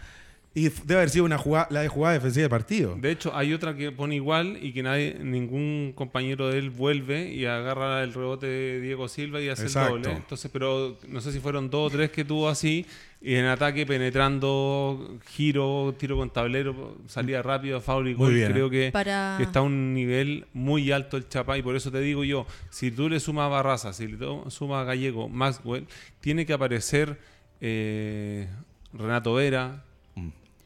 y 0.56 0.70
debe 0.70 0.96
haber 0.98 1.10
sido 1.10 1.26
una 1.26 1.40
jugada, 1.40 1.68
la 1.72 1.82
de 1.82 1.88
jugada 1.88 2.14
defensiva 2.14 2.44
del 2.44 2.50
partido. 2.52 2.96
De 2.96 3.10
hecho, 3.10 3.36
hay 3.36 3.54
otra 3.54 3.76
que 3.76 3.92
pone 3.92 4.16
igual 4.16 4.60
y 4.62 4.72
que 4.72 4.84
nadie, 4.84 5.18
ningún 5.20 5.94
compañero 5.96 6.50
de 6.50 6.60
él 6.60 6.70
vuelve 6.70 7.34
y 7.34 7.46
agarra 7.46 8.04
el 8.04 8.14
rebote 8.14 8.46
de 8.46 8.80
Diego 8.80 9.08
Silva 9.08 9.42
y 9.42 9.50
hace 9.50 9.64
Exacto. 9.64 9.96
el 9.96 10.04
doble. 10.04 10.16
Entonces, 10.18 10.52
pero 10.54 10.98
no 11.08 11.22
sé 11.22 11.32
si 11.32 11.40
fueron 11.40 11.72
dos 11.72 11.92
o 11.92 11.96
tres 11.98 12.12
que 12.12 12.24
tuvo 12.24 12.50
así 12.50 12.86
y 13.20 13.34
en 13.34 13.46
ataque 13.46 13.86
penetrando, 13.88 15.18
giro, 15.32 15.96
tiro 15.98 16.18
con 16.18 16.30
tablero, 16.30 16.98
salida 17.08 17.42
rápido, 17.42 17.82
foul 17.82 18.10
y 18.10 18.16
Muy 18.16 18.26
gol. 18.28 18.34
bien, 18.36 18.52
Creo 18.52 18.68
¿eh? 18.68 18.70
que, 18.70 18.92
Para- 18.92 19.36
que 19.38 19.44
está 19.46 19.60
a 19.60 19.64
un 19.64 19.94
nivel 19.96 20.46
muy 20.54 20.92
alto 20.92 21.18
el 21.18 21.28
Chapa 21.30 21.58
y 21.58 21.64
por 21.64 21.76
eso 21.76 21.90
te 21.92 22.00
digo 22.00 22.24
yo, 22.24 22.46
si 22.70 22.92
tú 22.92 23.10
le 23.10 23.20
sumas 23.20 23.46
a 23.46 23.48
Barraza, 23.48 23.92
si 23.94 24.08
le 24.08 24.18
sumas 24.50 24.82
a 24.82 24.84
Gallego, 24.84 25.30
Maxwell, 25.30 25.88
tiene 26.20 26.46
que 26.46 26.54
aparecer 26.54 27.18
eh, 27.62 28.48
Renato 28.94 29.34
Vera. 29.34 29.84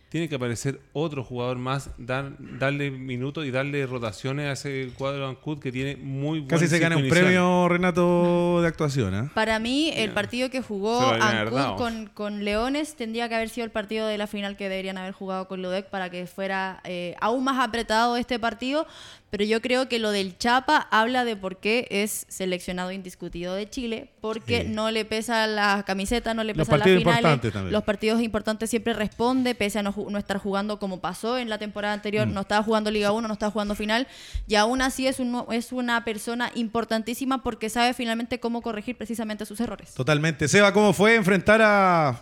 Tiene 0.09 0.29
que 0.29 0.35
aparecer 0.35 0.79
otro 0.93 1.23
jugador 1.23 1.57
más, 1.57 1.89
dar, 1.97 2.33
darle 2.39 2.91
minutos 2.91 3.45
y 3.45 3.51
darle 3.51 3.85
rotaciones 3.85 4.47
a 4.47 4.51
ese 4.53 4.91
cuadro 4.97 5.25
de 5.25 5.29
Ancud 5.31 5.59
que 5.59 5.71
tiene 5.71 5.97
muy 5.97 6.39
buen 6.39 6.49
Casi 6.49 6.67
se 6.67 6.79
gana 6.79 6.95
un 6.95 7.01
inicial. 7.03 7.23
premio 7.25 7.67
Renato 7.67 8.61
de 8.61 8.67
actuación. 8.67 9.15
¿eh? 9.15 9.29
Para 9.33 9.59
mí, 9.59 9.91
el 9.95 10.11
partido 10.11 10.49
que 10.49 10.61
jugó 10.61 11.01
Ancud 11.01 11.77
con, 11.77 12.07
con 12.13 12.45
Leones 12.45 12.95
tendría 12.95 13.27
que 13.27 13.35
haber 13.35 13.49
sido 13.49 13.65
el 13.65 13.71
partido 13.71 14.07
de 14.07 14.17
la 14.17 14.27
final 14.27 14.55
que 14.55 14.69
deberían 14.69 14.97
haber 14.97 15.11
jugado 15.13 15.47
con 15.47 15.61
Ludec 15.61 15.89
para 15.89 16.09
que 16.09 16.25
fuera 16.25 16.79
eh, 16.85 17.15
aún 17.19 17.43
más 17.43 17.59
apretado 17.59 18.15
este 18.15 18.39
partido. 18.39 18.87
Pero 19.29 19.43
yo 19.43 19.61
creo 19.61 19.89
que 19.89 19.99
lo 19.99 20.11
del 20.11 20.37
Chapa 20.37 20.87
habla 20.89 21.25
de 21.25 21.35
por 21.35 21.57
qué 21.57 21.85
es 21.91 22.25
seleccionado 22.29 22.93
indiscutido 22.93 23.55
de 23.55 23.69
Chile, 23.69 24.09
porque 24.21 24.61
Sí. 24.61 24.69
no 24.69 24.89
le 24.89 25.03
pesa 25.03 25.45
la 25.47 25.83
camiseta, 25.85 26.33
no 26.33 26.45
le 26.45 26.53
Los 26.53 26.65
pesa 26.65 26.77
las 26.77 26.79
partidos 26.79 26.99
finales. 26.99 27.19
importantes 27.19 27.51
también. 27.53 27.73
Los 27.73 27.83
partidos 27.83 28.21
importantes 28.21 28.69
siempre 28.69 28.93
responde, 28.93 29.53
pese 29.53 29.79
a 29.79 29.83
no 29.83 30.17
estar 30.17 30.37
jugando 30.37 30.79
como 30.79 31.01
pasó 31.01 31.37
en 31.37 31.49
la 31.49 31.57
temporada 31.57 31.93
anterior, 31.93 32.25
Mm. 32.25 32.33
no 32.33 32.41
estaba 32.41 32.63
jugando 32.63 32.89
Liga 32.89 33.11
1, 33.11 33.27
no 33.27 33.33
estaba 33.33 33.51
jugando 33.51 33.75
final, 33.75 34.07
y 34.47 34.55
aún 34.55 34.81
así 34.81 35.07
es, 35.07 35.19
un, 35.19 35.43
es 35.51 35.73
una 35.73 36.05
persona 36.05 36.49
importantísima 36.55 37.43
porque 37.43 37.69
sabe 37.69 37.93
finalmente 37.93 38.39
cómo 38.39 38.61
corregir 38.61 38.97
precisamente 38.97 39.45
sus 39.45 39.59
errores. 39.59 39.93
Totalmente. 39.93 40.47
Seba, 40.47 40.71
¿cómo 40.71 40.93
fue 40.93 41.15
enfrentar 41.15 41.61
a, 41.61 42.21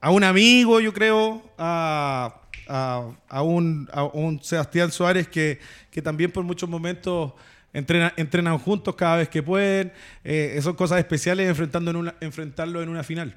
a 0.00 0.10
un 0.10 0.24
amigo, 0.24 0.80
yo 0.80 0.92
creo, 0.92 1.42
a, 1.58 2.34
a- 2.70 3.42
un, 3.42 3.88
un 4.14 4.42
Sebastián 4.42 4.90
Suárez 4.90 5.28
que, 5.28 5.58
que 5.90 6.02
también 6.02 6.30
por 6.32 6.44
muchos 6.44 6.68
momentos 6.68 7.32
entrena- 7.72 8.12
entrenan 8.16 8.58
juntos 8.58 8.94
cada 8.96 9.16
vez 9.18 9.28
que 9.28 9.42
pueden? 9.42 9.92
Eh, 10.24 10.58
son 10.62 10.74
cosas 10.74 10.98
especiales 10.98 11.48
enfrentando 11.48 11.90
en 11.90 11.96
una, 11.96 12.14
enfrentarlo 12.20 12.82
en 12.82 12.88
una 12.88 13.02
final. 13.04 13.34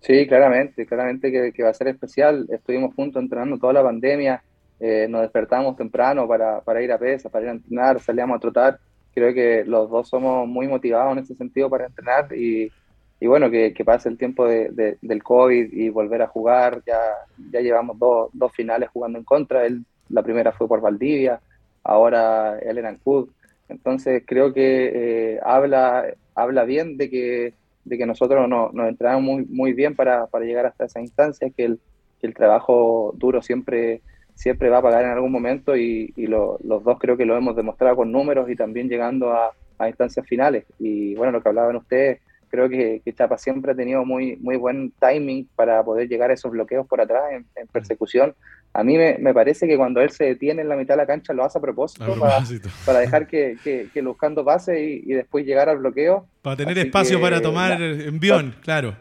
Sí, 0.00 0.26
claramente, 0.28 0.86
claramente 0.86 1.30
que, 1.32 1.52
que 1.52 1.62
va 1.62 1.70
a 1.70 1.74
ser 1.74 1.88
especial. 1.88 2.46
Estuvimos 2.50 2.94
juntos 2.94 3.22
entrenando 3.22 3.58
toda 3.58 3.72
la 3.72 3.82
pandemia, 3.82 4.44
eh, 4.78 5.06
nos 5.08 5.22
despertamos 5.22 5.76
temprano 5.76 6.26
para, 6.28 6.62
para 6.62 6.82
ir 6.82 6.92
a 6.92 6.98
pesas, 6.98 7.30
para 7.32 7.44
ir 7.44 7.50
a 7.50 7.52
entrenar, 7.54 8.00
salíamos 8.00 8.36
a 8.36 8.40
trotar. 8.40 8.80
Creo 9.12 9.34
que 9.34 9.64
los 9.66 9.90
dos 9.90 10.08
somos 10.08 10.46
muy 10.48 10.68
motivados 10.68 11.12
en 11.12 11.18
ese 11.24 11.34
sentido 11.34 11.68
para 11.68 11.86
entrenar 11.86 12.32
y, 12.34 12.72
y 13.20 13.26
bueno, 13.26 13.50
que, 13.50 13.72
que 13.74 13.84
pase 13.84 14.08
el 14.08 14.18
tiempo 14.18 14.46
de- 14.46 14.70
de- 14.70 14.98
del 15.02 15.22
COVID 15.22 15.72
y 15.72 15.88
volver 15.90 16.22
a 16.22 16.28
jugar. 16.28 16.82
Ya, 16.86 16.98
ya 17.36 17.60
llevamos 17.60 17.98
dos, 17.98 18.30
dos 18.32 18.52
finales 18.54 18.88
jugando 18.92 19.18
en 19.18 19.24
contra. 19.24 19.66
Él, 19.66 19.84
la 20.08 20.22
primera 20.22 20.52
fue 20.52 20.68
por 20.68 20.80
Valdivia, 20.80 21.40
ahora 21.84 22.58
él 22.60 22.78
en 22.78 22.86
Ancud. 22.86 23.30
Entonces 23.68 24.22
creo 24.26 24.52
que 24.54 25.34
eh, 25.34 25.40
habla, 25.42 26.04
habla 26.34 26.64
bien 26.64 26.96
de 26.96 27.10
que, 27.10 27.54
de 27.84 27.98
que 27.98 28.06
nosotros 28.06 28.48
no- 28.48 28.70
nos 28.72 28.88
entrenamos 28.88 29.22
muy, 29.24 29.44
muy 29.46 29.72
bien 29.72 29.94
para, 29.96 30.26
para 30.28 30.44
llegar 30.44 30.66
hasta 30.66 30.84
esa 30.86 31.00
instancia, 31.00 31.50
que 31.56 31.64
el, 31.64 31.80
que 32.20 32.26
el 32.26 32.34
trabajo 32.34 33.12
duro 33.16 33.42
siempre, 33.42 34.02
siempre 34.34 34.68
va 34.70 34.78
a 34.78 34.82
pagar 34.82 35.04
en 35.04 35.10
algún 35.10 35.32
momento 35.32 35.76
y, 35.76 36.12
y 36.16 36.26
lo- 36.26 36.58
los 36.62 36.82
dos 36.84 36.98
creo 36.98 37.16
que 37.16 37.24
lo 37.26 37.36
hemos 37.36 37.56
demostrado 37.56 37.96
con 37.96 38.12
números 38.12 38.48
y 38.50 38.56
también 38.56 38.88
llegando 38.88 39.32
a 39.78 39.88
instancias 39.88 40.26
finales. 40.26 40.64
Y 40.78 41.14
bueno, 41.14 41.32
lo 41.32 41.42
que 41.42 41.48
hablaban 41.48 41.76
ustedes, 41.76 42.20
creo 42.48 42.68
que, 42.68 43.00
que 43.04 43.12
Chapa 43.12 43.38
siempre 43.38 43.72
ha 43.72 43.76
tenido 43.76 44.04
muy, 44.04 44.36
muy 44.36 44.56
buen 44.56 44.92
timing 45.00 45.48
para 45.54 45.82
poder 45.84 46.08
llegar 46.08 46.30
a 46.30 46.34
esos 46.34 46.50
bloqueos 46.50 46.86
por 46.86 47.00
atrás 47.00 47.22
en, 47.32 47.46
en 47.54 47.66
persecución. 47.68 48.34
A 48.74 48.84
mí 48.84 48.96
me, 48.96 49.16
me 49.18 49.32
parece 49.32 49.66
que 49.66 49.76
cuando 49.76 50.00
él 50.00 50.10
se 50.10 50.24
detiene 50.24 50.62
en 50.62 50.68
la 50.68 50.76
mitad 50.76 50.94
de 50.94 50.98
la 50.98 51.06
cancha 51.06 51.32
lo 51.32 51.44
hace 51.44 51.58
a 51.58 51.60
propósito, 51.62 52.04
A 52.04 52.06
para, 52.18 52.36
propósito. 52.36 52.68
para 52.84 52.98
dejar 53.00 53.26
que, 53.26 53.58
que, 53.62 53.88
que 53.92 54.02
buscando 54.02 54.44
pase 54.44 54.82
y, 54.82 55.02
y 55.06 55.14
después 55.14 55.44
llegar 55.46 55.68
al 55.68 55.78
bloqueo. 55.78 56.28
Para 56.42 56.56
tener 56.56 56.78
Así 56.78 56.86
espacio 56.88 57.20
para 57.20 57.40
tomar 57.40 57.78
la- 57.80 57.86
envión, 58.04 58.54
claro. 58.62 58.96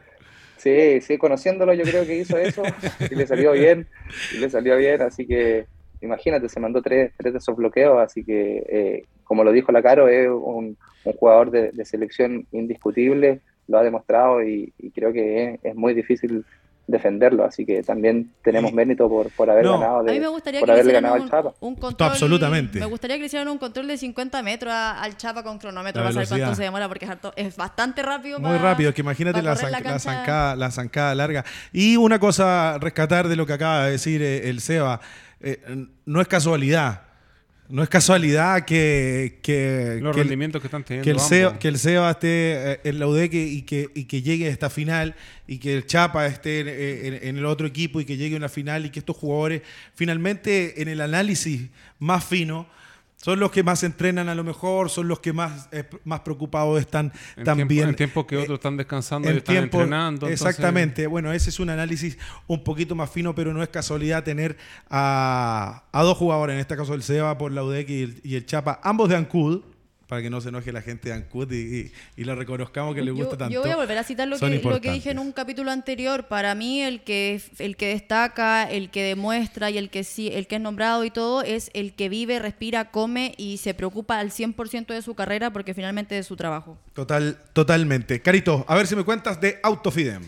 Sí, 0.58 1.02
sí, 1.02 1.18
conociéndolo 1.18 1.74
yo 1.74 1.86
creo 1.86 2.06
que 2.06 2.16
hizo 2.18 2.38
eso 2.38 2.64
y 3.12 3.16
le 3.16 3.28
salió 3.28 3.52
bien, 3.52 3.88
y 4.32 4.38
le 4.40 4.50
salió 4.50 4.78
bien, 4.78 5.02
así 5.02 5.28
que 5.28 5.68
imagínate, 6.02 6.50
se 6.50 6.60
mandó 6.60 6.82
tres, 6.82 7.12
tres 7.18 7.34
de 7.34 7.40
esos 7.40 7.56
bloqueos, 7.56 8.00
así 8.00 8.24
que 8.24 8.64
eh, 8.70 9.06
como 9.24 9.44
lo 9.44 9.52
dijo 9.52 9.72
la 9.72 9.82
Caro, 9.82 10.08
es 10.08 10.28
un, 10.30 10.78
un 11.04 11.14
jugador 11.14 11.52
de, 11.52 11.72
de 11.72 11.86
selección 11.86 12.46
indiscutible, 12.52 13.42
lo 13.68 13.78
ha 13.80 13.84
demostrado 13.84 14.44
y, 14.44 14.74
y 14.78 14.92
creo 14.92 15.12
que 15.12 15.54
es, 15.54 15.60
es 15.64 15.76
muy 15.76 15.94
difícil 15.94 16.46
defenderlo, 16.90 17.44
así 17.44 17.66
que 17.66 17.84
también 17.84 18.32
tenemos 18.42 18.72
mérito 18.72 19.10
por, 19.10 19.30
por 19.32 19.50
haber 19.50 19.66
No. 19.66 19.74
ganado 19.78 20.00
A 20.00 20.04
mí 20.04 20.14
de, 20.14 20.20
me 20.22 20.28
gustaría 20.30 20.62
por 20.62 20.68
que 20.70 20.74
le 20.76 20.80
haberle 20.80 20.92
hicieran 20.94 21.04
ganado 21.04 21.16
al 21.16 21.22
un, 21.24 21.30
Chapa. 21.30 21.54
un 21.60 21.76
control. 21.76 22.10
absolutamente. 22.12 22.80
Me 22.80 22.86
gustaría 22.86 23.18
que 23.18 23.20
le 23.20 23.26
hicieran 23.26 23.50
un 23.50 23.58
control 23.58 23.88
de 23.88 23.98
50 23.98 24.42
metros 24.42 24.72
a- 24.74 25.02
al 25.02 25.18
Chapa 25.18 25.44
con 25.44 25.58
cronómetro. 25.60 26.02
Para 26.02 26.14
saber 26.14 26.30
cuánto 26.30 26.56
se 26.56 26.64
demora 26.64 26.88
porque 26.88 27.04
es, 27.04 27.12
harto- 27.12 27.34
es 27.36 27.58
bastante 27.58 28.02
rápido. 28.04 28.40
Muy 28.40 28.52
para- 28.52 28.62
rápido, 28.72 28.94
que 28.94 29.02
imagínate 29.02 29.42
la, 29.42 29.56
la 29.56 30.00
zancada, 30.00 30.56
la 30.56 30.72
zancada 30.72 31.14
larga. 31.14 31.44
Y 31.74 31.98
una 31.98 32.20
cosa 32.20 32.76
a 32.76 32.78
rescatar 32.80 33.28
de 33.28 33.36
lo 33.36 33.46
que 33.46 33.52
acaba 33.52 33.84
de 33.88 33.92
decir 33.92 34.22
eh, 34.22 34.48
el 34.48 34.62
Seba, 34.62 35.02
eh, 35.42 35.86
no 36.06 36.22
es 36.22 36.28
casualidad. 36.28 37.04
No 37.70 37.84
es 37.84 37.90
casualidad 37.90 38.64
que, 38.64 39.40
que, 39.44 40.00
Los 40.02 40.16
que 40.16 40.22
el- 40.22 40.28
que 40.62 40.68
están 40.68 40.86
teniendo 40.86 41.04
que 41.04 41.10
el. 41.12 41.20
Seba, 41.20 41.60
que 41.60 41.68
el 41.68 41.78
Seba 41.78 42.12
esté 42.12 42.28
eh, 42.74 42.80
en 42.86 42.98
la 42.98 43.08
UDEC 43.08 43.34
y 43.34 43.62
que, 43.64 43.90
y 43.94 44.06
que 44.06 44.22
llegue 44.22 44.48
a 44.48 44.50
esta 44.50 44.70
final 44.70 45.16
y 45.48 45.58
que 45.58 45.76
el 45.76 45.86
Chapa 45.86 46.26
esté 46.28 46.62
en, 46.62 46.68
en- 47.14 47.28
en 47.28 47.38
el 47.38 47.46
otro 47.46 47.68
equipo 47.68 48.00
y 48.00 48.06
que 48.06 48.16
llegue 48.16 48.36
a 48.36 48.38
una 48.38 48.48
final 48.48 48.86
y 48.86 48.90
que 48.90 49.00
estos 49.00 49.18
jugadores 49.18 49.64
finalmente 49.96 50.82
en 50.82 50.88
el 50.88 51.02
análisis 51.02 51.68
más 52.00 52.24
fino 52.24 52.68
son 53.20 53.40
los 53.40 53.52
que 53.52 53.64
más 53.64 53.84
entrenan 53.84 54.30
a 54.30 54.36
lo 54.36 54.44
mejor, 54.44 54.90
son 54.92 55.08
los 55.08 55.20
que 55.20 55.34
más, 55.34 55.68
eh, 55.72 55.84
más 56.06 56.20
preocupados 56.22 56.80
están 56.80 57.12
en 57.36 57.44
también. 57.44 57.68
tiempo- 57.68 57.90
en 57.90 57.96
tiempos 57.96 58.26
que 58.26 58.38
otros 58.38 58.58
están 58.60 58.78
descansando 58.78 59.28
y 59.28 59.38
están 59.38 59.54
tiempo- 59.56 59.78
entrenando. 59.82 60.28
entonces- 60.28 60.40
Exactamente. 60.42 61.08
Bueno, 61.08 61.34
ese 61.34 61.50
es 61.50 61.60
un 61.60 61.70
análisis 61.72 62.18
un 62.46 62.64
poquito 62.64 62.94
más 62.96 63.10
fino, 63.10 63.34
pero 63.34 63.54
no 63.54 63.64
es 63.64 63.70
casualidad 63.70 64.24
tener 64.24 64.56
a, 64.90 65.84
a 65.92 66.04
dos 66.04 66.18
jugadores, 66.18 66.54
en 66.54 66.60
este 66.60 66.76
caso 66.78 66.94
el 66.94 67.04
Seba 67.04 67.38
por 67.38 67.52
la 67.52 67.64
UDEC 67.64 67.90
y 67.90 68.04
el, 68.04 68.22
y 68.24 68.36
el 68.36 68.46
Chapa, 68.46 68.80
ambos 68.84 69.10
de 69.10 69.16
Ancud, 69.16 69.62
para 70.08 70.22
que 70.22 70.30
no 70.30 70.40
se 70.42 70.50
enoje 70.50 70.72
la 70.72 70.82
gente 70.82 71.10
de 71.10 71.16
Ancud 71.16 71.52
y, 71.52 71.56
y- 71.80 71.92
y 72.16 72.24
lo 72.24 72.34
reconozcamos 72.36 72.96
que 72.96 73.02
les 73.02 73.14
gusta 73.14 73.32
yo, 73.32 73.38
tanto. 73.38 73.54
yo 73.54 73.62
voy 73.62 73.72
a 73.72 73.76
volver 73.76 73.98
a 73.98 74.04
citar 74.04 74.28
lo 74.28 74.40
que, 74.40 74.60
lo 74.64 74.82
que 74.82 74.92
dije 74.92 75.12
en 75.12 75.20
un 75.20 75.32
capítulo 75.34 75.70
anterior. 75.72 76.28
Para 76.28 76.56
mí, 76.56 76.82
el 76.82 77.02
que, 77.04 77.42
el 77.60 77.76
que 77.76 77.88
destaca, 77.90 78.64
el 78.64 78.90
que 78.90 79.04
demuestra 79.04 79.70
y 79.70 79.78
el 79.78 79.90
que, 79.90 80.04
sí, 80.04 80.30
el 80.34 80.48
que 80.48 80.56
es 80.56 80.62
nombrado 80.62 81.04
y 81.04 81.12
todo 81.12 81.42
es 81.44 81.70
el 81.74 81.94
que 81.94 82.10
vive, 82.10 82.40
respira, 82.40 82.90
come 82.92 83.34
y 83.38 83.58
se 83.58 83.74
preocupa 83.74 84.20
al 84.20 84.32
100% 84.32 84.88
de 84.88 85.02
su 85.02 85.14
carrera 85.14 85.52
porque 85.52 85.74
finalmente 85.74 86.18
es 86.18 86.26
su 86.26 86.36
trabajo. 86.36 86.78
Total, 86.94 87.38
totalmente. 87.54 88.22
Carito, 88.22 88.66
a 88.68 88.76
ver 88.76 88.88
si 88.88 88.96
me 88.96 89.04
cuentas 89.04 89.42
de 89.42 89.60
Autofidem. 89.62 90.24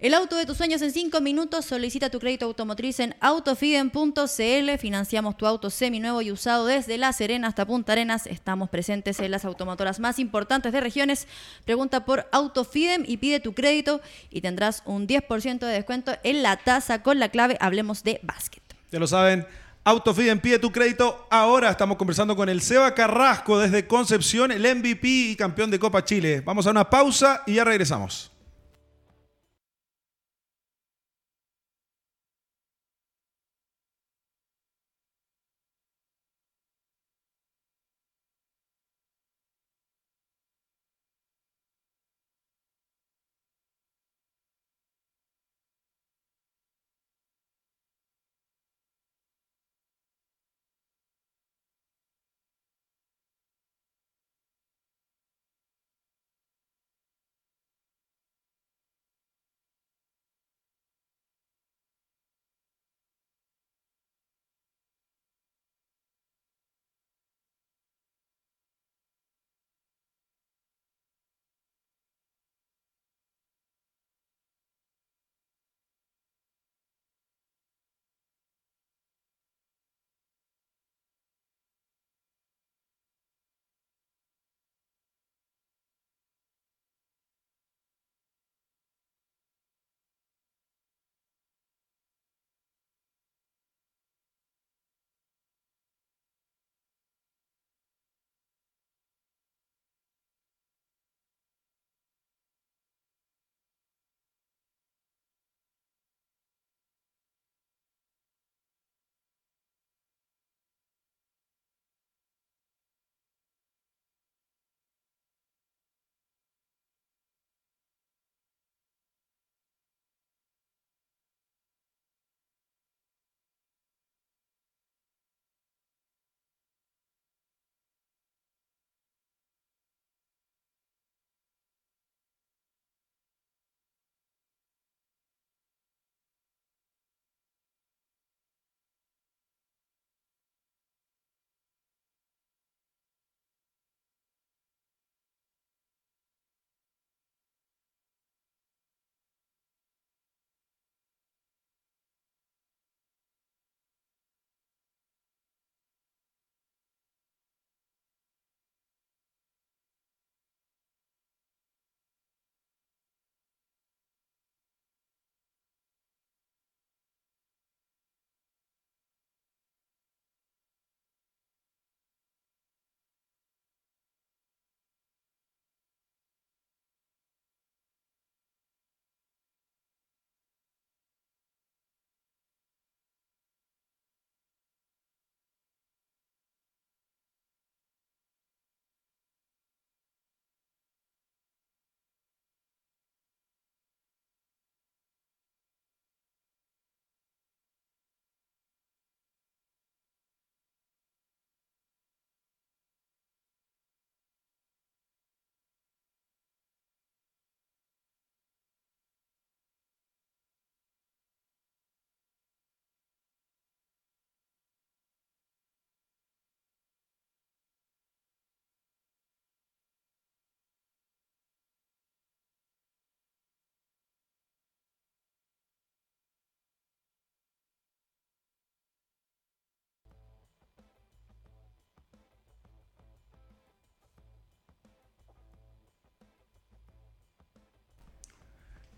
El 0.00 0.14
auto 0.14 0.36
de 0.36 0.46
tus 0.46 0.56
sueños 0.56 0.80
en 0.80 0.92
5 0.92 1.20
minutos. 1.20 1.66
Solicita 1.66 2.08
tu 2.08 2.20
crédito 2.20 2.46
automotriz 2.46 3.00
en 3.00 3.14
autofiden.cl. 3.20 4.78
Financiamos 4.78 5.36
tu 5.36 5.46
auto 5.46 5.68
seminuevo 5.68 6.22
y 6.22 6.32
usado 6.32 6.64
desde 6.64 6.96
La 6.96 7.12
Serena 7.12 7.48
hasta 7.48 7.66
Punta 7.66 7.92
Arenas. 7.92 8.26
Estamos 8.26 8.70
presentes 8.70 9.20
en 9.20 9.30
las 9.30 9.44
automotoras 9.44 10.00
más 10.00 10.18
importantes 10.18 10.72
de 10.72 10.80
regiones. 10.80 11.28
Pregunta 11.66 12.06
por 12.06 12.26
Autofidem 12.32 13.04
y 13.06 13.18
pide 13.18 13.40
tu 13.40 13.52
crédito 13.52 14.00
y 14.30 14.40
tendrás 14.40 14.82
un 14.86 15.06
10% 15.06 15.58
de 15.58 15.72
descuento 15.72 16.12
en 16.22 16.42
la 16.42 16.56
tasa 16.56 17.02
con 17.02 17.18
la 17.18 17.28
clave 17.28 17.58
Hablemos 17.60 18.02
de 18.02 18.20
Básquet. 18.22 18.62
Ya 18.90 18.98
lo 18.98 19.06
saben, 19.06 19.46
Autofidem 19.84 20.40
pide 20.40 20.58
tu 20.58 20.72
crédito. 20.72 21.26
Ahora 21.30 21.68
estamos 21.68 21.98
conversando 21.98 22.34
con 22.34 22.48
el 22.48 22.62
Seba 22.62 22.94
Carrasco 22.94 23.58
desde 23.58 23.86
Concepción, 23.86 24.50
el 24.50 24.62
MVP 24.62 25.06
y 25.06 25.36
campeón 25.36 25.70
de 25.70 25.78
Copa 25.78 26.02
Chile. 26.02 26.40
Vamos 26.40 26.66
a 26.66 26.70
una 26.70 26.88
pausa 26.88 27.42
y 27.46 27.56
ya 27.56 27.64
regresamos. 27.64 28.29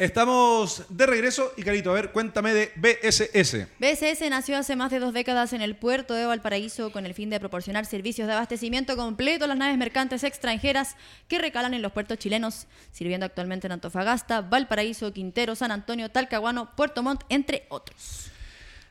Estamos 0.02 0.82
de 0.88 1.06
regreso 1.06 1.52
y 1.56 1.62
Carito, 1.62 1.92
a 1.92 1.94
ver, 1.94 2.10
cuéntame 2.10 2.52
de 2.52 2.72
BSS. 2.74 3.68
BSS 3.78 4.28
nació 4.30 4.58
hace 4.58 4.74
más 4.74 4.90
de 4.90 4.98
dos 4.98 5.14
décadas 5.14 5.52
en 5.52 5.62
el 5.62 5.76
puerto 5.76 6.14
de 6.14 6.26
Valparaíso 6.26 6.90
con 6.90 7.06
el 7.06 7.14
fin 7.14 7.30
de 7.30 7.38
proporcionar 7.38 7.86
servicios 7.86 8.26
de 8.26 8.34
abastecimiento 8.34 8.96
completo 8.96 9.44
a 9.44 9.46
las 9.46 9.56
naves 9.56 9.78
mercantes 9.78 10.24
extranjeras 10.24 10.96
que 11.28 11.38
recalan 11.38 11.72
en 11.72 11.82
los 11.82 11.92
puertos 11.92 12.18
chilenos, 12.18 12.66
sirviendo 12.90 13.26
actualmente 13.26 13.68
en 13.68 13.74
Antofagasta, 13.74 14.40
Valparaíso, 14.40 15.12
Quintero, 15.12 15.54
San 15.54 15.70
Antonio, 15.70 16.08
Talcahuano, 16.08 16.74
Puerto 16.74 17.04
Montt, 17.04 17.22
entre 17.28 17.66
otros. 17.68 18.28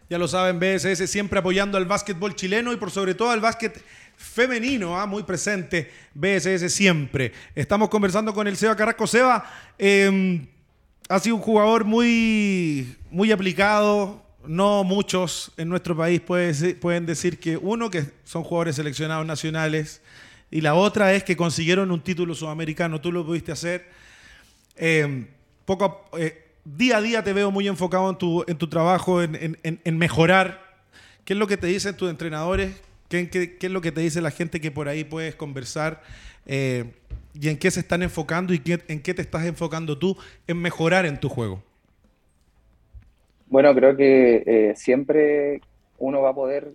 Ya 0.09 0.18
lo 0.18 0.30
saben, 0.30 0.62
BSS 0.62 1.09
siempre 1.09 1.39
apoyando 1.39 1.78
al 1.78 1.88
básquetbol 1.88 2.38
chileno 2.38 2.72
y 2.72 2.78
por 2.78 2.89
sobre 2.89 3.16
todo 3.16 3.32
al 3.32 3.41
básquet 3.41 3.84
femenino, 4.16 4.97
¿ah? 4.97 5.05
muy 5.05 5.24
presente, 5.24 5.91
BSS 6.14 6.74
siempre. 6.74 7.34
Estamos 7.53 7.89
conversando 7.89 8.34
con 8.34 8.47
el 8.47 8.55
Seba 8.55 8.78
Carrasco. 8.78 9.07
Seba, 9.07 9.43
eh, 9.78 10.47
ha 11.12 11.20
sido 11.20 11.36
un 11.36 11.41
jugador 11.41 11.84
muy, 11.84 12.95
muy 13.09 13.32
aplicado. 13.32 14.24
No 14.45 14.84
muchos 14.84 15.51
en 15.57 15.70
nuestro 15.70 15.95
país 15.95 16.22
pueden 16.22 17.05
decir 17.05 17.39
que 17.39 17.57
uno, 17.57 17.91
que 17.91 18.05
son 18.24 18.43
jugadores 18.43 18.78
seleccionados 18.78 19.26
nacionales, 19.26 20.01
y 20.49 20.62
la 20.62 20.74
otra 20.74 21.14
es 21.14 21.24
que 21.24 21.38
consiguieron 21.38 21.91
un 21.91 22.01
título 22.01 22.34
sudamericano. 22.34 22.99
Tú 22.99 23.12
lo 23.12 23.26
pudiste 23.26 23.51
hacer. 23.51 23.88
Eh, 24.76 25.28
poco, 25.66 26.09
eh, 26.18 26.55
día 26.66 26.97
a 26.97 27.01
día 27.01 27.24
te 27.24 27.34
veo 27.34 27.51
muy 27.51 27.68
enfocado 27.68 28.09
en 28.09 28.18
tu, 28.18 28.43
en 28.47 28.57
tu 28.57 28.68
trabajo, 28.68 29.22
en, 29.22 29.57
en, 29.64 29.97
mejorar. 29.97 30.82
¿Qué 31.24 31.34
es 31.34 31.39
lo 31.39 31.45
que 31.45 31.57
te 31.57 31.68
dicen 31.68 31.95
tus 31.95 32.09
entrenadores? 32.09 32.74
¿Qué, 33.09 33.30
qué, 33.30 33.57
qué 33.57 33.68
es 33.68 33.72
lo 33.72 33.82
que 33.82 33.91
te 33.91 34.01
dice 34.01 34.22
la 34.22 34.32
gente 34.32 34.59
que 34.59 34.72
por 34.72 34.88
ahí 34.88 35.03
puedes 35.03 35.36
conversar? 35.36 36.01
Eh, 36.45 36.86
y 37.34 37.50
en 37.50 37.58
qué 37.58 37.72
se 37.72 37.80
están 37.80 38.04
enfocando 38.04 38.54
y 38.54 38.62
en 38.88 39.02
qué 39.02 39.14
te 39.14 39.22
estás 39.22 39.46
enfocando 39.46 39.98
tú 39.98 40.18
en 40.48 40.62
mejorar 40.62 41.06
en 41.06 41.20
tu 41.20 41.30
juego? 41.30 41.64
Bueno, 43.48 43.74
creo 43.76 43.98
que 43.98 44.44
eh, 44.46 44.74
siempre 44.76 45.62
uno 45.98 46.22
va 46.22 46.30
a 46.30 46.36
poder 46.36 46.70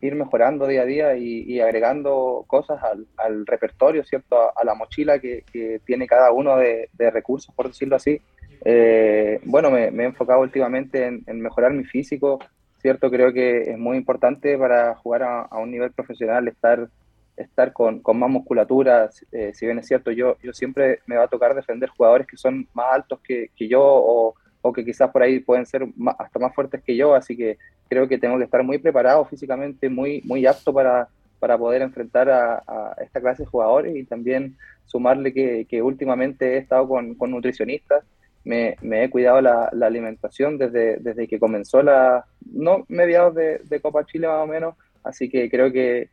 ir 0.00 0.14
mejorando 0.14 0.66
día 0.66 0.82
a 0.82 0.84
día 0.84 1.16
y, 1.16 1.60
agregando 1.60 2.44
cosas 2.46 2.80
al, 3.16 3.46
repertorio, 3.46 4.04
¿cierto? 4.04 4.36
A, 4.56 4.64
la 4.64 4.74
mochila 4.74 5.18
que, 5.18 5.44
tiene 5.84 6.06
cada 6.06 6.32
uno 6.32 6.56
de, 6.56 6.88
recursos, 6.98 7.54
por 7.54 7.68
decirlo 7.68 7.96
así. 7.96 8.20
Eh, 8.64 9.40
bueno, 9.44 9.70
me, 9.70 9.84
he 9.86 10.04
enfocado 10.04 10.40
últimamente 10.40 11.06
en, 11.06 11.40
mejorar 11.40 11.72
mi 11.72 11.84
físico, 11.84 12.38
¿cierto? 12.80 13.10
Creo 13.10 13.32
que 13.32 13.70
es 13.70 13.78
muy 13.78 13.96
importante 13.96 14.56
para 14.58 14.94
jugar 14.96 15.22
a 15.22 15.58
un 15.58 15.70
nivel 15.70 15.92
profesional 15.92 16.48
estar 16.48 16.88
estar 17.36 17.72
con, 17.72 18.00
con 18.00 18.18
más 18.18 18.30
musculatura. 18.30 19.10
Eh, 19.32 19.52
si 19.54 19.66
bien 19.66 19.78
es 19.78 19.86
cierto, 19.86 20.10
yo, 20.10 20.36
yo 20.42 20.52
siempre 20.52 21.00
me 21.06 21.16
va 21.16 21.24
a 21.24 21.28
tocar 21.28 21.54
defender 21.54 21.88
jugadores 21.88 22.26
que 22.26 22.36
son 22.36 22.68
más 22.74 22.86
altos 22.92 23.20
que, 23.20 23.50
que 23.56 23.68
yo 23.68 23.82
o, 23.82 24.34
o, 24.62 24.72
que 24.72 24.84
quizás 24.84 25.10
por 25.10 25.22
ahí 25.22 25.40
pueden 25.40 25.66
ser 25.66 25.86
hasta 26.18 26.38
más 26.38 26.54
fuertes 26.54 26.82
que 26.82 26.96
yo, 26.96 27.14
así 27.14 27.36
que 27.36 27.58
creo 27.88 28.06
que 28.08 28.18
tengo 28.18 28.38
que 28.38 28.44
estar 28.44 28.62
muy 28.62 28.78
preparado 28.78 29.24
físicamente, 29.24 29.88
muy, 29.88 30.22
muy 30.24 30.46
apto 30.46 30.72
para, 30.72 31.08
para 31.38 31.56
poder 31.58 31.82
enfrentar 31.82 32.28
a, 32.30 32.94
esta 33.02 33.20
clase 33.20 33.42
de 33.42 33.48
jugadores 33.48 33.96
y 33.96 34.04
también 34.04 34.56
sumarle 34.86 35.32
que, 35.32 35.66
que 35.68 35.82
últimamente 35.82 36.54
he 36.54 36.58
estado 36.58 36.88
con, 36.88 37.14
con 37.14 37.30
nutricionistas. 37.30 38.04
Me, 38.42 38.76
me, 38.80 39.04
he 39.04 39.10
cuidado 39.10 39.40
la, 39.42 39.64
alimentación 39.82 40.56
desde, 40.56 40.96
desde 40.96 41.28
que 41.28 41.38
comenzó 41.38 41.82
la, 41.82 42.24
no 42.50 42.86
mediados 42.88 43.34
de 43.34 43.80
Copa 43.82 44.06
Chile 44.06 44.28
más 44.28 44.42
o 44.42 44.46
menos, 44.46 44.74
así 45.04 45.28
que 45.28 45.50
creo 45.50 45.70
que, 45.70 46.08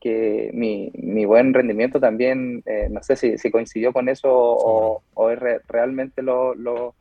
que 0.00 0.50
mi, 0.54 0.90
mi 0.94 1.24
buen 1.24 1.52
rendimiento 1.52 2.00
también, 2.00 2.62
eh, 2.66 2.88
no 2.90 3.02
sé 3.02 3.16
si, 3.16 3.36
si, 3.38 3.50
coincidió 3.50 3.92
con 3.92 4.08
eso 4.08 4.28
o, 4.32 5.02
o 5.14 5.30
es 5.30 5.38
realmente 5.68 6.22
lo, 6.22 6.54
lo, 6.54 6.94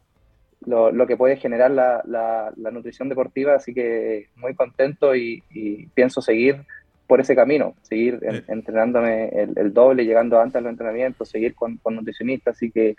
lo, 0.66 1.08
que 1.08 1.18
puede 1.18 1.38
generar 1.38 1.72
la, 1.72 2.02
la, 2.06 2.52
la, 2.58 2.72
nutrición 2.72 3.08
deportiva, 3.08 3.56
así 3.56 3.74
que 3.74 4.28
muy 4.36 4.54
contento 4.54 5.16
y, 5.16 5.42
y 5.50 5.88
pienso 5.88 6.22
seguir 6.22 6.66
por 7.08 7.22
ese 7.22 7.36
camino, 7.36 7.74
seguir 7.82 8.20
entrenándome 8.48 9.30
el, 9.30 9.54
el, 9.56 9.74
doble, 9.74 10.06
llegando 10.06 10.40
antes 10.40 10.58
a 10.58 10.62
los 10.62 10.70
entrenamientos, 10.70 11.30
seguir 11.30 11.56
con, 11.56 11.78
con 11.78 11.96
nutricionistas, 11.96 12.56
así 12.56 12.70
que 12.70 12.96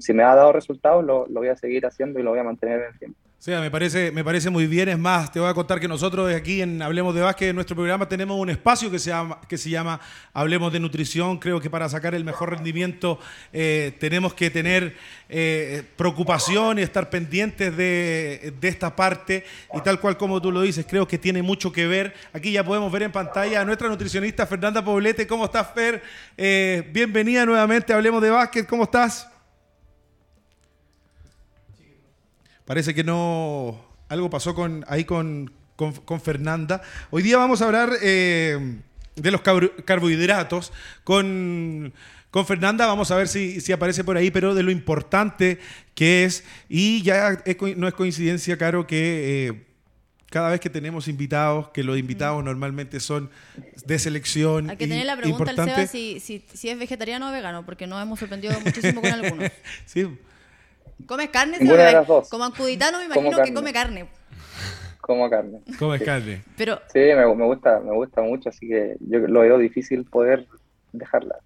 si 0.00 0.12
me 0.12 0.22
ha 0.24 0.34
dado 0.34 0.52
resultados, 0.52 1.02
lo, 1.04 1.26
lo, 1.28 1.40
voy 1.40 1.48
a 1.48 1.56
seguir 1.56 1.86
haciendo 1.86 2.18
y 2.18 2.22
lo 2.22 2.30
voy 2.30 2.40
a 2.40 2.44
mantener 2.44 2.80
en 2.80 2.92
el 2.92 2.98
tiempo. 2.98 3.18
Sí, 3.44 3.50
me 3.50 3.70
parece, 3.70 4.10
me 4.10 4.24
parece 4.24 4.48
muy 4.48 4.66
bien. 4.66 4.88
Es 4.88 4.98
más, 4.98 5.30
te 5.30 5.38
voy 5.38 5.50
a 5.50 5.52
contar 5.52 5.78
que 5.78 5.86
nosotros 5.86 6.34
aquí 6.34 6.62
en 6.62 6.80
Hablemos 6.80 7.14
de 7.14 7.20
Básquet, 7.20 7.50
en 7.50 7.56
nuestro 7.56 7.76
programa, 7.76 8.08
tenemos 8.08 8.38
un 8.38 8.48
espacio 8.48 8.90
que 8.90 8.98
se 8.98 9.10
llama, 9.10 9.38
que 9.46 9.58
se 9.58 9.68
llama 9.68 10.00
Hablemos 10.32 10.72
de 10.72 10.80
Nutrición. 10.80 11.36
Creo 11.36 11.60
que 11.60 11.68
para 11.68 11.86
sacar 11.90 12.14
el 12.14 12.24
mejor 12.24 12.52
rendimiento 12.52 13.18
eh, 13.52 13.94
tenemos 14.00 14.32
que 14.32 14.48
tener 14.48 14.96
eh, 15.28 15.82
preocupación 15.94 16.78
y 16.78 16.82
estar 16.84 17.10
pendientes 17.10 17.76
de, 17.76 18.54
de, 18.58 18.68
esta 18.68 18.96
parte. 18.96 19.44
Y 19.74 19.80
tal 19.82 20.00
cual 20.00 20.16
como 20.16 20.40
tú 20.40 20.50
lo 20.50 20.62
dices, 20.62 20.86
creo 20.88 21.06
que 21.06 21.18
tiene 21.18 21.42
mucho 21.42 21.70
que 21.70 21.86
ver. 21.86 22.14
Aquí 22.32 22.50
ya 22.50 22.64
podemos 22.64 22.90
ver 22.90 23.02
en 23.02 23.12
pantalla 23.12 23.60
a 23.60 23.64
nuestra 23.66 23.88
nutricionista 23.88 24.46
Fernanda 24.46 24.82
Poblete. 24.82 25.26
¿Cómo 25.26 25.44
estás, 25.44 25.68
Fer? 25.74 26.02
Eh, 26.38 26.88
bienvenida 26.94 27.44
nuevamente 27.44 27.92
a 27.92 27.96
Hablemos 27.96 28.22
de 28.22 28.30
Básquet. 28.30 28.66
¿Cómo 28.66 28.84
estás? 28.84 29.33
Parece 32.64 32.94
que 32.94 33.04
no. 33.04 33.84
Algo 34.08 34.30
pasó 34.30 34.54
con, 34.54 34.84
ahí 34.88 35.04
con, 35.04 35.52
con, 35.76 36.20
Fernanda. 36.20 36.82
Hoy 37.10 37.22
día 37.22 37.36
vamos 37.36 37.62
a 37.62 37.66
hablar 37.66 37.90
eh, 38.02 38.78
de 39.16 39.30
los 39.30 39.40
carbohidratos 39.42 40.72
con, 41.04 41.92
con, 42.30 42.46
Fernanda. 42.46 42.86
Vamos 42.86 43.10
a 43.10 43.16
ver 43.16 43.28
si, 43.28 43.60
si, 43.60 43.72
aparece 43.72 44.04
por 44.04 44.16
ahí, 44.16 44.30
pero 44.30 44.54
de 44.54 44.62
lo 44.62 44.70
importante 44.70 45.58
que 45.94 46.24
es. 46.24 46.44
Y 46.68 47.02
ya 47.02 47.42
no 47.76 47.88
es 47.88 47.94
coincidencia, 47.94 48.56
Caro, 48.56 48.86
que. 48.86 49.48
Eh, 49.48 49.74
cada 50.30 50.50
vez 50.50 50.58
que 50.58 50.68
tenemos 50.68 51.06
invitados, 51.06 51.68
que 51.68 51.84
los 51.84 51.96
invitados 51.96 52.42
mm. 52.42 52.44
normalmente 52.44 52.98
son 52.98 53.30
de 53.86 53.98
selección. 54.00 54.68
Hay 54.68 54.76
que 54.76 54.88
tener 54.88 55.06
la 55.06 55.16
pregunta 55.16 55.48
al 55.48 55.56
Seba 55.56 55.86
si, 55.86 56.18
si, 56.18 56.44
si, 56.52 56.70
es 56.70 56.76
vegetariano 56.76 57.28
o 57.28 57.32
vegano, 57.32 57.64
porque 57.64 57.86
nos 57.86 58.02
hemos 58.02 58.18
sorprendido 58.18 58.58
muchísimo 58.60 59.00
con 59.00 59.12
algunos. 59.12 59.52
sí, 59.86 60.08
¿Comes 61.06 61.30
carne? 61.30 61.58
Como 62.30 62.44
ancuditano 62.44 62.98
me 62.98 63.04
imagino 63.06 63.42
que 63.42 63.54
come 63.54 63.72
carne. 63.72 64.06
Como 65.00 65.28
carne. 65.28 65.60
Come 65.78 66.00
carne. 66.00 66.42
Pero, 66.56 66.80
sí, 66.92 66.98
me, 66.98 67.26
gusta, 67.26 67.80
me 67.80 67.92
gusta 67.92 68.22
mucho, 68.22 68.48
así 68.48 68.66
que 68.66 68.96
yo 69.00 69.18
lo 69.18 69.40
veo 69.40 69.58
difícil 69.58 70.04
poder 70.04 70.46
dejarla. 70.92 71.36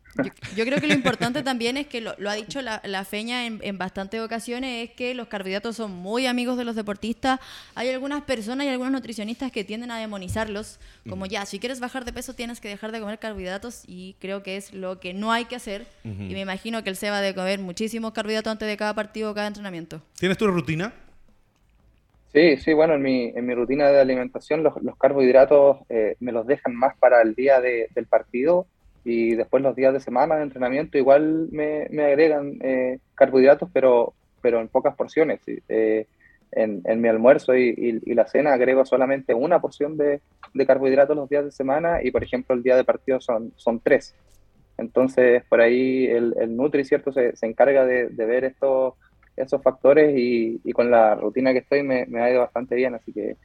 Yo, 0.56 0.64
creo 0.64 0.80
que 0.80 0.86
lo 0.86 0.94
importante 0.94 1.42
también 1.42 1.76
es 1.76 1.86
que 1.86 2.00
lo, 2.00 2.12
ha 2.28 2.34
dicho 2.34 2.60
la, 2.62 3.04
Feña 3.04 3.46
en, 3.46 3.60
en, 3.62 3.78
bastantes 3.78 4.20
ocasiones, 4.20 4.88
es 4.88 4.94
que 4.94 5.14
los 5.14 5.28
carbohidratos 5.28 5.76
son 5.76 5.92
muy 5.92 6.26
amigos 6.26 6.58
de 6.58 6.64
los 6.64 6.74
deportistas. 6.74 7.40
Hay 7.74 7.88
algunas 7.90 8.22
personas 8.22 8.66
y 8.66 8.68
algunos 8.68 8.92
nutricionistas 8.92 9.52
que 9.52 9.64
tienden 9.64 9.90
a 9.90 9.98
demonizarlos, 9.98 10.80
como 11.08 11.26
ya, 11.26 11.46
si 11.46 11.58
quieres 11.58 11.80
bajar 11.80 12.04
de 12.04 12.12
peso 12.12 12.34
tienes 12.34 12.60
que 12.60 12.68
dejar 12.68 12.92
de 12.92 13.00
comer 13.00 13.18
carbohidratos 13.18 13.84
y 13.86 14.16
creo 14.18 14.42
que 14.42 14.56
es 14.56 14.72
lo 14.72 15.00
que 15.00 15.14
no 15.14 15.32
hay 15.32 15.44
que 15.44 15.56
hacer. 15.56 15.86
Y 16.04 16.32
me 16.32 16.40
imagino 16.40 16.82
que 16.82 16.90
él 16.90 16.96
se 16.96 17.10
va 17.10 17.20
de 17.20 17.34
comer 17.34 17.60
muchísimos 17.60 18.12
carbohidratos 18.12 18.52
antes 18.52 18.68
de 18.68 18.76
cada 18.76 18.94
partido 18.94 19.30
o 19.30 19.34
cada 19.34 19.46
entrenamiento. 19.46 20.02
¿Tienes 20.18 20.38
tu 20.38 20.46
rutina? 20.48 20.92
Sí, 22.32 22.56
sí, 22.58 22.74
bueno, 22.74 22.94
en 22.94 23.02
mi, 23.02 23.32
en 23.34 23.46
mi 23.46 23.54
rutina 23.54 23.88
de 23.88 24.00
alimentación 24.00 24.62
los, 24.62 24.74
los 24.82 24.96
carbohidratos 24.96 25.78
eh, 25.88 26.16
me 26.20 26.32
los 26.32 26.46
dejan 26.46 26.74
más 26.74 26.96
para 26.98 27.22
el 27.22 27.34
día 27.34 27.60
de, 27.60 27.88
del 27.94 28.06
partido 28.06 28.66
y 29.04 29.34
después 29.34 29.62
los 29.62 29.76
días 29.76 29.92
de 29.92 30.00
semana 30.00 30.36
de 30.36 30.42
entrenamiento 30.42 30.98
igual 30.98 31.48
me, 31.50 31.86
me 31.90 32.04
agregan 32.04 32.58
eh, 32.60 32.98
carbohidratos, 33.14 33.68
pero, 33.72 34.14
pero 34.42 34.60
en 34.60 34.68
pocas 34.68 34.94
porciones. 34.96 35.40
Eh, 35.46 36.06
en, 36.52 36.80
en, 36.84 37.00
mi 37.00 37.08
almuerzo 37.08 37.54
y, 37.54 38.00
y, 38.02 38.14
la 38.14 38.26
cena 38.26 38.54
agrego 38.54 38.84
solamente 38.86 39.34
una 39.34 39.60
porción 39.60 39.98
de, 39.98 40.22
de, 40.54 40.66
carbohidratos 40.66 41.14
los 41.14 41.28
días 41.28 41.44
de 41.44 41.50
semana 41.50 42.02
y, 42.02 42.10
por 42.10 42.24
ejemplo, 42.24 42.54
el 42.54 42.62
día 42.62 42.74
de 42.74 42.84
partido 42.84 43.20
son, 43.20 43.52
son 43.56 43.80
tres. 43.80 44.14
Entonces, 44.78 45.42
por 45.48 45.60
ahí 45.60 46.06
el, 46.06 46.34
el 46.40 46.56
Nutri, 46.56 46.84
¿cierto?, 46.84 47.12
se, 47.12 47.36
se 47.36 47.46
encarga 47.46 47.84
de, 47.84 48.08
de, 48.08 48.24
ver 48.24 48.44
estos, 48.44 48.94
esos 49.36 49.62
factores 49.62 50.16
y, 50.16 50.60
y, 50.64 50.72
con 50.72 50.90
la 50.90 51.16
rutina 51.16 51.52
que 51.52 51.58
estoy 51.58 51.82
me, 51.82 52.06
me 52.06 52.22
ha 52.22 52.30
ido 52.30 52.40
bastante 52.40 52.74
bien, 52.74 52.94
así 52.94 53.12
que, 53.12 53.36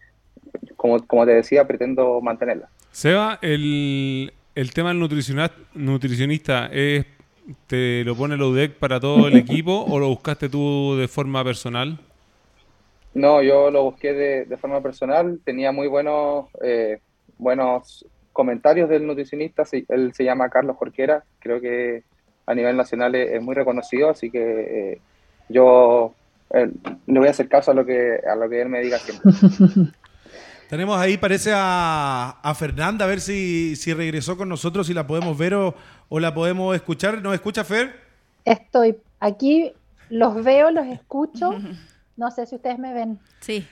como, 0.78 1.06
como 1.06 1.26
te 1.26 1.34
decía, 1.34 1.68
pretendo 1.68 2.22
mantenerla. 2.22 2.70
Seba, 2.92 3.40
el, 3.42 4.32
el 4.56 4.74
tema 4.74 4.90
del 4.90 5.00
nutricionista, 5.00 6.68
es, 6.72 7.06
¿te 7.68 8.04
lo 8.04 8.16
pone 8.16 8.38
la 8.38 8.46
UDEC 8.46 8.76
para 8.76 9.00
todo 9.00 9.28
el 9.28 9.36
equipo 9.38 9.86
o 9.88 10.00
lo 10.00 10.08
buscaste 10.10 10.50
tú 10.50 10.96
de 10.98 11.08
forma 11.08 11.44
personal? 11.44 12.00
No, 13.14 13.42
yo 13.42 13.70
lo 13.70 13.84
busqué 13.84 14.14
de, 14.14 14.58
forma 14.58 14.82
personal. 14.82 15.40
Tenía 15.44 15.72
muy 15.72 15.88
buenos, 15.88 16.48
eh, 16.64 17.00
buenos 17.38 18.06
comentarios 18.32 18.90
del 18.90 19.06
nutricionista. 19.06 19.64
Él 19.90 20.14
se 20.14 20.24
llama 20.24 20.50
Carlos 20.50 20.78
Jorquera. 20.78 21.24
Creo 21.40 21.62
que 21.62 22.04
a 22.46 22.56
nivel 22.56 22.76
nacional 22.76 23.16
es, 23.16 23.42
muy 23.42 23.56
reconocido, 23.56 24.10
así 24.10 24.30
que 24.30 24.94
eh, 24.94 25.02
yo 25.50 26.14
eh, 26.54 26.70
le 27.06 27.20
voy 27.20 27.28
a 27.28 27.32
hacer 27.32 27.48
caso 27.48 27.72
a 27.72 27.74
lo 27.74 27.86
que, 27.86 28.20
a 28.28 28.36
lo 28.36 28.50
que 28.50 28.62
él 28.62 28.70
me 28.70 28.82
diga 28.82 28.98
siempre. 28.98 29.32
Tenemos 30.70 30.98
ahí, 30.98 31.18
parece 31.18 31.52
a, 31.54 32.54
Fernanda, 32.58 33.06
a 33.06 33.08
ver 33.08 33.22
si, 33.22 33.76
si, 33.76 33.94
regresó 33.94 34.38
con 34.38 34.50
nosotros, 34.50 34.88
si 34.88 34.94
la 34.94 35.06
podemos 35.06 35.38
ver 35.38 35.54
o, 35.54 35.76
la 36.10 36.34
podemos 36.34 36.76
escuchar. 36.76 37.22
¿Nos 37.22 37.34
escucha 37.34 37.64
Fer? 37.64 38.00
Estoy 38.46 38.98
aquí 39.20 39.72
los 40.10 40.44
veo, 40.44 40.72
los 40.72 40.88
escucho. 40.88 41.52
No 42.16 42.32
sé 42.32 42.46
si 42.46 42.56
ustedes 42.56 42.80
me 42.80 42.94
ven. 42.94 43.20
Sí. 43.40 43.68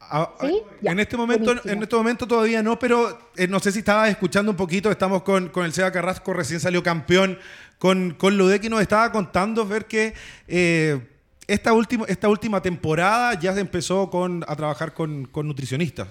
Ah, 0.00 0.34
en 0.82 0.98
este 0.98 1.16
momento, 1.16 1.52
en 1.64 1.82
este 1.82 1.96
momento 1.96 2.26
todavía 2.26 2.62
no, 2.62 2.78
pero 2.78 3.30
eh, 3.36 3.46
no 3.46 3.60
sé 3.60 3.70
si 3.70 3.78
estabas 3.78 4.10
escuchando 4.10 4.50
un 4.50 4.56
poquito. 4.56 4.90
Estamos 4.90 5.22
con, 5.22 5.48
con 5.48 5.64
el 5.64 5.72
Seba 5.72 5.92
Carrasco, 5.92 6.32
recién 6.32 6.60
salió 6.60 6.82
campeón 6.82 7.38
con, 7.78 8.14
con 8.14 8.36
Ludek 8.36 8.64
y 8.64 8.68
nos 8.68 8.80
estaba 8.80 9.10
contando 9.12 9.66
ver 9.66 9.86
que 9.86 10.14
eh, 10.48 11.00
esta, 11.46 11.72
última, 11.72 12.04
esta 12.08 12.28
última 12.28 12.62
temporada 12.62 13.38
ya 13.38 13.52
se 13.54 13.60
empezó 13.60 14.10
con, 14.10 14.44
a 14.46 14.56
trabajar 14.56 14.94
con, 14.94 15.26
con 15.26 15.46
nutricionistas. 15.46 16.08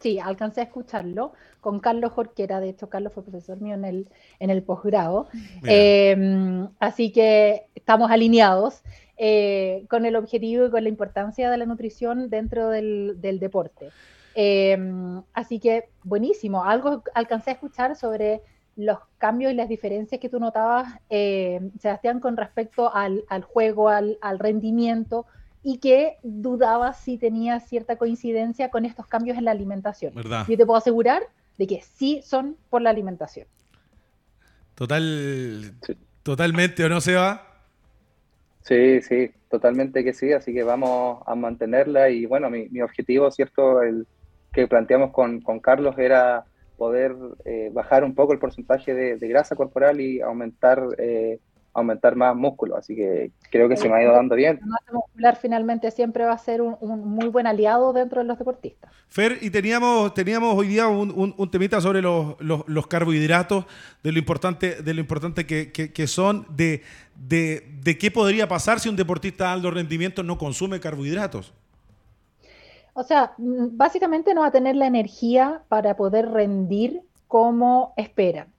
sí, 0.00 0.18
alcancé 0.18 0.60
a 0.60 0.64
escucharlo 0.64 1.32
con 1.60 1.80
Carlos 1.80 2.12
Jorquera. 2.12 2.60
De 2.60 2.68
hecho, 2.68 2.88
Carlos 2.88 3.12
fue 3.12 3.22
profesor 3.22 3.60
mío 3.60 3.74
en 3.74 3.84
el, 3.84 4.08
en 4.38 4.50
el 4.50 4.62
posgrado. 4.62 5.28
Em, 5.64 6.68
así 6.78 7.10
que 7.10 7.64
estamos 7.74 8.10
alineados. 8.10 8.82
Eh, 9.16 9.84
con 9.88 10.06
el 10.06 10.16
objetivo 10.16 10.66
y 10.66 10.70
con 10.70 10.82
la 10.82 10.88
importancia 10.88 11.48
de 11.48 11.56
la 11.56 11.66
nutrición 11.66 12.30
dentro 12.30 12.68
del, 12.68 13.16
deporte. 13.20 13.90
Em, 14.34 15.22
así 15.32 15.60
que 15.60 15.84
buenísimo. 16.02 16.64
Algo 16.64 17.04
alcancé 17.14 17.50
a 17.50 17.52
escuchar 17.52 17.94
sobre 17.94 18.42
los 18.76 18.98
cambios 19.18 19.52
y 19.52 19.54
las 19.54 19.68
diferencias 19.68 20.20
que 20.20 20.28
tú 20.28 20.40
notabas, 20.40 20.98
eh, 21.10 21.60
Sebastián, 21.80 22.20
con 22.20 22.36
respecto 22.36 22.92
al, 22.94 23.24
juego, 23.42 23.88
al, 23.88 24.18
rendimiento, 24.38 25.26
y 25.62 25.78
que 25.78 26.16
dudabas 26.22 27.00
si 27.00 27.16
tenía 27.16 27.60
cierta 27.60 27.96
coincidencia 27.96 28.70
con 28.70 28.84
estos 28.84 29.06
cambios 29.06 29.38
en 29.38 29.44
la 29.44 29.52
alimentación. 29.52 30.12
Yo 30.14 30.56
te 30.56 30.66
puedo 30.66 30.76
asegurar 30.76 31.22
de 31.56 31.66
que 31.66 31.80
sí 31.80 32.20
son 32.24 32.56
por 32.68 32.82
la 32.82 32.90
alimentación. 32.90 33.46
Total, 34.74 35.72
totalmente, 36.22 36.84
¿o 36.84 36.88
no, 36.88 37.00
Seba? 37.00 37.46
Sí, 38.62 39.00
sí, 39.02 39.30
totalmente 39.48 40.02
que 40.02 40.12
sí, 40.12 40.32
así 40.32 40.52
que 40.52 40.64
vamos 40.64 41.22
a 41.26 41.34
mantenerla 41.34 42.10
y 42.10 42.26
bueno, 42.26 42.50
mi, 42.50 42.68
mi 42.70 42.80
objetivo, 42.80 43.30
¿cierto? 43.30 43.82
El 43.82 44.06
que 44.52 44.66
planteamos 44.66 45.12
con, 45.12 45.40
con 45.40 45.60
Carlos 45.60 45.96
era 45.98 46.44
poder 46.76 47.14
eh, 47.44 47.70
bajar 47.72 48.04
un 48.04 48.14
poco 48.14 48.32
el 48.32 48.38
porcentaje 48.38 48.94
de, 48.94 49.28
grasa 49.28 49.56
corporal 49.56 50.00
y 50.00 50.20
aumentar 50.20 50.82
eh, 50.98 51.38
aumentar 51.74 52.14
más 52.14 52.34
músculo, 52.36 52.76
así 52.76 52.94
que 52.94 53.32
creo 53.50 53.68
que 53.68 53.76
se 53.76 53.88
me 53.88 53.96
ha 53.96 54.02
ido 54.02 54.12
dando 54.12 54.36
bien. 54.36 54.58
La 54.60 54.66
masa 54.66 54.92
muscular 54.92 55.36
finalmente 55.36 55.90
siempre 55.90 56.24
va 56.24 56.32
a 56.32 56.38
ser 56.38 56.62
un, 56.62 56.76
muy 56.80 57.26
buen 57.28 57.48
aliado 57.48 57.92
dentro 57.92 58.22
de 58.22 58.28
los 58.28 58.38
deportistas. 58.38 58.92
Fer, 59.08 59.38
y 59.40 59.50
teníamos, 59.50 60.14
teníamos 60.14 60.56
hoy 60.56 60.68
día 60.68 60.86
un, 60.86 61.34
un, 61.36 61.50
temita 61.50 61.80
sobre 61.80 62.00
los, 62.00 62.36
los, 62.40 62.86
carbohidratos, 62.86 63.66
de 64.04 64.12
lo 64.12 64.18
importante, 64.18 64.82
de 64.82 64.94
lo 64.94 65.00
importante 65.00 65.46
que, 65.46 65.72
que, 65.72 66.06
son, 66.06 66.46
de, 66.54 66.82
de, 67.16 67.66
de, 67.82 67.98
qué 67.98 68.10
podría 68.12 68.46
pasar 68.46 68.78
si 68.78 68.88
un 68.88 68.96
deportista 68.96 69.48
de 69.48 69.50
alto 69.50 69.70
rendimiento 69.72 70.22
no 70.22 70.38
consume 70.38 70.78
carbohidratos. 70.78 71.52
O 72.94 73.02
sea, 73.02 73.34
mm, 73.38 73.76
básicamente 73.76 74.34
no 74.34 74.42
va 74.42 74.48
a 74.48 74.52
tener 74.52 74.76
la 74.76 74.86
energía 74.86 75.62
para 75.68 75.96
poder 75.96 76.30
rendir 76.30 77.02
como 77.28 77.92
esperan. 77.96 78.52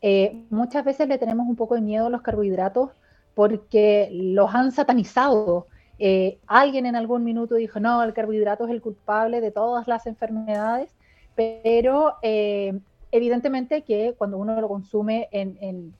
Eh, 0.00 0.46
muchas 0.50 0.84
veces 0.84 1.08
le 1.08 1.18
tenemos 1.18 1.46
un 1.46 1.56
poco 1.56 1.76
de 1.76 1.80
miedo 1.80 2.06
a 2.06 2.10
los 2.10 2.22
carbohidratos 2.22 2.90
porque 3.34 4.08
los 4.12 4.54
han 4.54 4.72
satanizado. 4.72 5.68
Eh, 5.98 6.40
alguien 6.46 6.86
en 6.86 6.96
algún 6.96 7.22
minuto 7.24 7.54
dijo, 7.54 7.78
no, 7.78 8.02
el 8.02 8.12
carbohidrato 8.12 8.64
es 8.64 8.72
el 8.72 8.82
culpable 8.82 9.40
de 9.40 9.50
todas 9.52 9.86
las 9.86 10.06
enfermedades, 10.06 10.94
pero 11.36 12.16
eh, 12.22 12.78
evidentemente 13.12 13.82
que 13.82 14.14
cuando 14.18 14.38
uno 14.38 14.60
lo 14.60 14.68
consume 14.68 15.28
en, 15.30 15.94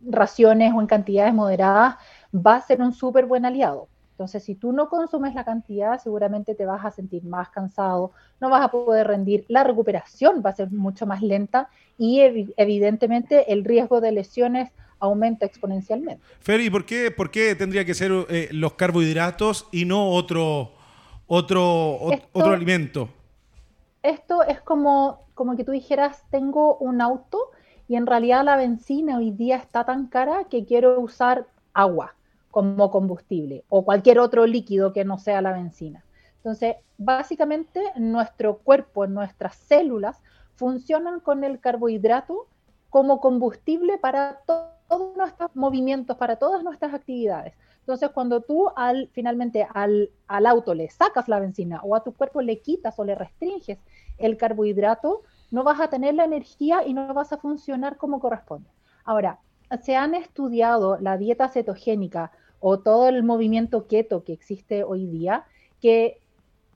raciones 0.00 0.72
o 0.74 0.80
en 0.80 0.86
cantidades 0.86 1.34
moderadas, 1.34 1.96
va 2.34 2.56
a 2.56 2.60
ser 2.60 2.80
un 2.80 2.92
súper 2.92 3.26
buen 3.26 3.44
aliado. 3.44 3.88
Entonces, 4.18 4.42
si 4.42 4.56
tú 4.56 4.72
no 4.72 4.88
consumes 4.88 5.32
la 5.36 5.44
cantidad, 5.44 6.02
seguramente 6.02 6.56
te 6.56 6.66
vas 6.66 6.84
a 6.84 6.90
sentir 6.90 7.22
más 7.22 7.50
cansado, 7.50 8.10
no 8.40 8.50
vas 8.50 8.64
a 8.64 8.68
poder 8.68 9.06
rendir, 9.06 9.44
la 9.46 9.62
recuperación 9.62 10.42
va 10.44 10.50
a 10.50 10.56
ser 10.56 10.72
mucho 10.72 11.06
más 11.06 11.22
lenta 11.22 11.68
y 11.96 12.18
evidentemente 12.56 13.52
el 13.52 13.64
riesgo 13.64 14.00
de 14.00 14.10
lesiones 14.10 14.72
aumenta 14.98 15.46
exponencialmente. 15.46 16.20
Fer, 16.40 16.60
¿y 16.60 16.68
por 16.68 16.84
qué, 16.84 17.12
por 17.12 17.30
qué 17.30 17.54
tendría 17.54 17.84
que 17.84 17.94
ser 17.94 18.10
eh, 18.28 18.48
los 18.50 18.72
carbohidratos 18.72 19.68
y 19.70 19.84
no 19.84 20.10
otro, 20.10 20.72
otro, 21.28 22.00
otro 22.32 22.52
alimento? 22.52 23.08
Esto 24.02 24.42
es 24.42 24.60
como, 24.62 25.28
como 25.34 25.56
que 25.56 25.62
tú 25.62 25.70
dijeras, 25.70 26.24
tengo 26.32 26.76
un 26.78 27.00
auto 27.00 27.52
y 27.86 27.94
en 27.94 28.04
realidad 28.04 28.42
la 28.44 28.56
benzina 28.56 29.18
hoy 29.18 29.30
día 29.30 29.58
está 29.58 29.84
tan 29.84 30.08
cara 30.08 30.46
que 30.50 30.64
quiero 30.64 30.98
usar 30.98 31.46
agua 31.72 32.16
como 32.50 32.90
combustible 32.90 33.64
o 33.68 33.84
cualquier 33.84 34.18
otro 34.18 34.46
líquido 34.46 34.92
que 34.92 35.04
no 35.04 35.18
sea 35.18 35.42
la 35.42 35.52
benzina. 35.52 36.04
Entonces, 36.36 36.76
básicamente 36.96 37.82
nuestro 37.96 38.58
cuerpo, 38.58 39.06
nuestras 39.06 39.56
células 39.56 40.22
funcionan 40.54 41.20
con 41.20 41.44
el 41.44 41.60
carbohidrato 41.60 42.46
como 42.90 43.20
combustible 43.20 43.98
para 43.98 44.40
todos 44.46 45.16
nuestros 45.16 45.54
movimientos, 45.54 46.16
para 46.16 46.36
todas 46.36 46.62
nuestras 46.62 46.94
actividades. 46.94 47.54
Entonces, 47.80 48.10
cuando 48.10 48.40
tú 48.40 48.70
al, 48.76 49.08
finalmente 49.12 49.66
al, 49.74 50.10
al 50.26 50.46
auto 50.46 50.74
le 50.74 50.90
sacas 50.90 51.28
la 51.28 51.40
benzina 51.40 51.80
o 51.82 51.94
a 51.94 52.02
tu 52.02 52.12
cuerpo 52.12 52.42
le 52.42 52.60
quitas 52.60 52.98
o 52.98 53.04
le 53.04 53.14
restringes 53.14 53.78
el 54.18 54.36
carbohidrato, 54.36 55.22
no 55.50 55.64
vas 55.64 55.80
a 55.80 55.88
tener 55.88 56.14
la 56.14 56.24
energía 56.24 56.86
y 56.86 56.92
no 56.92 57.12
vas 57.14 57.32
a 57.32 57.38
funcionar 57.38 57.96
como 57.96 58.20
corresponde. 58.20 58.68
Ahora, 59.04 59.38
se 59.82 59.96
han 59.96 60.14
estudiado 60.14 60.98
la 61.00 61.16
dieta 61.16 61.48
cetogénica 61.48 62.32
o 62.60 62.78
todo 62.78 63.08
el 63.08 63.22
movimiento 63.22 63.86
keto 63.86 64.24
que 64.24 64.32
existe 64.32 64.82
hoy 64.82 65.06
día, 65.06 65.44
que 65.80 66.18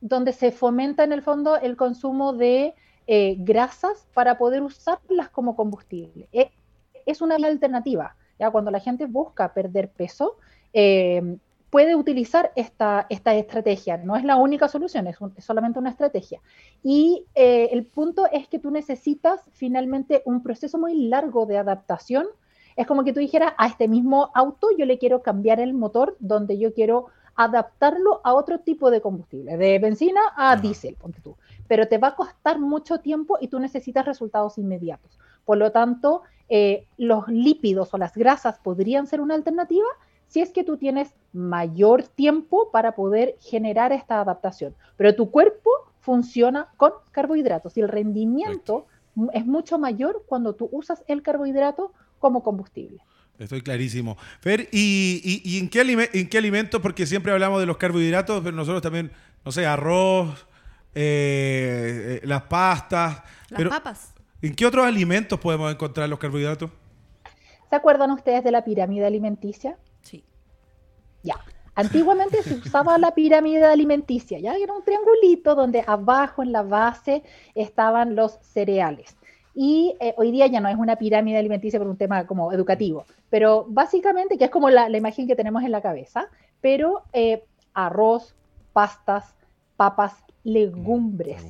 donde 0.01 0.33
se 0.33 0.53
fomenta 0.53 1.05
en 1.05 1.13
el 1.13 1.23
fondo 1.23 1.57
el 1.57 1.77
consumo 1.77 2.33
de 2.33 2.75
eh, 3.07 3.37
grasas 3.39 4.07
para 4.15 4.39
poder 4.39 4.63
usarlas 4.63 5.29
como 5.31 5.57
combustible. 5.57 6.29
E, 6.33 6.51
es 7.07 7.21
una 7.21 7.37
alternativa. 7.37 8.17
¿ya? 8.39 8.51
Cuando 8.51 8.71
la 8.71 8.81
gente 8.81 9.07
busca 9.07 9.53
perder 9.53 9.91
peso, 9.91 10.37
eh, 10.73 11.37
puede 11.73 11.97
utilizar 11.97 12.53
esta, 12.55 13.07
esta 13.09 13.35
estrategia. 13.35 13.97
No 13.97 14.15
es 14.15 14.25
la 14.25 14.37
única 14.37 14.69
solución, 14.69 15.07
es, 15.07 15.17
solamente 15.39 15.79
una 15.79 15.89
estrategia. 15.89 16.39
Y 16.83 17.25
eh, 17.35 17.71
el 17.73 17.87
punto 17.87 18.27
es 18.31 18.47
que 18.47 18.59
tú 18.59 18.71
necesitas 18.71 19.41
finalmente 19.53 20.23
un 20.27 20.43
proceso 20.43 20.79
muy 20.79 20.95
largo 21.09 21.47
de 21.47 21.57
adaptación 21.57 22.27
es 22.77 22.87
como 22.87 23.05
que 23.05 23.13
tú 23.13 23.21
dijeras, 23.21 23.55
a 23.59 23.67
este 23.67 23.89
mismo 23.89 24.31
auto 24.35 24.69
yo 24.77 24.87
le 24.87 24.99
quiero 24.99 25.23
cambiar 25.23 25.61
el 25.61 25.75
motor 25.75 26.17
donde 26.21 26.59
yo 26.59 26.73
quiero 26.73 27.07
adaptarlo 27.35 28.21
a 28.25 28.35
otro 28.35 28.61
tipo 28.61 28.91
de 28.91 29.01
combustible, 29.01 29.57
de 29.57 29.79
benzina 29.79 30.21
a 30.37 30.57
diésel, 30.57 30.97
ponte 30.97 31.21
tú. 31.21 31.37
Pero 31.67 31.89
te 31.89 31.99
va 31.99 32.09
a 32.09 32.17
costar 32.17 32.59
mucho 32.59 32.99
tiempo 32.99 33.39
y 33.41 33.49
tú 33.49 33.59
necesitas 33.59 34.05
resultados 34.05 34.59
inmediatos. 34.59 35.19
Por 35.45 35.59
lo 35.59 35.73
tanto, 35.73 36.23
eh, 36.49 36.87
los 36.99 37.29
lípidos 37.29 37.95
o 37.95 37.99
las 37.99 38.15
grasas 38.15 38.59
podrían 38.59 39.07
ser 39.07 39.21
una 39.21 39.35
alternativa 39.35 39.87
si 40.27 40.41
es 40.41 40.51
que 40.51 40.65
tú 40.65 40.77
tienes 40.79 41.15
mayor 41.33 42.05
tiempo 42.05 42.71
para 42.71 42.95
poder 42.95 43.37
generar 43.41 43.93
esta 43.93 44.21
adaptación. 44.21 44.75
Pero 44.97 45.15
tu 45.15 45.31
cuerpo 45.31 45.71
funciona 46.01 46.69
con 46.77 46.93
carbohidratos 47.11 47.77
y 47.77 47.81
el 47.81 47.89
rendimiento 47.89 48.87
es 49.35 49.47
mucho 49.47 49.79
mayor 49.79 50.25
cuando 50.27 50.55
tú 50.55 50.69
usas 50.73 51.05
el 51.07 51.23
carbohidrato 51.23 51.93
como 52.23 52.43
combustible. 52.43 53.03
Estoy 53.37 53.61
clarísimo. 53.61 54.17
Fer, 54.41 54.69
¿y, 54.71 55.59
en, 55.59 55.69
qué 55.69 55.81
en, 56.13 56.29
qué 56.29 56.39
alimentos? 56.39 56.81
Porque 56.81 57.05
siempre 57.05 57.33
hablamos 57.33 57.59
de 57.59 57.67
los 57.67 57.77
carbohidratos, 57.77 58.41
pero 58.45 58.55
nosotros 58.55 58.81
también, 58.81 59.11
no 59.45 59.51
sé, 59.51 59.67
arroz, 59.67 60.47
eh, 60.95 62.21
eh, 62.23 62.27
las 62.27 62.43
pastas. 62.43 63.23
Las 63.51 63.65
papas. 63.65 64.15
¿En 64.41 64.55
qué 64.55 64.65
otros 64.65 64.87
alimentos 64.87 65.41
podemos 65.41 65.73
encontrar 65.73 66.09
los 66.09 66.21
carbohidratos? 66.21 66.71
¿Se 67.69 67.75
acuerdan 67.77 68.13
ustedes 68.13 68.45
de 68.45 68.53
la 68.53 68.65
pirámide 68.65 69.05
alimenticia? 69.05 69.77
Sí. 70.03 70.25
Ya. 71.25 71.37
Antiguamente 71.75 72.43
se 72.45 72.55
usaba 72.55 72.99
la 72.99 73.15
pirámide 73.15 73.65
alimenticia, 73.65 74.39
ya 74.39 74.55
era 74.55 74.75
un 74.75 74.85
triangulito 74.85 75.55
donde 75.55 75.83
abajo 75.87 76.43
en 76.43 76.53
la 76.53 76.63
base 76.63 77.25
estaban 77.55 78.15
los 78.15 78.39
cereales. 78.43 79.17
Y 79.55 79.97
eh, 80.01 80.15
hoy 80.17 80.31
día 80.31 80.47
ya 80.47 80.61
no 80.61 80.69
es 80.69 80.77
una 80.77 80.97
pirámide 80.97 81.39
alimenticia 81.39 81.79
por 81.79 81.89
un 81.89 81.97
tema 81.97 82.27
como 82.27 82.53
educativo, 82.53 83.05
pero 83.29 83.67
básicamente, 83.69 84.39
que 84.39 84.45
es 84.45 84.51
como 84.51 84.71
la, 84.71 84.89
imagen 84.97 85.27
que 85.27 85.37
tenemos 85.37 85.63
en 85.63 85.73
la 85.73 85.83
cabeza, 85.83 86.29
pero 86.61 87.03
eh, 87.13 87.45
arroz, 87.75 88.35
pastas, 88.73 89.35
papas, 89.77 90.25
legumbres, 90.45 91.45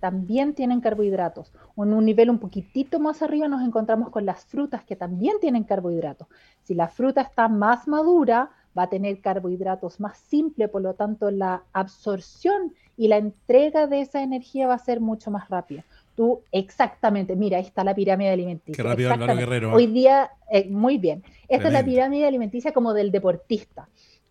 también 0.00 0.54
tienen 0.54 0.80
carbohidratos. 0.80 1.52
En 1.76 1.92
un 1.92 2.04
nivel 2.04 2.30
un 2.30 2.38
poquitito 2.38 2.98
más 2.98 3.22
arriba 3.22 3.48
nos 3.48 3.62
encontramos 3.62 4.10
con 4.10 4.26
las 4.26 4.44
frutas 4.44 4.84
que 4.84 4.96
también 4.96 5.36
tienen 5.40 5.64
carbohidratos. 5.64 6.28
Si 6.62 6.74
la 6.74 6.88
fruta 6.88 7.22
está 7.22 7.48
más 7.48 7.88
madura, 7.88 8.50
va 8.76 8.84
a 8.84 8.88
tener 8.88 9.20
carbohidratos 9.20 10.00
más 10.00 10.18
simples, 10.18 10.68
por 10.68 10.82
lo 10.82 10.94
tanto 10.94 11.30
la 11.30 11.62
absorción 11.72 12.74
y 12.96 13.08
la 13.08 13.16
entrega 13.16 13.86
de 13.86 14.00
esa 14.00 14.22
energía 14.22 14.66
va 14.66 14.74
a 14.74 14.78
ser 14.78 15.00
mucho 15.00 15.30
más 15.30 15.48
rápida. 15.48 15.84
Tú, 16.16 16.42
exactamente, 16.50 17.36
mira, 17.36 17.58
ahí 17.58 17.64
está 17.64 17.84
la 17.84 17.94
pirámide 17.94 18.30
alimenticia. 18.30 18.82
Qué 18.82 18.88
rápido 18.88 19.12
Álvaro 19.12 19.36
Guerrero. 19.36 19.72
Hoy 19.72 19.86
día, 19.86 20.30
eh, 20.50 20.66
muy 20.68 20.98
bien. 20.98 21.22
Esta 21.46 21.68
es 21.68 21.72
la 21.74 21.84
pirámide 21.84 22.26
alimenticia 22.26 22.72
como 22.72 22.94
del 22.94 23.12
deportista. 23.12 23.88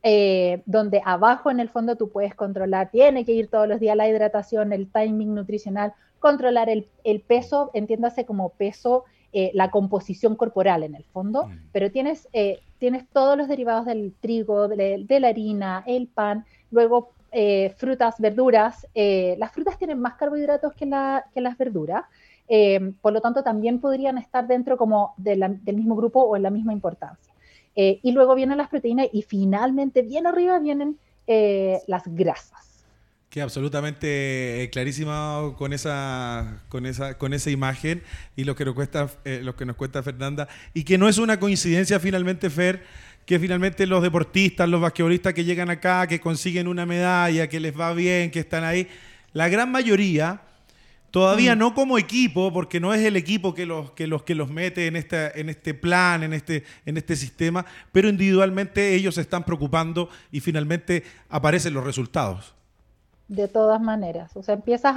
Eh, 0.08 0.62
donde 0.68 1.02
abajo 1.04 1.50
en 1.50 1.60
el 1.60 1.68
fondo 1.70 1.96
tú 1.96 2.10
puedes 2.10 2.36
controlar, 2.36 2.92
tiene 2.92 3.26
que 3.26 3.32
ir 3.32 3.48
todos 3.48 3.68
los 3.68 3.80
días 3.80 3.98
la 3.98 4.08
hidratación, 4.08 4.72
el 4.72 4.88
timing 4.92 5.34
nutricional, 5.34 5.94
controlar 6.20 6.70
el, 6.70 6.88
peso, 7.22 7.72
entiéndase 7.74 8.24
como 8.24 8.50
peso, 8.50 9.06
eh, 9.34 9.50
la 9.56 9.72
composición 9.72 10.36
corporal 10.36 10.84
en 10.84 10.94
el 10.94 11.04
fondo, 11.06 11.48
mm. 11.48 11.70
pero 11.72 11.90
tienes, 11.92 12.28
eh, 12.34 12.60
tienes 12.78 13.08
todos 13.14 13.36
los 13.36 13.48
derivados 13.48 13.88
del 13.88 14.14
trigo, 14.22 14.68
de, 14.68 15.06
la 15.20 15.28
harina, 15.28 15.84
el 15.88 16.08
pan, 16.08 16.46
luego 16.70 17.10
frutas, 17.78 18.16
verduras. 18.20 18.88
las 18.96 19.52
frutas 19.52 19.78
tienen 19.78 20.00
más 20.00 20.16
carbohidratos 20.16 20.74
que, 20.74 20.86
las 20.86 21.58
verduras. 21.58 22.06
por 23.02 23.14
lo 23.14 23.22
tanto, 23.22 23.44
también 23.44 23.80
podrían 23.80 24.18
estar 24.18 24.48
dentro 24.48 24.78
como 24.78 25.14
del 25.18 25.60
mismo 25.66 25.96
grupo 25.96 26.22
o 26.22 26.36
en 26.36 26.44
la 26.44 26.50
misma 26.50 26.74
importancia. 26.74 27.36
Eh, 27.76 28.00
y 28.02 28.12
luego 28.14 28.36
vienen 28.36 28.58
las 28.58 28.70
proteínas 28.70 29.08
y 29.12 29.22
finalmente 29.22 30.02
bien 30.02 30.28
arriba 30.28 30.60
vienen 30.60 30.98
eh, 31.28 31.80
las 31.88 32.04
grasas. 32.06 32.86
Que 33.30 33.42
absolutamente 33.42 34.64
eh, 34.64 34.70
clarísima 34.70 35.54
con 35.58 35.74
esa, 35.74 36.64
con 36.70 36.86
esa, 36.86 37.18
con 37.18 37.34
esa 37.34 37.50
imagen 37.50 38.02
y 38.38 38.46
lo 38.46 38.56
que 38.56 38.64
nos 38.64 38.76
cuesta, 38.76 39.10
lo 39.26 39.58
que 39.58 39.66
nos 39.66 39.76
cuenta 39.76 40.02
Fernanda. 40.04 40.48
Y 40.74 40.86
que 40.86 40.98
no 40.98 41.10
es 41.10 41.18
una 41.18 41.38
coincidencia 41.38 42.00
finalmente, 42.00 42.50
Fer, 42.50 42.84
que 43.26 43.40
finalmente 43.40 43.86
los 43.88 44.04
deportistas, 44.04 44.70
los 44.70 44.82
basquetbolistas 44.82 45.34
que 45.34 45.44
llegan 45.44 45.70
acá, 45.70 46.08
que 46.08 46.20
consiguen 46.20 46.68
una 46.68 46.86
medalla, 46.86 47.48
que 47.48 47.60
les 47.60 47.78
va 47.78 47.94
bien, 47.94 48.32
que 48.32 48.40
están 48.40 48.64
ahí, 48.64 48.88
la 49.34 49.50
gran 49.50 49.72
mayoría 49.72 50.42
Todavía 51.16 51.56
mm. 51.56 51.60
no 51.60 51.74
como 51.74 51.98
equipo, 51.98 52.52
porque 52.52 52.82
no 52.82 52.94
es 52.94 53.00
el 53.06 53.16
equipo 53.16 53.54
que 53.54 53.66
los 53.66 53.92
que 53.92 54.06
los, 54.06 54.24
que 54.24 54.36
los 54.36 54.50
mete 54.50 54.88
en, 54.88 54.98
este, 54.98 55.40
en 55.40 55.48
este 55.48 55.74
plan, 55.74 56.24
en 56.24 56.34
este, 56.34 56.66
en 56.86 56.98
este 56.98 57.16
sistema, 57.16 57.66
pero 57.94 58.10
individualmente 58.10 58.94
ellos 58.94 59.16
se 59.16 59.22
están 59.22 59.46
preocupando 59.46 60.10
y 60.30 60.42
finalmente 60.42 61.06
aparecen 61.30 61.74
los 61.74 61.86
resultados. 61.86 62.54
De 63.30 63.48
todas 63.48 63.80
maneras, 63.80 64.36
o 64.36 64.44
sea, 64.44 64.56
empiezas 64.56 64.94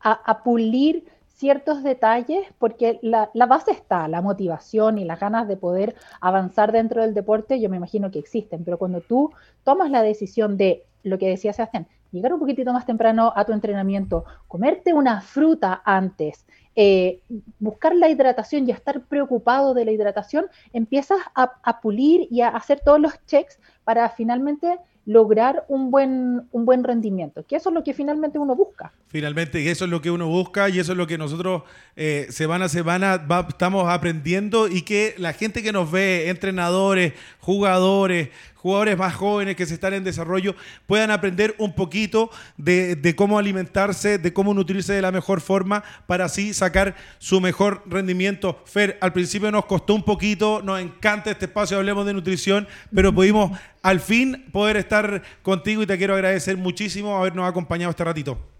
a, 0.00 0.42
pulir 0.42 1.04
ciertos 1.38 1.84
detalles 1.84 2.46
porque 2.58 2.98
la, 3.00 3.30
base 3.46 3.70
está, 3.70 4.08
la 4.08 4.20
motivación 4.20 4.98
y 4.98 5.04
las 5.04 5.20
ganas 5.20 5.46
de 5.46 5.56
poder 5.56 5.94
avanzar 6.20 6.72
dentro 6.72 7.02
del 7.02 7.14
deporte, 7.14 7.60
yo 7.60 7.70
me 7.70 7.76
imagino 7.76 8.10
que 8.10 8.18
existen, 8.18 8.64
pero 8.64 8.76
cuando 8.76 9.00
tú 9.00 9.32
tomas 9.62 9.90
la 9.90 10.02
decisión 10.02 10.56
de 10.56 10.84
lo 11.04 11.16
que 11.16 11.28
decía 11.28 11.52
Sebastián, 11.52 11.86
llegar 12.10 12.32
un 12.32 12.40
poquitito 12.40 12.72
más 12.72 12.86
temprano 12.86 13.32
a 13.36 13.44
tu 13.44 13.52
entrenamiento, 13.52 14.24
comerte 14.48 14.92
una 14.92 15.20
fruta 15.20 15.80
antes, 15.84 16.44
eh, 16.74 17.20
buscar 17.60 17.94
la 17.94 18.08
hidratación 18.08 18.68
y 18.68 18.72
estar 18.72 19.02
preocupado 19.02 19.74
de 19.74 19.84
la 19.84 19.92
hidratación, 19.92 20.46
empiezas 20.72 21.20
a, 21.34 21.80
pulir 21.80 22.26
y 22.32 22.40
a 22.40 22.48
hacer 22.48 22.80
todos 22.84 23.00
los 23.00 23.24
checks 23.26 23.60
para 23.84 24.08
finalmente 24.08 24.78
lograr 25.08 25.64
un 25.68 25.90
buen, 25.90 26.42
un 26.52 26.66
buen 26.66 26.84
rendimiento, 26.84 27.42
que 27.46 27.56
eso 27.56 27.70
es 27.70 27.74
lo 27.74 27.82
que 27.82 27.94
finalmente 27.94 28.38
uno 28.38 28.54
busca. 28.54 28.92
Finalmente, 29.06 29.70
eso 29.70 29.86
es 29.86 29.90
lo 29.90 30.02
que 30.02 30.10
uno 30.10 30.28
busca 30.28 30.68
y 30.68 30.80
eso 30.80 30.92
es 30.92 30.98
lo 30.98 31.06
que 31.06 31.16
nosotros 31.16 31.62
eh, 31.96 32.26
semana 32.28 32.66
a 32.66 32.68
semana 32.68 33.26
estamos 33.48 33.88
aprendiendo 33.88 34.68
y 34.68 34.82
que 34.82 35.14
la 35.16 35.32
gente 35.32 35.62
que 35.62 35.72
nos 35.72 35.90
ve, 35.90 36.28
entrenadores, 36.28 37.14
jugadores, 37.40 38.28
jugadores 38.58 38.98
más 38.98 39.14
jóvenes 39.14 39.56
que 39.56 39.66
se 39.66 39.74
están 39.74 39.94
en 39.94 40.04
desarrollo 40.04 40.54
puedan 40.86 41.10
aprender 41.10 41.54
un 41.58 41.74
poquito 41.74 42.30
de, 42.56 43.14
cómo 43.16 43.38
alimentarse, 43.38 44.18
de 44.18 44.32
cómo 44.32 44.52
nutrirse 44.52 44.92
de 44.92 45.02
la 45.02 45.12
mejor 45.12 45.40
forma 45.40 45.84
para 46.06 46.26
así 46.26 46.52
sacar 46.52 46.96
su 47.18 47.40
mejor 47.40 47.82
rendimiento. 47.86 48.62
Fer, 48.66 48.98
al 49.00 49.12
principio 49.12 49.50
nos 49.50 49.66
costó 49.66 49.94
un 49.94 50.02
poquito, 50.02 50.60
nos 50.62 50.80
encanta 50.80 51.30
este 51.30 51.46
espacio, 51.46 51.78
hablemos 51.78 52.04
de 52.04 52.14
nutrición, 52.14 52.66
pero 52.94 53.14
pudimos 53.14 53.58
al 53.82 54.00
fin 54.00 54.46
poder 54.52 54.76
estar 54.76 55.22
contigo 55.42 55.82
y 55.82 55.86
te 55.86 55.96
quiero 55.96 56.14
agradecer 56.14 56.56
muchísimo 56.56 57.16
habernos 57.16 57.48
acompañado 57.48 57.90
este 57.90 58.04
ratito. 58.04 58.57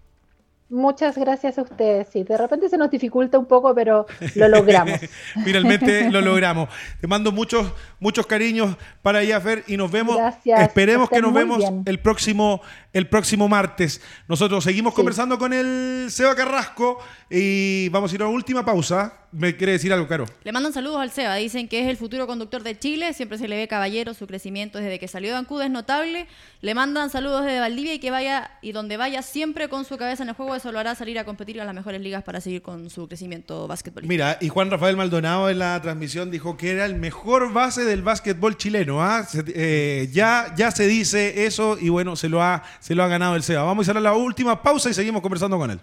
Muchas 0.69 1.17
gracias 1.17 1.57
a 1.57 1.63
ustedes. 1.63 2.09
Sí, 2.13 2.23
de 2.23 2.37
repente 2.37 2.69
se 2.69 2.77
nos 2.77 2.91
dificulta 2.91 3.39
un 3.39 3.47
poco, 3.47 3.73
pero 3.73 4.05
lo 4.35 4.47
logramos. 4.47 4.99
Finalmente 5.43 6.11
lo 6.11 6.21
logramos. 6.21 6.69
Te 7.01 7.07
mando 7.07 7.31
muchos, 7.31 7.73
muchos 7.99 8.27
cariños 8.27 8.77
para 9.01 9.19
allá, 9.19 9.41
Fer, 9.41 9.63
y 9.65 9.77
nos 9.77 9.89
vemos. 9.89 10.15
Gracias. 10.17 10.61
Esperemos 10.61 11.09
que, 11.09 11.21
nos 11.21 11.33
vemos 11.33 11.63
el 11.85 11.99
próximo, 11.99 12.61
el 12.93 13.07
próximo 13.07 13.47
martes. 13.47 14.01
Nosotros 14.27 14.63
seguimos 14.63 14.93
conversando 14.93 15.39
con 15.39 15.53
el 15.53 16.07
Seba 16.11 16.35
Carrasco 16.35 16.99
y 17.31 17.89
vamos 17.89 18.11
a 18.11 18.15
ir 18.15 18.21
a 18.21 18.27
una 18.27 18.35
última 18.35 18.63
pausa. 18.63 19.13
¿Me 19.31 19.55
quiere 19.55 19.73
decir 19.73 19.93
algo, 19.93 20.07
Caro? 20.07 20.25
Le 20.43 20.51
mandan 20.51 20.73
saludos 20.73 20.99
al 20.99 21.11
Seba. 21.11 21.35
Dicen 21.35 21.67
que 21.67 21.81
es 21.81 21.87
el 21.87 21.97
futuro 21.97 22.25
conductor 22.25 22.63
de 22.63 22.77
Chile. 22.77 23.13
Siempre 23.13 23.37
se 23.37 23.47
le 23.47 23.57
ve 23.57 23.67
caballero. 23.67 24.13
Su 24.13 24.25
crecimiento 24.25 24.79
desde 24.79 24.97
que 24.97 25.07
salió 25.07 25.31
de 25.31 25.37
Ancud 25.37 25.61
es 25.61 25.69
notable. 25.69 26.27
Le 26.61 26.73
mandan 26.73 27.09
saludos 27.09 27.45
desde 27.45 27.59
Valdivia 27.59 27.93
y 27.93 27.99
que 27.99 28.09
vaya 28.09 28.51
y 28.61 28.71
donde 28.71 28.97
vaya 28.97 29.21
siempre 29.21 29.69
con 29.69 29.85
su 29.85 29.97
cabeza 29.97 30.23
en 30.23 30.29
el 30.29 30.35
juego. 30.35 30.55
Eso 30.55 30.71
lo 30.71 30.79
hará 30.79 30.95
salir 30.95 31.19
a 31.19 31.25
competir 31.25 31.61
a 31.61 31.65
las 31.65 31.75
mejores 31.75 32.01
ligas 32.01 32.23
para 32.23 32.41
seguir 32.41 32.61
con 32.61 32.89
su 32.89 33.07
crecimiento 33.07 33.67
básquetbolístico. 33.67 34.09
Mira, 34.09 34.37
y 34.41 34.49
Juan 34.49 34.71
Rafael 34.71 34.97
Maldonado 34.97 35.49
en 35.49 35.59
la 35.59 35.79
transmisión 35.81 36.31
dijo 36.31 36.57
que 36.57 36.71
era 36.71 36.85
el 36.85 36.95
mejor 36.95 37.53
base 37.53 37.85
del 37.85 38.01
básquetbol 38.01 38.57
chileno. 38.57 39.03
¿ah? 39.03 39.27
Eh, 39.47 40.09
ya, 40.11 40.53
ya 40.57 40.71
se 40.71 40.87
dice 40.87 41.45
eso 41.45 41.77
y 41.79 41.89
bueno, 41.89 42.15
se 42.15 42.29
lo 42.29 42.41
ha, 42.41 42.63
se 42.79 42.95
lo 42.95 43.03
ha 43.03 43.07
ganado 43.07 43.35
el 43.35 43.43
Seba. 43.43 43.63
Vamos 43.63 43.87
a 43.87 43.91
ir 43.91 43.97
a 43.97 44.01
la 44.01 44.13
última 44.13 44.63
pausa 44.63 44.89
y 44.89 44.93
seguimos 44.95 45.21
conversando 45.21 45.57
con 45.57 45.69
él. 45.71 45.79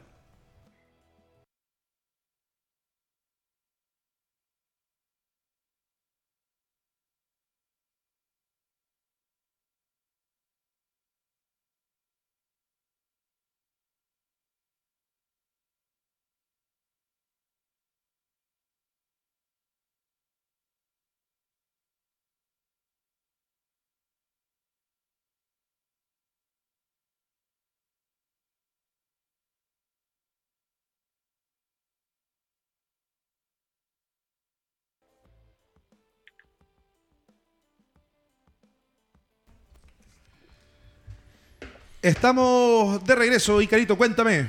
Estamos 42.06 43.04
de 43.04 43.16
regreso, 43.16 43.60
Icarito, 43.60 43.98
cuéntame. 43.98 44.48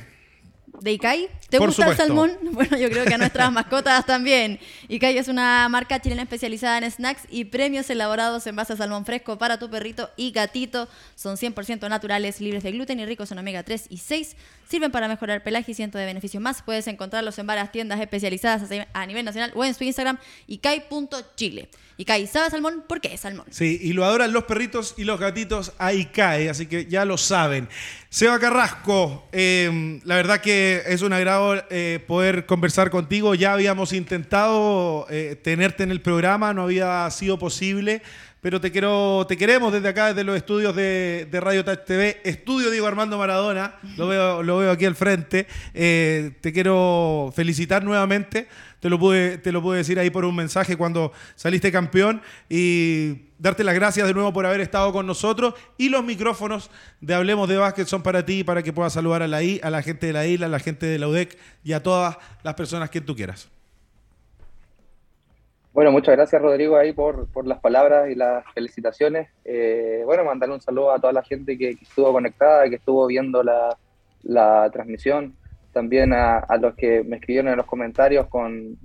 ¿De 0.79 0.91
Icai? 0.91 1.27
¿Te 1.49 1.59
gusta 1.59 1.89
el 1.89 1.97
salmón? 1.97 2.31
Bueno, 2.57 2.75
yo 2.77 2.89
creo 2.89 3.05
que 3.05 3.13
a 3.13 3.17
nuestras 3.17 3.51
mascotas 3.51 4.05
también. 4.05 4.59
Icai 4.87 5.17
es 5.17 5.27
una 5.27 5.69
marca 5.69 6.01
chilena 6.01 6.23
especializada 6.23 6.79
en 6.79 6.89
snacks 6.89 7.21
y 7.29 7.45
premios 7.45 7.89
elaborados 7.89 8.47
en 8.47 8.55
base 8.55 8.73
a 8.73 8.77
salmón 8.77 9.05
fresco 9.05 9.37
para 9.37 9.59
tu 9.59 9.69
perrito 9.69 10.09
y 10.17 10.31
gatito. 10.31 10.89
Son 11.15 11.37
100% 11.37 11.87
naturales, 11.87 12.41
libres 12.41 12.63
de 12.63 12.71
gluten 12.71 12.99
y 12.99 13.05
ricos 13.05 13.31
en 13.31 13.37
omega 13.37 13.63
3 13.63 13.85
y 13.89 13.97
6. 13.97 14.35
Sirven 14.67 14.91
para 14.91 15.07
mejorar 15.07 15.37
el 15.37 15.43
pelaje 15.43 15.71
y 15.71 15.75
cientos 15.75 15.99
de 15.99 16.05
beneficios 16.05 16.41
más. 16.41 16.61
Puedes 16.63 16.87
encontrarlos 16.87 17.37
en 17.37 17.47
varias 17.47 17.71
tiendas 17.71 18.01
especializadas 18.01 18.69
a 18.93 19.05
nivel 19.05 19.23
nacional 19.23 19.51
o 19.55 19.63
en 19.63 19.73
su 19.73 19.83
Instagram, 19.83 20.17
icai.chile. 20.47 21.69
Icai 21.99 22.27
sabe 22.27 22.51
salmón 22.51 22.83
porque 22.87 23.13
es 23.13 23.21
salmón. 23.21 23.47
Sí, 23.49 23.79
y 23.81 23.93
lo 23.93 24.05
adoran 24.05 24.31
los 24.31 24.43
perritos 24.43 24.93
y 24.97 25.03
los 25.03 25.19
gatitos 25.19 25.73
a 25.79 25.93
Icai, 25.93 26.47
así 26.47 26.67
que 26.67 26.85
ya 26.85 27.05
lo 27.05 27.17
saben. 27.17 27.67
Seba 28.09 28.39
Carrasco, 28.39 29.27
em, 29.31 29.99
la 30.03 30.15
verdad 30.15 30.39
que 30.39 30.83
es 30.85 31.01
un 31.01 31.11
eh, 31.69 32.03
poder 32.07 32.45
conversar 32.45 32.89
contigo. 32.89 33.35
Ya 33.35 33.53
habíamos 33.53 33.93
intentado 33.93 35.05
eh, 35.09 35.35
tenerte 35.41 35.83
en 35.83 35.91
el 35.91 36.01
programa, 36.01 36.53
no 36.53 36.63
había 36.63 37.09
sido 37.11 37.37
posible 37.39 38.01
pero 38.39 38.61
te 38.61 38.71
quiero, 38.71 39.25
te 39.27 39.35
queremos 39.35 39.73
desde 39.73 39.89
acá, 39.89 40.07
desde 40.07 40.23
los 40.23 40.37
estudios 40.37 40.75
de, 40.75 41.27
Radio 41.33 41.65
Touch 41.65 41.83
TV, 41.85 42.21
estudio 42.23 42.69
Diego 42.69 42.87
Armando 42.87 43.17
Maradona, 43.17 43.75
lo 43.97 44.07
veo, 44.07 44.43
lo 44.43 44.59
veo 44.59 44.71
aquí 44.71 44.85
al 44.85 44.95
frente. 44.95 45.47
Eh, 45.73 46.31
te 46.39 46.53
quiero 46.53 47.33
felicitar 47.35 47.83
nuevamente, 47.83 48.47
te 48.79 48.89
lo, 48.89 48.99
pude, 48.99 49.37
te 49.37 49.51
lo 49.51 49.61
pude 49.61 49.77
decir 49.77 49.99
ahí 49.99 50.09
por 50.09 50.25
un 50.25 50.35
mensaje 50.35 50.77
cuando 50.77 51.11
saliste 51.35 51.71
campeón 51.71 52.21
y 52.49 53.27
darte 53.39 53.63
las 53.63 53.75
gracias 53.75 54.07
de 54.07 54.13
nuevo 54.13 54.33
por 54.33 54.45
haber 54.45 54.61
estado 54.61 54.91
con 54.91 55.05
nosotros 55.07 55.53
y 55.77 55.89
los 55.89 56.03
micrófonos 56.03 56.71
de 57.01 57.13
Hablemos 57.13 57.49
de 57.49 57.57
Básquet 57.57 57.87
son 57.87 58.03
para 58.03 58.25
ti, 58.25 58.43
para 58.43 58.63
que 58.63 58.73
puedas 58.73 58.93
saludar 58.93 59.23
a 59.23 59.27
la, 59.27 59.39
a 59.61 59.69
la 59.69 59.81
gente 59.81 60.07
de 60.07 60.13
la 60.13 60.25
isla, 60.25 60.45
a 60.45 60.49
la 60.49 60.59
gente 60.59 60.85
de 60.85 60.99
la 60.99 61.07
UDEC 61.07 61.37
y 61.63 61.73
a 61.73 61.81
todas 61.81 62.17
las 62.43 62.53
personas 62.53 62.89
que 62.89 63.01
tú 63.01 63.15
quieras. 63.15 63.49
Bueno, 65.77 65.91
muchas 65.91 66.15
gracias 66.15 66.41
Rodrigo 66.41 66.75
ahí 66.75 66.91
por, 66.91 67.27
por 67.27 67.45
las 67.45 67.59
palabras 67.59 68.09
y 68.09 68.15
las 68.15 68.43
felicitaciones. 68.55 69.29
Eh, 69.45 70.01
bueno, 70.05 70.23
mandarle 70.23 70.55
un 70.55 70.61
saludo 70.61 70.91
a 70.91 70.99
toda 70.99 71.13
la 71.13 71.21
gente 71.21 71.55
que, 71.55 71.69
estuvo 71.69 72.11
conectada, 72.11 72.67
que 72.67 72.77
estuvo 72.77 73.05
viendo 73.05 73.43
la, 73.43 73.77
la 74.23 74.71
transmisión. 74.71 75.35
También 75.71 76.13
a, 76.13 76.45
los 76.59 76.75
que 76.75 77.03
me 77.03 77.17
escribieron 77.17 77.51
en 77.51 77.57
los 77.57 77.65
comentarios 77.65 78.27
con, 78.27 78.77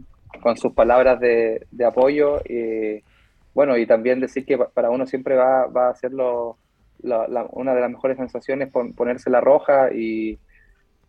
con 0.42 0.56
sus 0.56 0.72
palabras 0.72 1.20
de, 1.20 1.66
apoyo. 1.86 2.40
Y, 2.48 3.02
bueno, 3.54 3.76
y 3.76 3.86
también 3.86 4.20
decir 4.20 4.44
que 4.44 4.58
para 4.58 4.90
uno 4.90 5.06
siempre 5.06 5.36
va, 5.36 5.66
va 5.66 5.88
a 5.88 5.94
ser 5.94 6.12
una 6.14 7.74
de 7.74 7.80
las 7.80 7.90
mejores 7.90 8.16
sensaciones 8.16 8.70
ponerse 8.70 9.30
la 9.30 9.40
roja 9.40 9.92
y, 9.92 10.38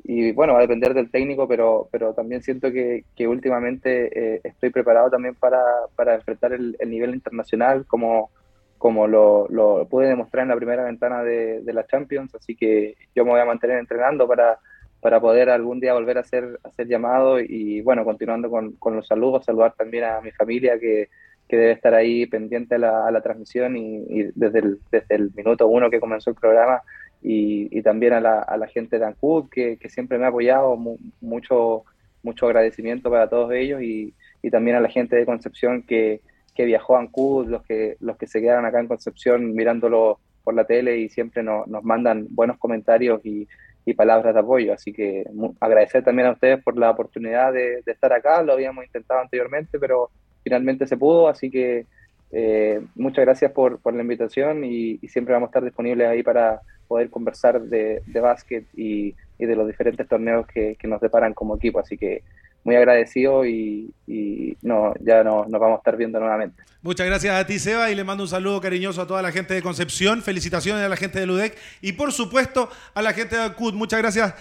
y, 0.04 0.34
bueno, 0.34 0.54
va 0.54 0.60
a 0.60 0.64
depender 0.64 0.94
del 0.94 1.10
técnico, 1.10 1.48
pero, 1.48 1.88
pero 1.90 2.14
también 2.14 2.42
siento 2.44 2.72
que, 2.72 3.06
que 3.16 3.28
últimamente 3.28 4.36
eh, 4.36 4.42
estoy 4.44 4.70
preparado 4.70 5.10
también 5.10 5.36
para, 5.36 5.62
para 5.96 6.16
enfrentar 6.16 6.52
el, 6.52 6.76
el, 6.80 6.90
nivel 6.90 7.14
internacional 7.14 7.86
como, 7.88 8.30
como 8.78 9.08
lo, 9.08 9.48
lo, 9.48 9.88
pude 9.88 10.08
demostrar 10.08 10.44
en 10.44 10.50
la 10.50 10.58
primera 10.58 10.84
ventana 10.84 11.24
de, 11.24 11.62
de, 11.62 11.74
la 11.74 11.86
Champions, 11.86 12.36
así 12.36 12.54
que 12.54 12.96
yo 13.16 13.24
me 13.24 13.32
voy 13.32 13.40
a 13.40 13.46
mantener 13.46 13.78
entrenando 13.78 14.28
para, 14.28 14.60
para 15.04 15.20
poder 15.20 15.50
algún 15.50 15.80
día 15.80 15.94
volver 15.94 16.18
a 16.18 16.24
ser, 16.24 16.60
a 16.64 16.72
ser 16.72 16.88
llamado 16.88 17.40
y 17.40 17.82
bueno, 17.82 18.04
continuando 18.06 18.50
con, 18.50 18.72
con 18.74 18.96
los 18.96 19.06
saludos, 19.06 19.46
saludar 19.46 19.76
también 19.76 20.06
a 20.06 20.22
mi 20.22 20.32
familia 20.32 20.80
que 20.80 21.10
que 21.48 21.58
debe 21.58 21.72
estar 21.74 21.94
ahí 21.94 22.26
pendiente 22.26 22.76
a 22.76 22.80
la, 22.80 23.08
a 23.08 23.12
la 23.12 23.22
transmisión 23.22 23.76
y, 23.76 24.32
desde, 24.36 24.60
el, 24.60 24.80
desde 24.92 25.16
el 25.16 25.32
minuto 25.36 25.68
uno 25.68 25.90
que 25.90 26.00
comenzó 26.00 26.30
el 26.30 26.36
programa 26.36 26.82
y, 27.22 27.68
y 27.78 27.82
también 27.82 28.14
a 28.14 28.22
la, 28.22 28.40
a 28.40 28.58
la, 28.58 28.68
gente 28.68 29.00
de 29.00 29.06
Ancud 29.06 29.50
que, 29.50 29.78
que, 29.78 29.90
siempre 29.90 30.18
me 30.18 30.26
ha 30.26 30.30
apoyado, 30.30 30.76
mucho, 31.22 31.84
mucho 32.22 32.48
agradecimiento 32.48 33.10
para 33.10 33.30
todos 33.30 33.52
ellos 33.54 33.82
y, 33.82 34.14
y, 34.42 34.50
también 34.50 34.78
a 34.78 34.82
la 34.82 34.90
gente 34.90 35.16
de 35.16 35.26
Concepción 35.26 35.84
que, 35.84 36.22
que 36.56 36.66
viajó 36.66 36.96
a 36.96 37.00
Ancud, 37.00 37.48
los 37.48 37.64
que, 37.64 37.98
los 38.00 38.18
que 38.18 38.28
se 38.28 38.42
quedan 38.42 38.66
acá 38.66 38.80
en 38.80 38.88
Concepción 38.88 39.54
mirándolo 39.54 40.20
por 40.44 40.54
la 40.54 40.66
tele 40.66 40.98
y 40.98 41.10
siempre 41.10 41.44
nos 41.44 41.84
mandan 41.84 42.28
buenos 42.30 42.58
comentarios 42.58 43.26
y, 43.26 43.48
y, 43.86 43.94
palabras 43.94 44.34
de 44.34 44.40
apoyo. 44.40 44.74
Así 44.74 44.94
que 44.94 45.26
agradecer 45.60 46.04
también 46.04 46.28
a 46.28 46.32
ustedes 46.32 46.64
por 46.64 46.78
la 46.78 46.92
oportunidad 46.92 47.54
de, 47.54 47.82
estar 47.86 48.14
acá, 48.14 48.42
lo 48.42 48.54
habíamos 48.54 48.86
intentado 48.86 49.22
anteriormente, 49.22 49.80
pero 49.80 50.10
finalmente 50.44 50.88
se 50.88 50.98
pudo, 50.98 51.28
así 51.28 51.50
que 51.50 51.86
eh, 52.32 52.82
muchas 52.96 53.26
gracias 53.26 53.52
por, 53.52 53.80
por 53.80 53.94
la 53.94 54.02
invitación 54.02 54.64
y, 54.64 54.98
siempre 55.08 55.34
vamos 55.34 55.48
a 55.48 55.52
estar 55.52 55.64
disponibles 55.64 56.08
ahí 56.08 56.24
para 56.24 56.62
poder 56.88 57.10
conversar 57.10 57.62
de, 57.62 58.02
de 58.06 58.20
básquet 58.20 58.66
y, 58.76 59.16
y, 59.38 59.46
de 59.46 59.56
los 59.56 59.68
diferentes 59.68 60.08
torneos 60.08 60.48
que, 60.48 60.76
que, 60.76 60.88
nos 60.88 61.00
deparan 61.00 61.34
como 61.34 61.56
equipo. 61.56 61.80
Así 61.80 61.98
que 61.98 62.24
muy 62.64 62.76
agradecido 62.76 63.46
y, 63.46 63.92
y 64.08 64.58
no, 64.62 64.94
ya 65.02 65.24
no, 65.24 65.46
nos 65.46 65.60
vamos 65.60 65.76
a 65.76 65.80
estar 65.80 65.98
viendo 65.98 66.20
nuevamente. 66.20 66.64
Muchas 66.82 67.06
gracias 67.06 67.36
a 67.36 67.46
ti, 67.46 67.60
Seba, 67.60 67.90
y 67.92 67.96
le 67.96 68.04
mando 68.04 68.24
un 68.24 68.30
saludo 68.30 68.60
cariñoso 68.62 69.02
a 69.02 69.08
toda 69.08 69.22
la 69.22 69.32
gente 69.32 69.54
de 69.54 69.62
Concepción. 69.62 70.22
Felicitaciones 70.22 70.84
a 70.84 70.90
la 70.90 70.98
gente 70.98 71.20
de 71.20 71.26
Ludec 71.26 71.58
y, 71.82 71.94
por 71.94 72.12
supuesto, 72.12 72.70
a 72.94 73.02
la 73.02 73.14
gente 73.14 73.36
de 73.36 73.44
Acut. 73.44 73.74
Muchas 73.74 74.00
gracias, 74.00 74.34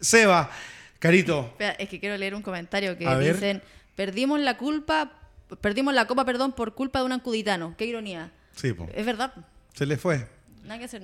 Seba. 0.00 0.50
Carito. 0.98 1.54
Es 1.78 1.88
que 1.88 2.00
quiero 2.00 2.16
leer 2.16 2.34
un 2.34 2.42
comentario 2.42 2.96
que 2.98 3.06
dicen: 3.16 3.62
Perdimos 3.94 4.40
la 4.40 4.56
culpa 4.56 5.12
perdimos 5.56 5.94
la 5.94 6.06
copa, 6.06 6.24
perdón, 6.24 6.52
por 6.52 6.74
culpa 6.74 7.00
de 7.00 7.06
un 7.06 7.12
ancuditano. 7.12 7.74
Qué 7.76 7.86
ironía. 7.86 8.30
Sí, 8.54 8.74
Es 8.94 9.06
verdad. 9.06 9.32
Se 9.74 9.86
le 9.86 9.96
fue. 9.96 10.26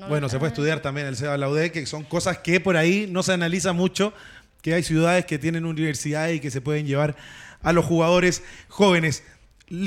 bueno, 0.09 0.29
se 0.29 0.39
fue 0.39 0.49
a 0.49 0.51
estudiar 0.51 0.81
también 0.81 1.07
el 1.07 1.17
Seba 1.17 1.39
Laude, 1.39 1.71
que 1.73 1.87
son 1.87 2.05
cosas 2.05 2.39
que 2.39 2.61
por 2.61 2.77
ahí 2.77 3.07
no 3.09 3.23
se 3.23 3.33
analiza 3.33 3.73
mucho, 3.73 4.13
que 4.65 4.73
hay 4.73 4.83
ciudades 4.83 5.27
que 5.27 5.39
tienen 5.39 5.67
universidades 5.67 6.37
y 6.37 6.41
que 6.41 6.51
se 6.51 6.63
pueden 6.63 6.87
llevar 6.87 7.15
a 7.61 7.75
los 7.75 7.85
jugadores 7.85 8.43
jóvenes. 8.69 9.23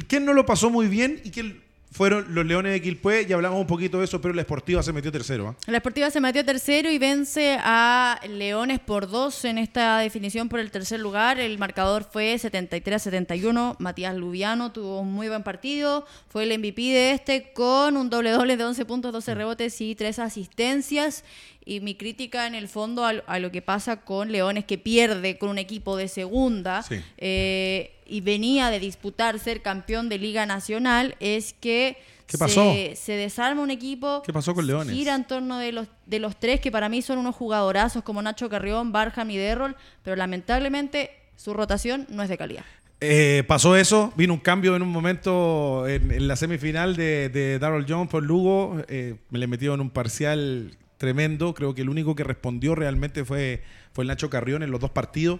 ¿Quién 0.07 0.23
no 0.23 0.33
lo 0.33 0.45
pasó 0.45 0.69
muy 0.69 0.87
bien 0.87 1.19
y 1.23 1.31
quién 1.31 1.63
fueron 1.97 2.35
los 2.35 2.45
Leones 2.45 2.73
de 2.73 2.81
Quilpué, 2.81 3.25
ya 3.25 3.37
hablamos 3.37 3.59
un 3.59 3.65
poquito 3.65 3.97
de 3.97 4.05
eso, 4.05 4.21
pero 4.21 4.31
la 4.35 4.41
Esportiva 4.41 4.83
se 4.83 4.93
metió 4.93 5.11
tercero. 5.11 5.47
¿ah? 5.47 5.55
La 5.65 5.77
Esportiva 5.77 6.11
se 6.11 6.21
metió 6.21 6.45
tercero 6.45 6.91
y 6.91 6.99
vence 6.99 7.57
a 7.59 8.19
Leones 8.29 8.79
por 8.79 9.09
dos 9.09 9.45
en 9.45 9.57
esta 9.57 9.97
definición 9.97 10.47
por 10.47 10.59
el 10.59 10.69
tercer 10.69 10.99
lugar. 10.99 11.39
El 11.39 11.57
marcador 11.57 12.03
fue 12.03 12.35
73-71. 12.35 13.77
Matías 13.79 14.15
Lubiano 14.15 14.71
tuvo 14.71 14.99
un 14.99 15.11
muy 15.11 15.27
buen 15.27 15.41
partido, 15.41 16.05
fue 16.29 16.43
el 16.43 16.59
MVP 16.59 16.83
de 16.83 17.11
este 17.13 17.51
con 17.51 17.97
un 17.97 18.11
doble 18.11 18.29
doble 18.29 18.57
de 18.57 18.65
11 18.65 18.85
puntos, 18.85 19.11
12 19.11 19.33
rebotes 19.33 19.81
y 19.81 19.95
3 19.95 20.19
asistencias. 20.19 21.23
Y 21.67 21.81
mi 21.81 21.95
crítica 21.95 22.47
en 22.47 22.55
el 22.55 22.69
fondo 22.69 23.05
a, 23.05 23.39
lo 23.39 23.51
que 23.51 23.61
pasa 23.61 23.97
con 23.97 24.31
Leones 24.31 24.63
que 24.63 24.77
pierde 24.77 25.37
con 25.37 25.49
un 25.49 25.57
equipo 25.57 25.97
de 25.97 26.07
segunda. 26.07 26.85
Eh, 27.17 27.91
y 28.05 28.21
venía 28.21 28.69
de 28.69 28.79
disputar 28.79 29.37
ser 29.37 29.61
campeón 29.61 30.07
de 30.07 30.17
Liga 30.17 30.45
Nacional 30.45 31.17
es 31.19 31.51
que 31.51 31.97
Se, 32.27 33.11
desarma 33.11 33.61
un 33.61 33.71
equipo. 33.71 34.21
¿Qué 34.25 34.31
pasó 34.31 34.55
con 34.55 34.65
Leones? 34.65 34.95
Gira 34.95 35.13
en 35.13 35.27
torno 35.27 35.57
de 35.57 35.73
los, 35.73 35.87
de 36.05 36.19
los 36.19 36.39
tres 36.39 36.61
que 36.61 36.71
para 36.71 36.87
mí 36.87 37.01
son 37.01 37.17
unos 37.17 37.35
jugadorazos 37.35 38.01
como 38.01 38.21
Nacho 38.21 38.47
Carrión, 38.47 38.93
Barham 38.93 39.29
y 39.31 39.35
Derrol, 39.35 39.75
pero 40.03 40.15
lamentablemente 40.15 41.11
su 41.35 41.53
rotación 41.53 42.07
no 42.09 42.23
es 42.23 42.29
de 42.29 42.37
calidad. 42.37 42.63
Eh, 43.01 43.43
pasó 43.45 43.75
eso, 43.75 44.13
vino 44.15 44.33
un 44.33 44.39
cambio 44.39 44.75
en 44.75 44.81
un 44.81 44.89
momento 44.89 45.85
en, 45.87 46.27
la 46.27 46.37
semifinal 46.37 46.95
de, 46.95 47.27
de 47.27 47.59
Darrell 47.59 47.85
Jones 47.87 48.09
por 48.09 48.23
Lugo, 48.23 48.81
eh, 48.87 49.15
me 49.29 49.37
le 49.37 49.47
metió 49.47 49.73
en 49.73 49.81
un 49.81 49.89
parcial 49.91 50.77
tremendo, 50.97 51.53
creo 51.53 51.73
que 51.73 51.81
el 51.81 51.89
único 51.89 52.15
que 52.15 52.23
respondió 52.23 52.75
realmente 52.75 53.25
fue, 53.25 53.63
fue 53.93 54.03
el 54.03 54.07
Nacho 54.07 54.29
Carrión 54.29 54.63
en 54.63 54.71
los 54.71 54.79
dos 54.79 54.91
partidos 54.91 55.39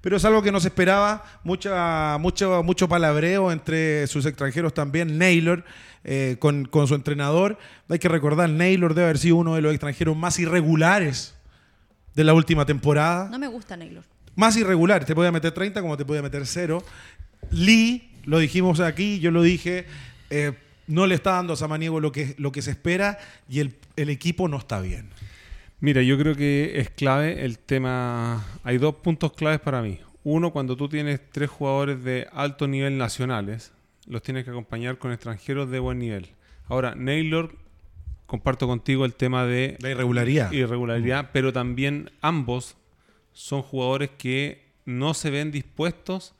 pero 0.00 0.16
es 0.16 0.24
algo 0.24 0.42
que 0.42 0.52
no 0.52 0.60
se 0.60 0.68
esperaba, 0.68 1.24
mucha, 1.42 2.18
mucho, 2.18 2.62
mucho 2.62 2.88
palabreo 2.88 3.50
entre 3.50 4.06
sus 4.06 4.26
extranjeros 4.26 4.72
también, 4.72 5.18
Naylor, 5.18 5.64
eh, 6.04 6.36
con, 6.38 6.68
su 6.86 6.94
entrenador. 6.94 7.58
Hay 7.88 7.98
que 7.98 8.08
recordar, 8.08 8.48
Naylor 8.48 8.94
debe 8.94 9.06
haber 9.06 9.18
sido 9.18 9.36
uno 9.36 9.56
de 9.56 9.60
los 9.60 9.72
extranjeros 9.72 10.16
más 10.16 10.38
irregulares 10.38 11.34
de 12.14 12.24
la 12.24 12.32
última 12.32 12.64
temporada. 12.64 13.28
No 13.28 13.38
me 13.38 13.48
gusta 13.48 13.76
Naylor. 13.76 14.04
Más 14.36 14.56
irregular, 14.56 15.04
te 15.04 15.16
podía 15.16 15.32
meter 15.32 15.50
30 15.50 15.80
como 15.80 15.96
te 15.96 16.04
podía 16.04 16.22
meter 16.22 16.46
0. 16.46 16.84
Lee, 17.50 18.12
lo 18.24 18.38
dijimos 18.38 18.78
aquí, 18.78 19.18
yo 19.18 19.32
lo 19.32 19.42
dije, 19.42 19.86
eh, 20.30 20.52
no 20.88 21.06
le 21.06 21.14
está 21.14 21.32
dando 21.32 21.52
a 21.52 21.56
Samaniego 21.56 22.00
lo 22.00 22.10
que, 22.10 22.34
lo 22.38 22.50
que 22.50 22.62
se 22.62 22.72
espera 22.72 23.18
y 23.48 23.60
el, 23.60 23.76
el 23.96 24.10
equipo 24.10 24.48
no 24.48 24.58
está 24.58 24.80
bien. 24.80 25.10
Mira, 25.80 26.02
yo 26.02 26.18
creo 26.18 26.34
que 26.34 26.80
es 26.80 26.90
clave 26.90 27.44
el 27.44 27.58
tema. 27.58 28.44
Hay 28.64 28.78
dos 28.78 28.96
puntos 28.96 29.32
claves 29.34 29.60
para 29.60 29.80
mí. 29.80 30.00
Uno, 30.24 30.50
cuando 30.50 30.76
tú 30.76 30.88
tienes 30.88 31.20
tres 31.30 31.48
jugadores 31.48 32.02
de 32.02 32.26
alto 32.32 32.66
nivel 32.66 32.98
nacionales, 32.98 33.72
los 34.06 34.22
tienes 34.22 34.44
que 34.44 34.50
acompañar 34.50 34.98
con 34.98 35.12
extranjeros 35.12 35.70
de 35.70 35.78
buen 35.78 36.00
nivel. 36.00 36.30
Ahora, 36.66 36.94
Naylor, 36.96 37.54
comparto 38.26 38.66
contigo 38.66 39.04
el 39.04 39.14
tema 39.14 39.46
de 39.46 39.76
la 39.80 39.90
irregularidad. 39.90 40.50
Irregularidad, 40.50 41.24
mm. 41.24 41.28
pero 41.32 41.52
también 41.52 42.10
ambos 42.20 42.76
son 43.32 43.62
jugadores 43.62 44.10
que 44.18 44.66
no 44.84 45.14
se 45.14 45.30
ven 45.30 45.52
dispuestos 45.52 46.34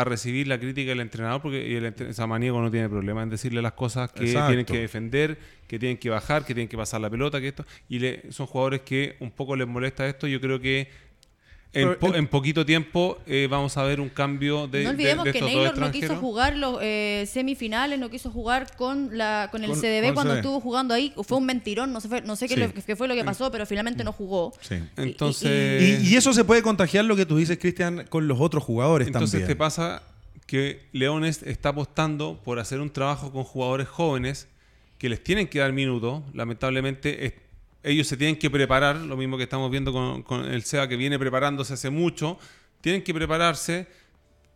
a 0.00 0.04
recibir 0.04 0.46
la 0.46 0.60
crítica 0.60 0.90
del 0.90 1.00
entrenador, 1.00 1.42
porque 1.42 1.76
el 1.76 2.14
Samaniego 2.14 2.60
no 2.60 2.70
tiene 2.70 2.88
problema 2.88 3.24
en 3.24 3.30
decirle 3.30 3.60
las 3.60 3.72
cosas 3.72 4.12
que 4.12 4.26
tienen 4.26 4.64
que 4.64 4.78
defender, 4.78 5.36
que 5.66 5.76
tienen 5.76 5.98
que 5.98 6.08
bajar, 6.08 6.44
que 6.44 6.54
tienen 6.54 6.68
que 6.68 6.76
pasar 6.76 7.00
la 7.00 7.10
pelota, 7.10 7.40
que 7.40 7.48
esto, 7.48 7.64
y 7.88 7.98
le, 7.98 8.30
son 8.30 8.46
jugadores 8.46 8.82
que 8.82 9.16
un 9.18 9.32
poco 9.32 9.56
les 9.56 9.66
molesta 9.66 10.06
esto. 10.06 10.28
Yo 10.28 10.40
creo 10.40 10.60
que 10.60 10.88
en, 11.72 12.26
poquito 12.28 12.64
tiempo 12.64 13.18
eh, 13.26 13.46
vamos 13.50 13.76
a 13.76 13.82
ver 13.82 14.00
un 14.00 14.08
cambio 14.08 14.66
de. 14.66 14.84
No 14.84 14.90
olvidemos 14.90 15.26
que 15.28 15.40
Naylor 15.40 15.76
no 15.76 15.90
quiso 15.90 16.16
jugar 16.16 16.56
los 16.56 16.78
eh, 16.80 17.28
semifinales, 17.30 17.98
no 17.98 18.10
quiso 18.10 18.30
jugar 18.30 18.74
con 18.76 19.16
la 19.16 19.48
con 19.50 19.62
el 19.64 19.72
CDB 19.72 20.14
cuando 20.14 20.34
estuvo 20.34 20.60
jugando 20.60 20.94
ahí. 20.94 21.12
Fue 21.22 21.38
un 21.38 21.46
mentirón, 21.46 21.92
no 21.92 22.00
sé, 22.00 22.22
no 22.22 22.36
sé 22.36 22.48
qué, 22.48 22.96
fue 22.96 23.08
lo 23.08 23.14
que 23.14 23.24
pasó, 23.24 23.50
pero 23.50 23.66
finalmente 23.66 24.02
no 24.04 24.12
jugó. 24.12 24.52
Entonces. 24.96 26.02
Y, 26.02 26.16
eso 26.18 26.32
se 26.32 26.44
puede 26.44 26.62
contagiar 26.62 27.04
lo 27.04 27.14
que 27.14 27.26
tú 27.26 27.36
dices, 27.36 27.58
Cristian, 27.58 28.04
con 28.08 28.26
los 28.26 28.40
otros 28.40 28.64
jugadores 28.64 29.06
Entonces 29.06 29.40
también. 29.40 29.48
te 29.48 29.56
pasa 29.56 30.02
que 30.46 30.88
Leones 30.92 31.42
está 31.44 31.68
apostando 31.68 32.40
por 32.42 32.58
hacer 32.58 32.80
un 32.80 32.90
trabajo 32.90 33.30
con 33.30 33.44
jugadores 33.44 33.86
jóvenes 33.86 34.48
que 34.98 35.08
les 35.08 35.22
tienen 35.22 35.46
que 35.46 35.60
dar 35.60 35.72
minutos. 35.72 36.22
Lamentablemente 36.34 37.26
ellos 37.82 38.06
se 38.06 38.16
tienen 38.16 38.36
que 38.36 38.50
preparar, 38.50 38.96
lo 38.96 39.16
mismo 39.16 39.36
que 39.36 39.44
estamos 39.44 39.70
viendo 39.70 39.92
con, 40.24 40.44
el 40.44 40.62
SEA 40.62 40.88
que 40.88 40.96
viene 40.96 41.18
preparándose 41.18 41.74
hace 41.74 41.90
mucho, 41.90 42.38
tienen 42.80 43.02
que 43.02 43.14
prepararse, 43.14 43.86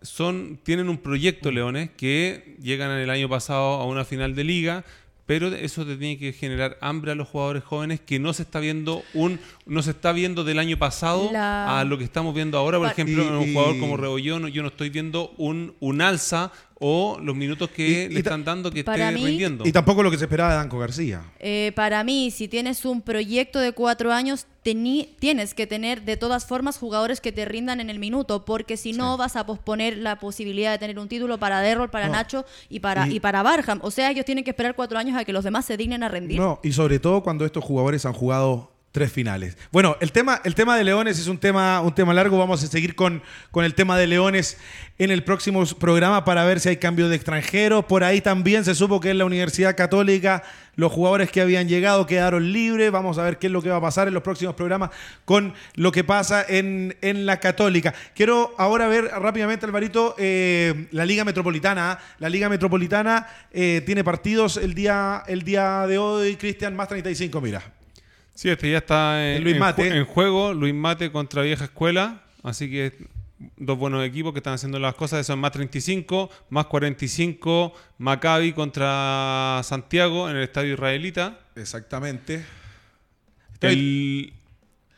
son, 0.00 0.58
tienen 0.62 0.88
un 0.88 0.98
proyecto 0.98 1.50
Leones 1.50 1.90
que 1.96 2.56
llegan 2.60 2.90
en 2.90 2.98
el 2.98 3.10
año 3.10 3.28
pasado 3.28 3.74
a 3.74 3.86
una 3.86 4.04
final 4.04 4.34
de 4.34 4.44
liga, 4.44 4.84
pero 5.26 5.48
eso 5.48 5.86
te 5.86 5.96
tiene 5.96 6.18
que 6.18 6.32
generar 6.32 6.76
hambre 6.80 7.12
a 7.12 7.14
los 7.14 7.28
jugadores 7.28 7.62
jóvenes 7.62 8.00
que 8.00 8.18
no 8.18 8.32
se 8.32 8.42
está 8.42 8.58
viendo 8.58 9.04
un 9.14 9.38
no 9.66 9.82
se 9.82 9.92
está 9.92 10.12
viendo 10.12 10.42
del 10.42 10.58
año 10.58 10.78
pasado 10.78 11.30
a 11.34 11.84
lo 11.86 11.96
que 11.96 12.04
estamos 12.04 12.34
viendo 12.34 12.58
ahora 12.58 12.78
por 12.78 12.88
ejemplo 12.88 13.22
en 13.22 13.34
un 13.34 13.52
jugador 13.52 13.78
como 13.78 13.96
Rebollón 13.96 14.48
yo 14.48 14.62
no 14.62 14.68
estoy 14.68 14.90
viendo 14.90 15.32
un, 15.38 15.74
un 15.78 16.02
alza 16.02 16.52
o 16.84 17.16
los 17.22 17.36
minutos 17.36 17.70
que 17.70 18.08
le 18.10 18.18
están 18.18 18.44
dando 18.44 18.70
que 18.70 18.80
esté 18.80 19.10
rindiendo. 19.12 19.64
Y 19.64 19.70
tampoco 19.70 20.02
lo 20.02 20.10
que 20.10 20.18
se 20.18 20.24
esperaba 20.24 20.50
de 20.50 20.56
Danco 20.56 20.80
García. 20.80 21.22
Eh, 21.38 21.70
para 21.76 22.02
mí, 22.02 22.32
si 22.32 22.48
tienes 22.48 22.84
un 22.84 23.02
proyecto 23.02 23.60
de 23.60 23.70
cuatro 23.70 24.12
años, 24.12 24.46
tienes 24.62 25.54
que 25.54 25.66
tener 25.68 26.02
de 26.02 26.16
todas 26.16 26.44
formas 26.44 26.78
jugadores 26.78 27.20
que 27.20 27.30
te 27.30 27.44
rindan 27.44 27.80
en 27.80 27.88
el 27.88 28.00
minuto, 28.00 28.44
porque 28.44 28.76
si 28.76 28.92
no 28.92 29.16
vas 29.16 29.36
a 29.36 29.46
posponer 29.46 29.96
la 29.96 30.18
posibilidad 30.18 30.72
de 30.72 30.78
tener 30.78 30.98
un 30.98 31.08
título 31.08 31.38
para 31.38 31.60
Derrol, 31.60 31.88
para 31.88 32.08
Nacho 32.08 32.44
y 32.68 32.80
para, 32.80 33.08
y, 33.08 33.20
para 33.20 33.44
Barham. 33.44 33.78
O 33.82 33.92
sea, 33.92 34.10
ellos 34.10 34.24
tienen 34.24 34.42
que 34.42 34.50
esperar 34.50 34.74
cuatro 34.74 34.98
años 34.98 35.16
a 35.16 35.24
que 35.24 35.32
los 35.32 35.44
demás 35.44 35.64
se 35.64 35.76
dignen 35.76 36.02
a 36.02 36.08
rendir. 36.08 36.40
No, 36.40 36.58
y 36.64 36.72
sobre 36.72 36.98
todo 36.98 37.22
cuando 37.22 37.44
estos 37.44 37.62
jugadores 37.62 38.04
han 38.06 38.12
jugado 38.12 38.71
tres 38.92 39.10
finales. 39.10 39.56
Bueno, 39.72 39.96
el 40.00 40.12
tema, 40.12 40.40
el 40.44 40.54
tema 40.54 40.76
de 40.76 40.84
Leones 40.84 41.18
es 41.18 41.26
un 41.26 41.38
tema, 41.38 41.80
un 41.80 41.94
tema 41.94 42.12
largo. 42.12 42.36
Vamos 42.36 42.62
a 42.62 42.66
seguir 42.66 42.94
con, 42.94 43.22
con 43.50 43.64
el 43.64 43.74
tema 43.74 43.96
de 43.96 44.06
Leones 44.06 44.58
en 44.98 45.10
el 45.10 45.24
próximo 45.24 45.64
programa 45.80 46.26
para 46.26 46.44
ver 46.44 46.60
si 46.60 46.68
hay 46.68 46.76
cambio 46.76 47.08
de 47.08 47.16
extranjero. 47.16 47.88
Por 47.88 48.04
ahí 48.04 48.20
también 48.20 48.64
se 48.64 48.74
supo 48.74 49.00
que 49.00 49.10
en 49.10 49.18
la 49.18 49.24
Universidad 49.24 49.74
Católica 49.74 50.42
los 50.76 50.92
jugadores 50.92 51.30
que 51.30 51.40
habían 51.40 51.68
llegado 51.68 52.06
quedaron 52.06 52.52
libres. 52.52 52.92
Vamos 52.92 53.16
a 53.16 53.24
ver 53.24 53.38
qué 53.38 53.46
es 53.46 53.52
lo 53.52 53.62
que 53.62 53.70
va 53.70 53.76
a 53.76 53.80
pasar 53.80 54.08
en 54.08 54.14
los 54.14 54.22
próximos 54.22 54.54
programas 54.54 54.90
con 55.24 55.54
lo 55.74 55.90
que 55.90 56.04
pasa 56.04 56.44
en, 56.46 56.94
en 57.00 57.24
la 57.24 57.40
Católica. 57.40 57.94
Quiero 58.14 58.54
ahora 58.58 58.88
ver 58.88 59.06
rápidamente, 59.06 59.64
Alvarito, 59.64 60.14
eh, 60.18 60.88
la 60.90 61.06
Liga 61.06 61.24
Metropolitana. 61.24 61.98
La 62.18 62.28
Liga 62.28 62.50
Metropolitana 62.50 63.26
eh, 63.52 63.82
tiene 63.86 64.04
partidos 64.04 64.58
el 64.58 64.74
día, 64.74 65.22
el 65.26 65.42
día 65.42 65.86
de 65.86 65.96
hoy, 65.96 66.36
Cristian, 66.36 66.76
más 66.76 66.88
35, 66.88 67.40
mira. 67.40 67.62
Sí, 68.34 68.48
este 68.48 68.70
ya 68.70 68.78
está 68.78 69.34
en, 69.34 69.44
Luis 69.44 69.58
Mate. 69.58 69.88
en 69.96 70.04
juego. 70.04 70.54
Luis 70.54 70.74
Mate 70.74 71.10
contra 71.12 71.42
Vieja 71.42 71.64
Escuela. 71.64 72.22
Así 72.42 72.70
que 72.70 72.92
dos 73.56 73.76
buenos 73.78 74.04
equipos 74.04 74.32
que 74.32 74.38
están 74.38 74.54
haciendo 74.54 74.78
las 74.78 74.94
cosas. 74.94 75.20
Eso 75.20 75.32
es 75.34 75.38
más 75.38 75.52
35, 75.52 76.30
más 76.50 76.66
45. 76.66 77.74
Maccabi 77.98 78.52
contra 78.52 79.60
Santiago 79.64 80.28
en 80.30 80.36
el 80.36 80.42
estadio 80.44 80.74
israelita. 80.74 81.38
Exactamente. 81.56 82.44
El- 83.60 84.32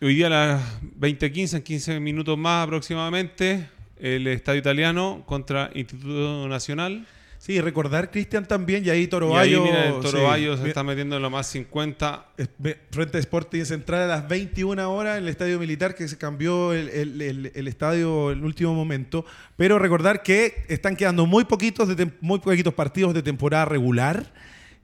hoy 0.01 0.15
día 0.15 0.27
a 0.29 0.31
las 0.31 0.63
20.15, 0.99 1.57
en 1.59 1.63
15 1.63 2.01
minutos 2.01 2.39
más 2.39 2.65
aproximadamente, 2.67 3.69
el 3.99 4.27
estadio 4.27 4.61
italiano 4.61 5.23
contra 5.27 5.71
Instituto 5.75 6.47
Nacional. 6.49 7.07
Sí, 7.45 7.61
recordar, 7.61 8.11
Cristian, 8.11 8.49
también, 8.49 8.87
y 8.87 8.89
ahí 8.89 9.07
Toro 9.07 9.31
y 9.31 9.37
ahí, 9.37 9.61
mira, 9.61 9.89
el 9.89 10.03
sí, 10.03 10.09
se 10.09 10.17
bien, 10.57 10.67
está 10.69 10.83
metiendo 10.83 11.17
en 11.17 11.21
lo 11.23 11.29
más 11.29 11.47
50. 11.49 12.25
es- 12.39 12.49
ve- 12.57 12.79
Frente 12.91 13.19
a 13.19 13.21
Sporting 13.21 13.65
Central 13.67 14.01
a 14.01 14.07
las 14.07 14.27
21 14.27 14.91
horas 14.91 15.19
en 15.19 15.25
el 15.25 15.29
estadio 15.29 15.59
militar 15.59 15.95
que 15.95 16.09
se 16.09 16.17
cambió 16.17 16.73
el, 16.73 16.89
el- 16.89 17.21
el- 17.21 17.53
el 17.55 17.69
estadio 17.69 18.33
en 18.33 18.39
el 18.39 18.45
último 18.47 18.73
momento. 18.73 19.27
Pero 19.59 19.79
recordar 19.79 20.23
que 20.23 20.65
están 20.69 20.97
quedando 20.97 21.27
muy 21.27 21.45
poquitos, 21.45 21.95
de 21.95 22.11
muy 22.23 22.39
poquitos 22.39 22.73
partidos 22.73 23.13
de 23.13 23.23
temporada 23.23 23.67
regular. 23.67 24.33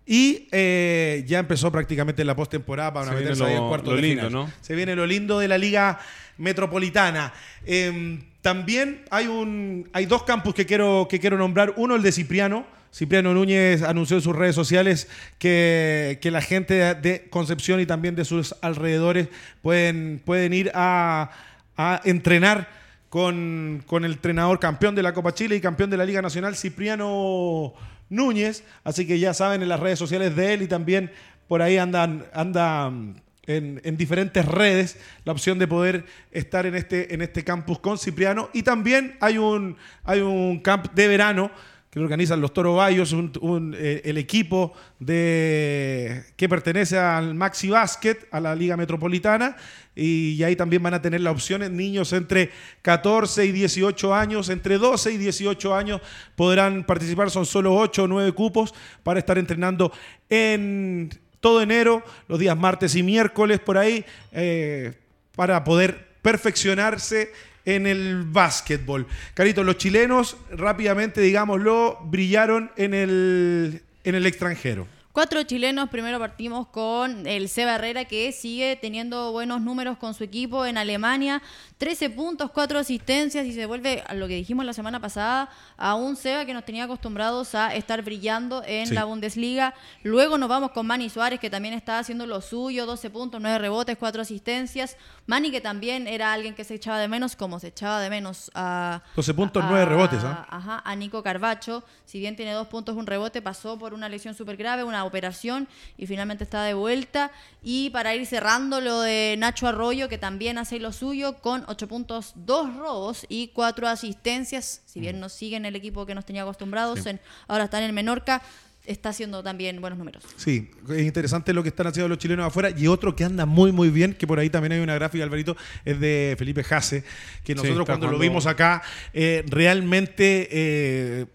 Y 0.04 0.46
eh, 0.52 1.24
ya 1.26 1.38
empezó 1.38 1.72
prácticamente 1.72 2.22
la 2.26 2.36
postemporada 2.36 2.92
para 2.92 3.06
Se 3.06 3.14
meterse 3.14 3.42
ahí 3.42 3.54
en 3.54 3.58
lo- 3.60 3.68
cuartos 3.68 3.88
lo 3.88 3.96
de 3.96 4.02
lindo, 4.02 4.26
final. 4.26 4.32
¿no? 4.46 4.52
Se 4.60 4.74
viene 4.74 4.94
lo 4.94 5.06
lindo 5.06 5.38
de 5.38 5.48
la 5.48 5.56
Liga 5.56 5.98
Metropolitana. 6.36 7.32
Eh, 7.64 8.18
también 8.42 9.04
hay 9.10 9.26
un 9.26 9.88
hay 9.92 10.06
dos 10.06 10.22
campus 10.24 10.54
que 10.54 10.66
quiero, 10.66 11.06
que 11.08 11.20
quiero 11.20 11.36
nombrar. 11.38 11.74
Uno, 11.76 11.96
el 11.96 12.02
de 12.02 12.12
Cipriano. 12.12 12.64
Cipriano 12.92 13.32
Núñez 13.32 13.82
anunció 13.82 14.16
en 14.16 14.22
sus 14.22 14.34
redes 14.34 14.56
sociales 14.56 15.08
que, 15.38 16.18
que 16.20 16.32
la 16.32 16.40
gente 16.40 16.74
de- 16.96 17.28
Concepción 17.30 17.78
y 17.78 17.86
también 17.86 18.16
de 18.16 18.24
sus 18.24 18.52
alrededores 18.62 19.28
pueden, 19.62 20.20
pueden 20.24 20.52
ir 20.52 20.72
a, 20.74 21.30
a 21.76 22.00
entrenar 22.04 22.68
con, 23.08 23.84
con 23.86 24.04
el 24.04 24.12
entrenador 24.12 24.58
campeón 24.58 24.96
de 24.96 25.04
la 25.04 25.14
Copa 25.14 25.32
Chile 25.34 25.54
y 25.54 25.60
campeón 25.60 25.90
de 25.90 25.98
la 25.98 26.04
Liga 26.04 26.20
Nacional, 26.20 26.56
Cipriano 26.56 27.74
Núñez. 28.08 28.64
Así 28.82 29.06
que 29.06 29.20
ya 29.20 29.34
saben 29.34 29.62
en 29.62 29.68
las 29.68 29.78
redes 29.78 29.98
sociales 29.98 30.34
de 30.34 30.54
él 30.54 30.62
y 30.62 30.66
también 30.66 31.12
por 31.46 31.62
ahí 31.62 31.76
andan, 31.78 32.26
andan 32.32 33.22
en, 33.56 33.80
en 33.84 33.96
diferentes 33.96 34.44
redes 34.44 34.98
la 35.24 35.32
opción 35.32 35.58
de 35.58 35.66
poder 35.66 36.04
estar 36.30 36.66
en 36.66 36.74
este, 36.74 37.14
en 37.14 37.22
este 37.22 37.44
campus 37.44 37.78
con 37.78 37.98
Cipriano. 37.98 38.50
Y 38.52 38.62
también 38.62 39.16
hay 39.20 39.38
un, 39.38 39.76
hay 40.04 40.20
un 40.20 40.60
camp 40.60 40.92
de 40.94 41.08
verano 41.08 41.50
que 41.90 41.98
lo 41.98 42.04
organizan 42.04 42.40
los 42.40 42.52
Toro 42.52 42.76
Bayos, 42.76 43.12
eh, 43.12 44.02
el 44.04 44.16
equipo 44.16 44.72
de, 45.00 46.24
que 46.36 46.48
pertenece 46.48 46.96
al 46.96 47.34
Maxi 47.34 47.68
Basket, 47.68 48.16
a 48.30 48.38
la 48.38 48.54
Liga 48.54 48.76
Metropolitana, 48.76 49.56
y, 49.96 50.40
ahí 50.44 50.54
también 50.54 50.84
van 50.84 50.94
a 50.94 51.02
tener 51.02 51.20
la 51.20 51.32
opción 51.32 51.60
niños 51.76 52.12
entre 52.12 52.50
14 52.82 53.44
y 53.44 53.50
18 53.50 54.14
años, 54.14 54.48
entre 54.50 54.78
12 54.78 55.12
y 55.12 55.16
18 55.16 55.74
años 55.74 56.00
podrán 56.36 56.84
participar, 56.84 57.28
son 57.28 57.44
solo 57.44 57.74
8 57.74 58.04
o 58.04 58.06
9 58.06 58.32
cupos 58.32 58.72
para 59.02 59.18
estar 59.18 59.36
entrenando 59.36 59.92
en 60.28 61.10
todo 61.40 61.62
enero, 61.62 62.02
los 62.28 62.38
días 62.38 62.56
martes 62.56 62.94
y 62.94 63.02
miércoles 63.02 63.60
por 63.60 63.78
ahí, 63.78 64.04
eh, 64.32 64.92
para 65.34 65.64
poder 65.64 66.08
perfeccionarse 66.22 67.32
en 67.64 67.86
el 67.86 68.24
básquetbol. 68.24 69.06
Carito, 69.34 69.64
los 69.64 69.78
chilenos, 69.78 70.36
rápidamente, 70.50 71.20
digámoslo, 71.20 71.98
brillaron 72.04 72.70
en 72.76 72.94
el, 72.94 73.82
en 74.04 74.14
el 74.14 74.26
extranjero. 74.26 74.86
Cuatro 75.12 75.42
chilenos, 75.42 75.88
primero 75.90 76.20
partimos 76.20 76.68
con 76.68 77.26
el 77.26 77.48
Seba 77.48 77.74
Herrera 77.74 78.04
que 78.04 78.30
sigue 78.30 78.76
teniendo 78.76 79.32
buenos 79.32 79.60
números 79.60 79.98
con 79.98 80.14
su 80.14 80.22
equipo 80.22 80.64
en 80.66 80.78
Alemania, 80.78 81.42
13 81.78 82.10
puntos, 82.10 82.52
4 82.52 82.78
asistencias 82.78 83.44
y 83.44 83.52
se 83.52 83.66
vuelve 83.66 84.04
a 84.06 84.14
lo 84.14 84.28
que 84.28 84.36
dijimos 84.36 84.64
la 84.64 84.72
semana 84.72 85.00
pasada, 85.00 85.50
a 85.76 85.96
un 85.96 86.14
Seba 86.14 86.44
que 86.44 86.54
nos 86.54 86.64
tenía 86.64 86.84
acostumbrados 86.84 87.56
a 87.56 87.74
estar 87.74 88.02
brillando 88.02 88.62
en 88.64 88.86
Sí. 88.86 88.94
la 88.94 89.02
Bundesliga. 89.04 89.74
Luego 90.04 90.38
nos 90.38 90.48
vamos 90.48 90.70
con 90.70 90.86
Manny 90.86 91.10
Suárez 91.10 91.40
que 91.40 91.50
también 91.50 91.74
está 91.74 91.98
haciendo 91.98 92.24
lo 92.24 92.40
suyo, 92.40 92.86
12 92.86 93.10
puntos, 93.10 93.40
9 93.40 93.58
rebotes, 93.58 93.96
4 93.98 94.22
asistencias. 94.22 94.96
Manny 95.26 95.50
que 95.50 95.60
también 95.60 96.06
era 96.06 96.32
alguien 96.32 96.54
que 96.54 96.62
se 96.62 96.74
echaba 96.74 97.00
de 97.00 97.08
menos, 97.08 97.34
como 97.34 97.58
se 97.58 97.66
echaba 97.68 97.98
de 98.00 98.10
menos 98.10 98.48
a... 98.54 99.02
12 99.16 99.34
puntos, 99.34 99.64
a- 99.64 99.68
9 99.68 99.86
rebotes, 99.86 100.22
¿ah? 100.22 100.46
Ajá, 100.48 100.82
a 100.84 100.94
Nico 100.94 101.20
Carbacho. 101.24 101.82
Si 102.04 102.20
bien 102.20 102.36
tiene 102.36 102.52
dos 102.52 102.68
puntos, 102.68 102.94
un 102.94 103.08
rebote, 103.08 103.42
pasó 103.42 103.76
por 103.76 103.92
una 103.92 104.08
lesión 104.08 104.34
súper 104.34 104.56
grave, 104.56 104.84
una 104.84 105.00
operación 105.10 105.68
y 105.98 106.06
finalmente 106.06 106.44
está 106.44 106.64
de 106.64 106.74
vuelta. 106.74 107.30
Y 107.62 107.90
para 107.90 108.14
ir 108.14 108.24
cerrando 108.26 108.80
lo 108.80 109.00
de 109.02 109.34
Nacho 109.38 109.66
Arroyo, 109.68 110.08
que 110.08 110.16
también 110.18 110.56
hace 110.56 110.78
lo 110.80 110.92
suyo, 110.92 111.34
con 111.42 111.64
8 111.68 111.86
puntos, 111.86 112.32
2 112.36 112.74
robos 112.76 113.26
y 113.28 113.48
4 113.48 113.86
asistencias. 113.86 114.82
Si 114.86 114.98
bien 115.00 115.20
no 115.20 115.28
sigue 115.28 115.56
en 115.56 115.66
el 115.66 115.76
equipo 115.76 116.06
que 116.06 116.14
nos 116.14 116.24
tenía 116.24 116.42
acostumbrados, 116.42 117.04
en- 117.06 117.20
ahora 117.48 117.64
está 117.64 117.78
en 117.78 117.84
el 117.84 117.92
Menorca, 117.92 118.40
está 118.86 119.10
haciendo 119.10 119.42
también 119.42 119.78
buenos 119.80 119.98
números. 119.98 120.24
Sí, 120.36 120.70
es 120.88 121.02
interesante 121.02 121.52
lo 121.52 121.62
que 121.62 121.68
están 121.68 121.86
haciendo 121.86 122.08
los 122.08 122.16
chilenos 122.18 122.46
afuera. 122.46 122.70
Y 122.76 122.86
otro 122.86 123.14
que 123.14 123.24
anda 123.24 123.44
muy, 123.44 123.72
muy 123.72 123.90
bien, 123.90 124.14
que 124.14 124.26
por 124.26 124.38
ahí 124.38 124.48
también 124.48 124.72
hay 124.72 124.80
una 124.80 124.94
gráfica, 124.94 125.22
Alvarito, 125.22 125.54
es 125.84 126.00
de 126.00 126.34
Felipe 126.38 126.64
Jase, 126.64 127.04
que 127.44 127.54
nosotros 127.54 127.84
cuando 127.86 128.10
lo 128.10 128.18
vimos 128.18 128.46
acá, 128.46 128.82
eh, 129.12 129.44
realmente, 129.48 130.48
eh, 130.50 131.26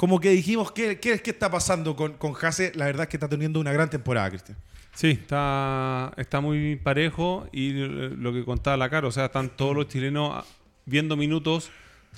como 0.00 0.18
que 0.18 0.30
dijimos, 0.30 0.72
¿qué, 0.72 0.98
qué, 0.98 1.20
qué 1.20 1.30
está 1.30 1.50
pasando 1.50 1.94
con, 1.94 2.14
con 2.14 2.32
Jase? 2.32 2.72
La 2.74 2.86
verdad 2.86 3.02
es 3.02 3.08
que 3.10 3.18
está 3.18 3.28
teniendo 3.28 3.60
una 3.60 3.70
gran 3.70 3.90
temporada, 3.90 4.30
Cristian. 4.30 4.56
Sí, 4.94 5.10
está, 5.10 6.10
está 6.16 6.40
muy 6.40 6.76
parejo 6.76 7.46
y 7.52 7.72
lo 7.72 8.32
que 8.32 8.42
contaba 8.46 8.78
la 8.78 8.88
cara, 8.88 9.08
o 9.08 9.12
sea, 9.12 9.26
están 9.26 9.50
todos 9.50 9.76
los 9.76 9.88
chilenos 9.88 10.42
viendo 10.86 11.18
minutos, 11.18 11.70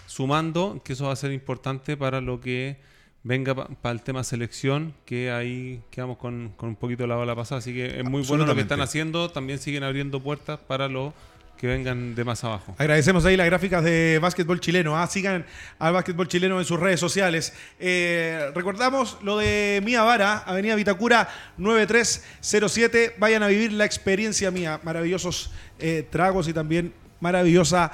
sumando, 0.06 0.80
que 0.84 0.92
eso 0.92 1.06
va 1.06 1.12
a 1.12 1.16
ser 1.16 1.32
importante 1.32 1.96
para 1.96 2.20
lo 2.20 2.38
que 2.38 2.78
venga 3.24 3.52
para 3.56 3.92
el 3.92 4.02
tema 4.02 4.22
selección, 4.22 4.94
que 5.04 5.32
ahí 5.32 5.82
quedamos 5.90 6.18
con, 6.18 6.52
con 6.56 6.68
un 6.68 6.76
poquito 6.76 7.08
la 7.08 7.16
bala 7.16 7.34
pasada, 7.34 7.58
así 7.58 7.74
que 7.74 7.98
es 7.98 8.08
muy 8.08 8.22
bueno 8.22 8.46
lo 8.46 8.54
que 8.54 8.60
están 8.60 8.80
haciendo, 8.80 9.32
también 9.32 9.58
siguen 9.58 9.82
abriendo 9.82 10.22
puertas 10.22 10.60
para 10.60 10.86
los 10.86 11.14
que 11.56 11.66
vengan 11.66 12.14
de 12.14 12.24
más 12.24 12.42
abajo. 12.42 12.74
Agradecemos 12.76 13.24
ahí 13.24 13.36
las 13.36 13.46
gráficas 13.46 13.84
de 13.84 14.18
básquetbol 14.20 14.60
chileno. 14.60 14.98
¿ah? 14.98 15.06
Sigan 15.06 15.46
al 15.78 15.92
básquetbol 15.92 16.26
chileno 16.26 16.58
en 16.58 16.64
sus 16.64 16.80
redes 16.80 16.98
sociales. 16.98 17.52
Eh, 17.78 18.50
recordamos 18.54 19.18
lo 19.22 19.38
de 19.38 19.80
Mía 19.84 20.02
Vara, 20.02 20.38
Avenida 20.38 20.74
Vitacura 20.74 21.28
9307. 21.58 23.14
Vayan 23.18 23.44
a 23.44 23.46
vivir 23.46 23.72
la 23.72 23.84
experiencia 23.84 24.50
mía. 24.50 24.80
Maravillosos 24.82 25.52
eh, 25.78 26.06
tragos 26.10 26.48
y 26.48 26.52
también 26.52 26.92
maravillosa 27.20 27.92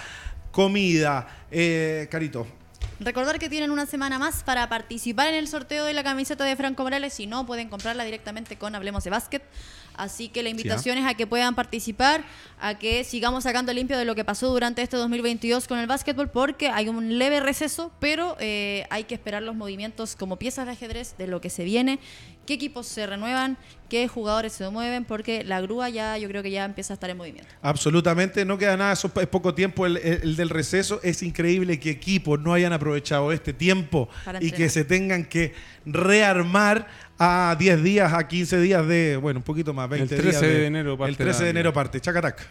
comida. 0.50 1.28
Eh, 1.50 2.08
Carito. 2.10 2.46
Recordar 3.00 3.38
que 3.38 3.48
tienen 3.48 3.70
una 3.70 3.86
semana 3.86 4.18
más 4.18 4.42
para 4.42 4.68
participar 4.68 5.28
en 5.28 5.36
el 5.36 5.46
sorteo 5.46 5.84
de 5.84 5.92
la 5.92 6.02
camiseta 6.02 6.44
de 6.44 6.56
Franco 6.56 6.82
Morales. 6.82 7.12
Si 7.12 7.26
no, 7.26 7.46
pueden 7.46 7.68
comprarla 7.68 8.02
directamente 8.02 8.56
con 8.56 8.74
Hablemos 8.74 9.04
de 9.04 9.10
Básquet. 9.10 9.42
Así 9.98 10.28
que 10.28 10.42
la 10.42 10.48
invitación 10.48 10.96
es 10.96 11.04
a 11.06 11.14
que 11.14 11.26
puedan 11.26 11.54
participar, 11.54 12.24
a 12.60 12.78
que 12.78 13.04
sigamos 13.04 13.44
sacando 13.44 13.72
limpio 13.72 13.98
de 13.98 14.04
lo 14.04 14.14
que 14.14 14.24
pasó 14.24 14.48
durante 14.48 14.80
este 14.80 14.96
2022 14.96 15.68
con 15.68 15.78
el 15.78 15.86
básquetbol, 15.86 16.30
porque 16.30 16.68
hay 16.68 16.88
un 16.88 17.18
leve 17.18 17.40
receso, 17.40 17.92
pero 18.00 18.36
eh, 18.40 18.86
hay 18.90 19.04
que 19.04 19.14
esperar 19.14 19.42
los 19.42 19.54
movimientos 19.56 20.16
como 20.16 20.36
piezas 20.38 20.66
de 20.66 20.72
ajedrez 20.72 21.16
de 21.18 21.26
lo 21.26 21.40
que 21.40 21.50
se 21.50 21.64
viene, 21.64 21.98
qué 22.46 22.54
equipos 22.54 22.86
se 22.86 23.06
renuevan, 23.06 23.58
qué 23.90 24.08
jugadores 24.08 24.52
se 24.54 24.68
mueven, 24.70 25.04
porque 25.04 25.44
la 25.44 25.60
grúa 25.60 25.88
ya 25.90 26.16
yo 26.16 26.28
creo 26.28 26.42
que 26.42 26.50
ya 26.50 26.64
empieza 26.64 26.92
a 26.92 26.94
estar 26.94 27.10
en 27.10 27.16
movimiento. 27.18 27.48
Absolutamente, 27.62 28.44
no 28.44 28.56
queda 28.56 28.76
nada, 28.76 28.92
eso 28.92 29.10
es 29.20 29.26
poco 29.26 29.54
tiempo 29.54 29.84
el, 29.86 29.96
el- 29.98 30.20
el 30.22 30.36
del 30.36 30.48
receso. 30.50 31.00
Es 31.02 31.22
increíble 31.22 31.78
que 31.80 31.90
equipos 31.90 32.38
no 32.40 32.52
hayan 32.54 32.72
aprovechado 32.72 33.32
este 33.32 33.52
tiempo 33.52 34.08
y 34.40 34.50
que 34.52 34.68
se 34.70 34.84
tengan 34.84 35.24
que 35.24 35.54
rearmar 35.84 36.86
a 37.18 37.56
10 37.58 37.82
días, 37.82 38.12
a 38.12 38.26
15 38.26 38.60
días 38.60 38.86
de, 38.86 39.16
bueno, 39.16 39.40
un 39.40 39.44
poquito 39.44 39.74
más, 39.74 39.88
20 39.88 40.14
El 40.14 40.20
13 40.20 40.30
días 40.30 40.40
de 40.40 40.66
enero 40.66 40.96
parte 40.96 41.10
El 41.10 41.16
13 41.16 41.38
de 41.38 41.44
la 41.44 41.50
enero 41.50 41.72
parte, 41.72 42.00
chacatac. 42.00 42.46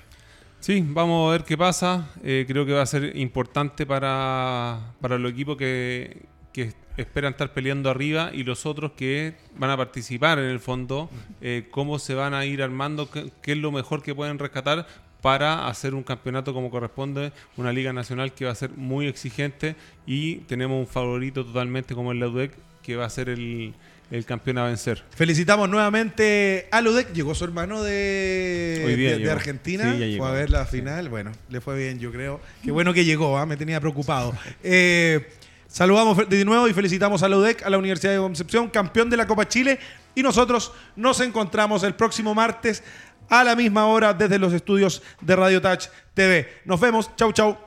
Sí, 0.60 0.84
vamos 0.86 1.30
a 1.30 1.32
ver 1.32 1.44
qué 1.44 1.58
pasa. 1.58 2.10
Eh, 2.24 2.46
creo 2.48 2.66
que 2.66 2.74
va 2.74 2.82
a 2.82 2.86
ser 2.86 3.16
importante 3.16 3.86
para, 3.86 4.94
para 5.00 5.18
los 5.18 5.32
equipos 5.32 5.56
que, 5.56 6.26
que 6.52 6.74
esperan 6.98 7.34
estar 7.34 7.54
peleando 7.54 7.90
arriba 7.90 8.32
y 8.34 8.44
los 8.44 8.66
otros 8.66 8.92
que 8.94 9.36
van 9.56 9.70
a 9.70 9.78
participar 9.78 10.40
en 10.40 10.46
el 10.46 10.60
fondo, 10.60 11.10
eh, 11.42 11.68
cómo 11.72 12.00
se 12.00 12.16
van 12.16 12.34
a 12.34 12.46
ir 12.46 12.62
armando, 12.62 13.10
qué, 13.10 13.32
qué 13.42 13.54
es 13.54 13.58
lo 13.60 13.72
mejor 13.72 14.02
que 14.02 14.16
pueden 14.16 14.40
rescatar 14.40 14.88
para 15.22 15.68
hacer 15.68 15.94
un 15.94 16.04
campeonato 16.04 16.54
como 16.54 16.70
corresponde, 16.70 17.32
una 17.56 17.72
liga 17.72 17.94
nacional 17.94 18.34
que 18.34 18.46
va 18.46 18.52
a 18.52 18.56
ser 18.56 18.72
muy 18.72 19.08
exigente 19.08 19.76
y 20.06 20.38
tenemos 20.48 20.80
un 20.80 20.88
favorito 20.88 21.46
totalmente 21.46 21.96
como 21.96 22.12
el 22.12 22.24
UDEC 22.24 22.52
que 22.82 22.96
va 22.96 23.06
a 23.06 23.10
ser 23.10 23.30
el, 23.30 23.74
el 24.10 24.26
campeón 24.26 24.58
a 24.60 24.66
vencer. 24.66 25.04
Felicitamos 25.16 25.68
nuevamente 25.70 26.68
a 26.72 26.82
Ludek. 26.82 27.12
Llegó 27.14 27.36
su 27.36 27.44
hermano 27.44 27.84
de, 27.84 28.84
Hoy 28.86 28.96
día 28.96 29.10
de- 29.10 29.14
de 29.16 29.20
llegó. 29.22 29.32
Argentina. 29.34 29.96
Sí. 29.98 30.16
Fue 30.18 30.28
a 30.28 30.32
ver 30.32 30.50
la 30.50 30.66
final. 30.66 31.10
Bueno, 31.10 31.32
le 31.50 31.60
fue 31.62 31.78
bien, 31.78 32.00
yo 32.00 32.12
creo. 32.12 32.40
Qué 32.64 32.72
bueno 32.72 32.94
que 32.94 33.04
llegó, 33.06 33.38
¿ah? 33.38 33.46
me 33.46 33.58
tenía 33.58 33.80
preocupado. 33.80 34.34
Eh, 34.64 35.28
saludamos 35.68 36.30
de 36.30 36.46
nuevo 36.46 36.68
y 36.68 36.74
felicitamos 36.74 37.22
a 37.24 37.28
Ludek, 37.30 37.64
a 37.64 37.70
la 37.70 37.78
Universidad 37.78 38.14
de 38.14 38.20
Concepción, 38.20 38.70
campeón 38.70 39.10
de 39.10 39.18
la 39.18 39.28
Copa 39.28 39.48
Chile. 39.48 39.80
Y 40.16 40.24
nosotros 40.24 40.72
nos 40.96 41.20
encontramos 41.20 41.84
el 41.84 41.94
próximo 41.94 42.34
martes 42.34 42.84
a 43.30 43.44
la 43.44 43.56
misma 43.56 43.86
hora 43.88 44.14
desde 44.14 44.40
los 44.40 44.54
estudios 44.54 45.04
de 45.22 45.36
Radio 45.36 45.62
Touch 45.62 45.88
TV. 46.14 46.48
Nos 46.66 46.80
vemos. 46.80 47.14
Chau, 47.18 47.32
chau. 47.34 47.67